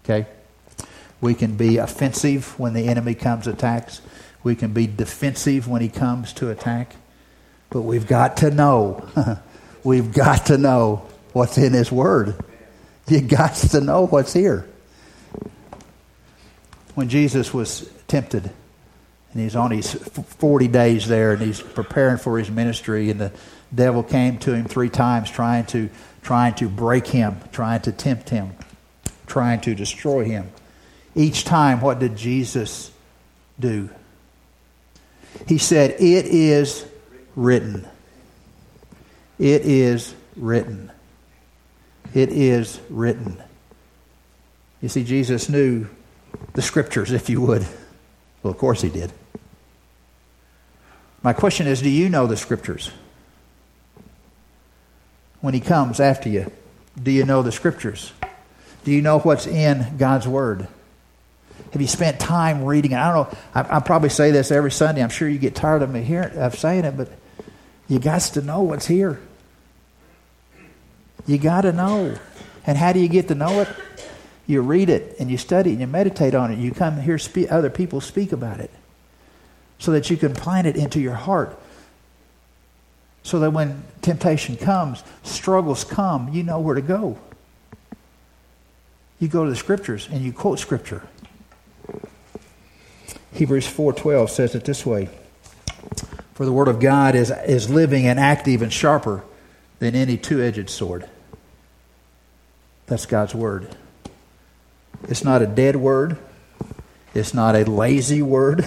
okay, 0.05 0.27
we 1.23 1.35
can 1.35 1.57
be 1.57 1.79
offensive 1.79 2.59
when 2.61 2.75
the 2.75 2.87
enemy 2.87 3.15
comes 3.15 3.47
attacks. 3.47 4.03
We 4.43 4.55
can 4.55 4.75
be 4.75 4.87
defensive 4.87 5.67
when 5.67 5.81
he 5.81 5.89
comes 5.89 6.35
to 6.35 6.51
attack. 6.51 6.97
But 7.71 7.81
we've 7.81 8.07
got 8.07 8.37
to 8.39 8.51
know. 8.51 9.09
we've 9.85 10.13
got 10.13 10.47
to 10.47 10.59
know 10.59 11.07
what's 11.33 11.57
in 11.57 11.73
His 11.73 11.91
Word. 11.91 12.37
You 13.09 13.23
got 13.23 13.55
to 13.55 13.81
know 13.81 14.07
what's 14.07 14.35
here. 14.35 14.69
When 16.95 17.09
Jesus 17.09 17.55
was 17.55 17.91
tempted, 18.07 18.45
and 19.33 19.43
he's 19.43 19.57
on 19.57 19.71
his 19.71 19.93
40 19.93 20.69
days 20.69 21.09
there, 21.09 21.33
and 21.33 21.43
he's 21.43 21.61
preparing 21.61 22.19
for 22.19 22.39
his 22.39 22.51
ministry, 22.51 23.11
and 23.11 23.21
the 23.21 23.33
devil 23.75 24.03
came 24.03 24.39
to 24.39 24.55
him 24.55 24.67
three 24.67 24.91
times 24.91 25.31
trying 25.31 25.65
to, 25.67 25.91
trying 26.25 26.55
to 26.55 26.69
break 26.69 27.07
him, 27.07 27.39
trying 27.53 27.83
to 27.83 27.93
tempt 27.93 28.31
him, 28.31 28.53
trying 29.27 29.61
to 29.61 29.75
destroy 29.75 30.25
him. 30.25 30.51
Each 31.15 31.45
time, 31.45 31.81
what 31.81 32.01
did 32.01 32.17
Jesus 32.17 32.91
do? 33.61 33.89
He 35.47 35.59
said, 35.59 35.93
It 35.93 36.27
is 36.27 36.85
written. 37.37 37.87
It 39.39 39.63
is 39.63 40.15
written. 40.35 40.91
It 42.15 42.31
is 42.31 42.81
written. 42.89 43.41
You 44.81 44.89
see, 44.89 45.05
Jesus 45.05 45.49
knew 45.49 45.87
the 46.55 46.63
scriptures, 46.63 47.13
if 47.13 47.29
you 47.29 47.41
would. 47.43 47.67
Well, 48.43 48.51
of 48.51 48.59
course 48.59 48.83
he 48.83 48.89
did. 48.89 49.13
My 51.23 51.33
question 51.33 51.67
is 51.67 51.81
do 51.81 51.91
you 51.91 52.09
know 52.09 52.27
the 52.27 52.37
scriptures? 52.37 52.91
When 55.45 55.53
he 55.53 55.61
comes 55.61 56.01
after 56.01 56.31
you, 56.31 56.51
do 57.03 57.11
you 57.11 57.27
know 57.27 57.43
the 57.43 57.53
scriptures? 57.53 58.15
Do 58.83 58.91
you 58.91 59.03
know 59.03 59.19
what's 59.19 59.47
in 59.47 59.99
God's 59.99 60.27
word? 60.27 60.67
Have 61.71 61.83
you 61.83 61.87
spent 61.87 62.19
time 62.19 62.65
reading 62.65 62.93
it? 62.93 62.97
I 62.97 63.13
don't 63.13 63.31
know. 63.31 63.39
I, 63.55 63.77
I 63.77 63.81
probably 63.81 64.09
say 64.09 64.31
this 64.31 64.51
every 64.51 64.71
Sunday. 64.71 65.03
I'm 65.03 65.11
sure 65.11 65.29
you 65.29 65.39
get 65.39 65.55
tired 65.55 65.83
of 65.83 65.91
me 65.91 66.01
hearing 66.01 66.35
of 66.39 66.55
saying 66.55 66.87
it, 66.87 66.97
but 66.97 67.11
you 67.89 67.99
got 67.99 68.23
to 68.23 68.41
know 68.41 68.63
what's 68.63 68.87
here. 68.87 69.21
You 71.27 71.37
got 71.37 71.61
to 71.61 71.73
know. 71.73 72.17
And 72.67 72.79
how 72.79 72.95
do 72.95 73.01
you 73.01 73.09
get 73.09 73.29
to 73.29 73.35
know 73.35 73.61
it? 73.61 73.69
You 74.47 74.63
read 74.63 74.89
it 74.89 75.17
and 75.21 75.31
you 75.31 75.37
study 75.37 75.73
and 75.73 75.81
you 75.81 75.87
meditate 75.87 76.35
on 76.35 76.53
it. 76.53 76.59
You 76.59 76.73
come 76.73 77.03
hear 77.03 77.19
spe- 77.19 77.51
other 77.51 77.69
people 77.69 78.01
speak 78.01 78.33
about 78.33 78.61
it 78.61 78.71
so 79.79 79.93
that 79.93 80.09
you 80.09 80.17
can 80.17 80.33
plant 80.33 80.67
it 80.67 80.77
into 80.77 81.01
your 81.01 81.17
heart. 81.17 81.61
So 83.25 83.41
that 83.41 83.51
when 83.51 83.83
temptation 84.05 84.57
comes, 84.57 85.03
struggles 85.23 85.83
come, 85.83 86.29
you 86.33 86.43
know 86.43 86.61
where 86.61 86.75
to 86.75 86.83
go. 86.83 87.19
You 89.19 89.29
go 89.29 89.45
to 89.45 89.51
the 89.51 89.57
scriptures 89.57 90.09
and 90.11 90.23
you 90.23 90.33
quote 90.33 90.59
scripture. 90.59 91.03
Hebrews 93.33 93.67
4:12 93.67 94.31
says 94.31 94.55
it 94.55 94.65
this 94.65 94.87
way: 94.87 95.09
For 96.35 96.45
the 96.45 96.53
word 96.53 96.69
of 96.69 96.79
God 96.79 97.15
is, 97.15 97.31
is 97.31 97.69
living 97.69 98.07
and 98.07 98.21
active 98.21 98.63
and 98.63 98.73
sharper 98.73 99.25
than 99.81 99.95
any 99.95 100.17
two-edged 100.17 100.71
sword 100.71 101.09
that's 102.87 103.07
God's 103.07 103.35
word. 103.35 103.75
It's 105.09 105.25
not 105.25 105.43
a 105.43 105.47
dead 105.47 105.77
word. 105.77 106.19
It's 107.15 107.35
not 107.35 107.55
a 107.55 107.65
lazy 107.65 108.23
word. 108.23 108.67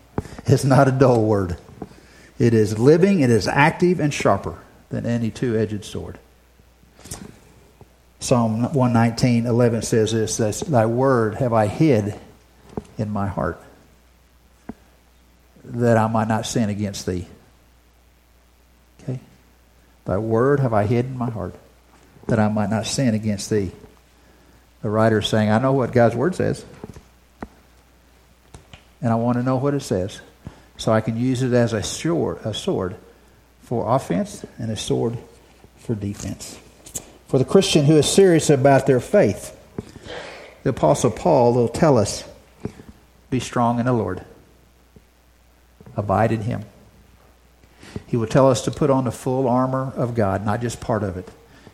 it's 0.46 0.64
not 0.64 0.88
a 0.88 0.92
dull 0.92 1.24
word. 1.24 1.56
It 2.38 2.52
is 2.52 2.78
living, 2.78 3.20
it 3.20 3.30
is 3.30 3.46
active 3.46 4.00
and 4.00 4.12
sharper 4.12 4.58
than 4.94 5.06
any 5.06 5.30
two 5.30 5.56
edged 5.56 5.84
sword. 5.84 6.18
Psalm 8.20 8.62
119, 8.72 9.44
11 9.44 9.82
says 9.82 10.12
this 10.12 10.60
Thy 10.60 10.86
word 10.86 11.34
have 11.34 11.52
I 11.52 11.66
hid 11.66 12.18
in 12.96 13.10
my 13.10 13.26
heart, 13.26 13.60
that 15.64 15.96
I 15.96 16.06
might 16.06 16.28
not 16.28 16.46
sin 16.46 16.68
against 16.68 17.06
thee. 17.06 17.26
Okay? 19.02 19.20
Thy 20.04 20.16
word 20.16 20.60
have 20.60 20.72
I 20.72 20.84
hid 20.84 21.06
in 21.06 21.18
my 21.18 21.28
heart, 21.28 21.54
that 22.28 22.38
I 22.38 22.48
might 22.48 22.70
not 22.70 22.86
sin 22.86 23.14
against 23.14 23.50
thee. 23.50 23.72
The 24.80 24.90
writer 24.90 25.18
is 25.18 25.26
saying, 25.26 25.50
I 25.50 25.58
know 25.58 25.72
what 25.72 25.92
God's 25.92 26.14
word 26.14 26.34
says, 26.34 26.64
and 29.02 29.12
I 29.12 29.16
want 29.16 29.38
to 29.38 29.42
know 29.42 29.56
what 29.56 29.74
it 29.74 29.80
says, 29.80 30.20
so 30.76 30.92
I 30.92 31.00
can 31.00 31.16
use 31.16 31.42
it 31.42 31.52
as 31.52 31.72
a 31.72 31.82
sword, 31.82 32.38
a 32.44 32.54
sword 32.54 32.96
for 33.64 33.94
offense 33.94 34.44
and 34.58 34.70
a 34.70 34.76
sword 34.76 35.18
for 35.78 35.94
defense. 35.94 36.58
For 37.26 37.38
the 37.38 37.44
Christian 37.44 37.86
who 37.86 37.96
is 37.96 38.06
serious 38.06 38.50
about 38.50 38.86
their 38.86 39.00
faith, 39.00 39.58
the 40.62 40.70
Apostle 40.70 41.10
Paul 41.10 41.54
will 41.54 41.68
tell 41.68 41.98
us 41.98 42.24
be 43.30 43.40
strong 43.40 43.80
in 43.80 43.86
the 43.86 43.92
Lord, 43.92 44.24
abide 45.96 46.30
in 46.30 46.42
Him. 46.42 46.64
He 48.06 48.16
will 48.16 48.26
tell 48.26 48.50
us 48.50 48.62
to 48.62 48.70
put 48.70 48.90
on 48.90 49.04
the 49.04 49.10
full 49.10 49.48
armor 49.48 49.92
of 49.96 50.14
God, 50.14 50.44
not 50.44 50.60
just 50.60 50.80
part 50.80 51.02
of 51.02 51.16
it. 51.16 51.28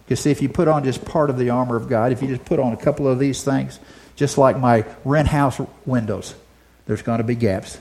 Because 0.05 0.20
see, 0.20 0.30
if 0.30 0.41
you 0.41 0.49
put 0.49 0.68
on 0.68 0.84
just 0.84 1.05
part 1.05 1.28
of 1.28 1.38
the 1.38 1.51
armor 1.51 1.76
of 1.76 1.88
God, 1.88 2.12
if 2.12 2.22
you 2.22 2.28
just 2.28 2.45
put 2.45 2.59
on 2.59 2.72
a 2.72 2.76
couple 2.76 3.07
of 3.07 3.18
these 3.18 3.45
things, 3.45 3.78
just 4.16 4.38
like 4.38 4.59
my 4.59 4.84
rent 5.05 5.28
house 5.28 5.61
windows, 5.84 6.34
there's 6.86 7.03
going 7.03 7.18
to 7.18 7.24
be 7.24 7.34
gaps. 7.34 7.78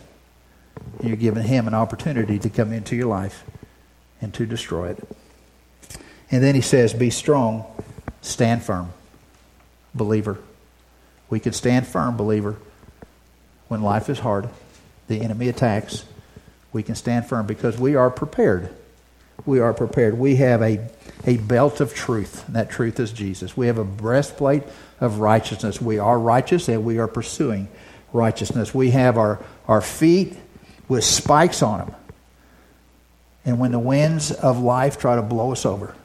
You're 1.02 1.16
giving 1.16 1.44
him 1.44 1.68
an 1.68 1.74
opportunity 1.74 2.40
to 2.40 2.50
come 2.50 2.74
into 2.74 2.96
your 2.96 3.08
life 3.08 3.44
and 4.22 4.34
to 4.34 4.46
destroy 4.46 4.90
it. 4.90 5.08
And 6.32 6.44
then 6.44 6.56
he 6.56 6.62
says, 6.62 6.94
Be 6.94 7.10
strong, 7.10 7.66
stand 8.22 8.64
firm, 8.64 8.92
believer. 9.94 10.40
We 11.30 11.40
can 11.40 11.54
stand 11.54 11.88
firm, 11.88 12.18
believer, 12.18 12.58
when 13.70 13.82
life 13.82 14.10
is 14.10 14.20
hard, 14.20 14.50
the 15.08 15.22
enemy 15.22 15.48
attacks, 15.48 16.04
we 16.74 16.84
can 16.84 16.96
stand 16.96 17.28
firm 17.28 17.46
because 17.46 17.80
we 17.80 17.96
are 17.96 18.10
prepared. 18.10 18.70
We 19.46 19.60
are 19.60 19.74
prepared. 19.74 20.20
We 20.20 20.36
have 20.38 20.62
a, 20.62 20.88
a 21.26 21.38
belt 21.38 21.80
of 21.80 21.94
truth, 21.94 22.46
and 22.48 22.56
that 22.56 22.70
truth 22.70 23.00
is 23.00 23.12
Jesus. 23.12 23.56
We 23.56 23.68
have 23.68 23.78
a 23.78 23.86
breastplate 23.86 24.64
of 25.00 25.20
righteousness. 25.20 25.82
We 25.82 25.98
are 25.98 26.20
righteous 26.20 26.68
and 26.68 26.84
we 26.84 26.98
are 26.98 27.08
pursuing 27.08 27.70
righteousness. 28.12 28.74
We 28.74 28.92
have 28.92 29.18
our, 29.18 29.40
our 29.68 29.82
feet 29.82 30.36
with 30.88 31.04
spikes 31.04 31.62
on 31.62 31.80
them. 31.80 31.96
And 33.46 33.60
when 33.60 33.72
the 33.72 33.80
winds 33.80 34.32
of 34.32 34.60
life 34.60 35.00
try 35.00 35.16
to 35.16 35.22
blow 35.22 35.52
us 35.52 35.66
over, 35.66 35.96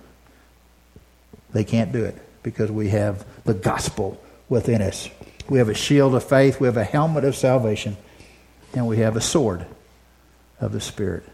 they 1.52 1.64
can't 1.64 1.92
do 1.92 2.04
it 2.04 2.16
because 2.42 2.70
we 2.70 2.88
have 2.90 3.24
the 3.44 3.54
gospel 3.54 4.20
within 4.48 4.82
us. 4.82 5.08
We 5.48 5.58
have 5.58 5.68
a 5.68 5.74
shield 5.74 6.14
of 6.14 6.24
faith, 6.24 6.60
we 6.60 6.66
have 6.66 6.76
a 6.76 6.84
helmet 6.84 7.24
of 7.24 7.36
salvation, 7.36 7.96
and 8.74 8.86
we 8.86 8.98
have 8.98 9.16
a 9.16 9.20
sword 9.20 9.66
of 10.60 10.72
the 10.72 10.80
Spirit. 10.80 11.24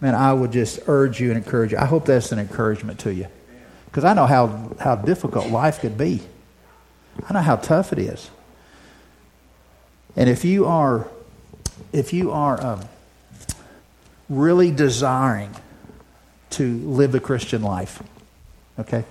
Man, 0.00 0.14
I 0.14 0.32
would 0.32 0.52
just 0.52 0.80
urge 0.86 1.20
you 1.20 1.28
and 1.28 1.36
encourage 1.36 1.72
you. 1.72 1.78
I 1.78 1.84
hope 1.84 2.06
that's 2.06 2.32
an 2.32 2.38
encouragement 2.38 3.00
to 3.00 3.12
you. 3.12 3.26
Because 3.86 4.04
I 4.04 4.14
know 4.14 4.26
how, 4.26 4.72
how 4.78 4.96
difficult 4.96 5.48
life 5.48 5.80
could 5.80 5.98
be. 5.98 6.22
I 7.28 7.34
know 7.34 7.40
how 7.40 7.56
tough 7.56 7.92
it 7.92 7.98
is. 7.98 8.30
And 10.16 10.28
if 10.28 10.44
you 10.44 10.66
are, 10.66 11.08
if 11.92 12.12
you 12.12 12.30
are 12.30 12.64
um, 12.64 12.80
really 14.30 14.70
desiring 14.70 15.54
to 16.50 16.78
live 16.78 17.12
the 17.12 17.20
Christian 17.20 17.62
life, 17.62 18.02
okay, 18.78 19.04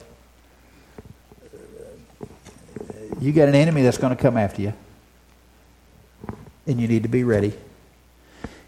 you 3.20 3.32
got 3.32 3.50
an 3.50 3.56
enemy 3.56 3.84
that's 3.84 3.98
going 3.98 4.16
to 4.16 4.22
come 4.22 4.38
after 4.38 4.62
you, 4.62 4.74
and 6.66 6.80
you 6.80 6.88
need 6.88 7.04
to 7.04 7.10
be 7.10 7.24
ready. 7.24 7.54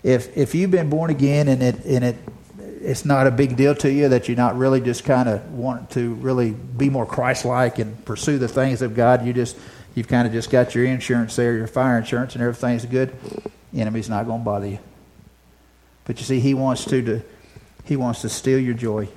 If 0.03 0.35
if 0.37 0.53
you've 0.53 0.71
been 0.71 0.89
born 0.89 1.09
again 1.09 1.47
and 1.47 1.63
it 1.63 1.85
and 1.85 2.03
it 2.03 2.15
it's 2.59 3.05
not 3.05 3.27
a 3.27 3.31
big 3.31 3.55
deal 3.55 3.75
to 3.75 3.91
you 3.91 4.09
that 4.09 4.27
you're 4.27 4.35
not 4.35 4.57
really 4.57 4.81
just 4.81 5.03
kind 5.03 5.29
of 5.29 5.53
want 5.53 5.91
to 5.91 6.15
really 6.15 6.51
be 6.51 6.89
more 6.89 7.05
Christ-like 7.05 7.77
and 7.77 8.03
pursue 8.05 8.39
the 8.39 8.47
things 8.47 8.81
of 8.81 8.95
God. 8.95 9.25
You 9.25 9.33
just 9.33 9.55
you've 9.93 10.07
kind 10.07 10.25
of 10.27 10.33
just 10.33 10.49
got 10.49 10.73
your 10.73 10.85
insurance 10.85 11.35
there, 11.35 11.55
your 11.55 11.67
fire 11.67 11.97
insurance, 11.97 12.33
and 12.33 12.41
everything's 12.41 12.85
good. 12.85 13.13
The 13.71 13.81
enemy's 13.81 14.09
not 14.09 14.25
going 14.25 14.41
to 14.41 14.45
bother 14.45 14.67
you. 14.67 14.79
But 16.05 16.19
you 16.19 16.25
see, 16.25 16.39
he 16.39 16.53
wants 16.53 16.85
to, 16.85 17.01
to 17.01 17.21
he 17.83 17.95
wants 17.95 18.21
to 18.21 18.29
steal 18.29 18.59
your 18.59 18.73
joy. 18.73 19.09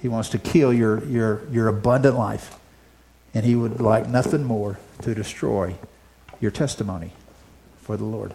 He 0.00 0.08
wants 0.08 0.28
to 0.30 0.38
kill 0.38 0.72
your 0.72 1.04
your 1.06 1.42
your 1.50 1.68
abundant 1.68 2.16
life, 2.16 2.58
and 3.32 3.44
he 3.44 3.54
would 3.54 3.80
like 3.80 4.08
nothing 4.08 4.44
more 4.44 4.78
to 5.02 5.14
destroy 5.14 5.76
your 6.40 6.50
testimony 6.50 7.12
for 7.78 7.96
the 7.96 8.04
Lord. 8.04 8.34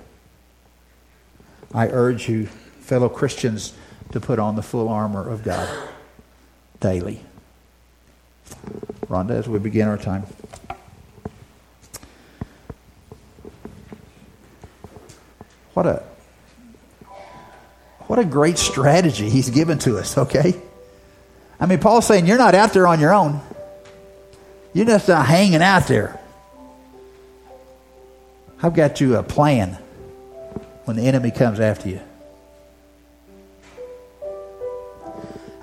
I 1.73 1.87
urge 1.87 2.27
you 2.27 2.47
fellow 2.47 3.09
Christians 3.09 3.73
to 4.11 4.19
put 4.19 4.39
on 4.39 4.55
the 4.55 4.63
full 4.63 4.89
armor 4.89 5.29
of 5.29 5.43
God 5.43 5.89
daily. 6.79 7.21
Rhonda, 9.07 9.31
as 9.31 9.47
we 9.47 9.59
begin 9.59 9.87
our 9.87 9.97
time. 9.97 10.25
What 15.73 15.85
a 15.85 16.03
what 18.09 18.17
a 18.17 18.25
great 18.25 18.57
strategy 18.57 19.29
he's 19.29 19.51
given 19.51 19.77
to 19.77 19.99
us, 19.99 20.17
okay? 20.17 20.59
I 21.59 21.67
mean, 21.67 21.77
Paul's 21.77 22.07
saying 22.07 22.25
you're 22.25 22.39
not 22.39 22.55
out 22.55 22.73
there 22.73 22.87
on 22.87 22.99
your 22.99 23.13
own. 23.13 23.39
You're 24.73 24.87
just 24.87 25.07
not 25.07 25.27
hanging 25.27 25.61
out 25.61 25.85
there. 25.85 26.19
I've 28.63 28.73
got 28.73 28.99
you 28.99 29.15
a 29.17 29.21
plan 29.21 29.77
when 30.85 30.97
the 30.97 31.03
enemy 31.03 31.29
comes 31.29 31.59
after 31.59 31.87
you. 31.87 32.01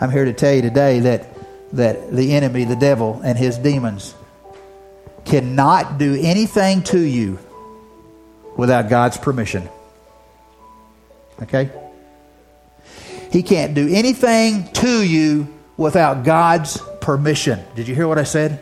I'm 0.01 0.13
here 0.13 0.27
to 0.27 0.33
tell 0.33 0.55
you 0.55 0.63
today 0.63 1.01
that, 1.01 1.27
that 1.73 2.13
the 2.13 2.33
enemy, 2.33 2.63
the 2.63 2.77
devil, 2.77 3.23
and 3.25 3.37
his 3.37 3.59
demons 3.59 4.15
cannot 5.25 5.99
do 5.99 6.15
anything 6.15 6.85
to 6.85 7.01
you 7.01 7.41
without 8.57 8.89
God's 8.89 9.17
permission. 9.17 9.69
Okay? 11.43 11.73
He 13.31 13.43
can't 13.43 13.75
do 13.75 13.89
anything 13.89 14.69
to 14.75 15.03
you 15.03 15.53
without 15.77 16.25
God's 16.25 16.81
permission. 17.01 17.61
Did 17.75 17.89
you 17.89 17.95
hear 17.95 18.09
what 18.09 18.19
I 18.19 18.25
said? 18.25 18.61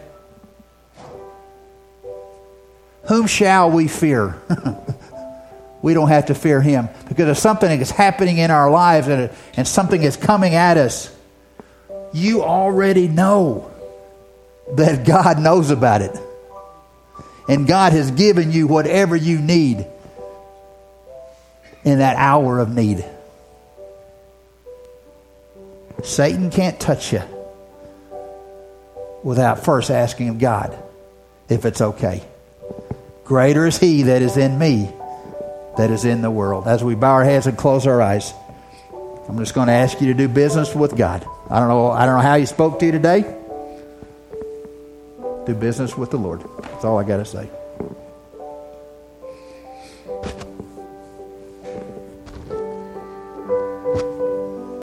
Whom 3.04 3.26
shall 3.26 3.70
we 3.70 3.88
fear? 3.88 4.40
we 5.82 5.92
don't 5.92 6.08
have 6.08 6.26
to 6.26 6.34
fear 6.34 6.60
him. 6.60 6.88
Because 7.08 7.28
if 7.28 7.38
something 7.38 7.80
is 7.80 7.90
happening 7.90 8.38
in 8.38 8.50
our 8.50 8.70
lives 8.70 9.08
and, 9.08 9.30
and 9.56 9.68
something 9.68 10.02
is 10.02 10.16
coming 10.16 10.54
at 10.54 10.76
us, 10.76 11.14
you 12.12 12.42
already 12.42 13.08
know 13.08 13.70
that 14.72 15.06
God 15.06 15.38
knows 15.38 15.70
about 15.70 16.00
it. 16.00 16.18
And 17.48 17.66
God 17.66 17.92
has 17.92 18.10
given 18.10 18.50
you 18.50 18.66
whatever 18.66 19.14
you 19.14 19.38
need 19.38 19.86
in 21.84 21.98
that 21.98 22.16
hour 22.16 22.58
of 22.58 22.74
need. 22.74 23.04
Satan 26.02 26.50
can't 26.50 26.78
touch 26.80 27.12
you 27.12 27.22
without 29.22 29.64
first 29.64 29.90
asking 29.90 30.28
of 30.28 30.38
God 30.38 30.76
if 31.48 31.64
it's 31.64 31.80
okay. 31.80 32.22
Greater 33.24 33.66
is 33.66 33.78
he 33.78 34.02
that 34.02 34.20
is 34.20 34.36
in 34.36 34.58
me 34.58 34.92
that 35.76 35.90
is 35.90 36.04
in 36.04 36.22
the 36.22 36.30
world. 36.30 36.66
As 36.66 36.84
we 36.84 36.94
bow 36.94 37.12
our 37.12 37.24
heads 37.24 37.46
and 37.46 37.56
close 37.56 37.86
our 37.86 38.00
eyes, 38.00 38.32
I'm 39.28 39.38
just 39.38 39.54
going 39.54 39.68
to 39.68 39.72
ask 39.72 40.00
you 40.00 40.08
to 40.08 40.14
do 40.14 40.28
business 40.28 40.74
with 40.74 40.96
God. 40.96 41.26
I 41.50 41.58
don't 41.58 41.68
know. 41.68 41.90
I 41.90 42.06
don't 42.06 42.16
know 42.16 42.20
how 42.22 42.36
He 42.36 42.46
spoke 42.46 42.78
to 42.80 42.86
you 42.86 42.92
today. 42.92 43.22
Do 45.46 45.54
business 45.54 45.96
with 45.96 46.10
the 46.10 46.16
Lord. 46.16 46.42
That's 46.62 46.84
all 46.84 46.98
I 46.98 47.04
got 47.04 47.18
to 47.18 47.24
say. 47.24 47.48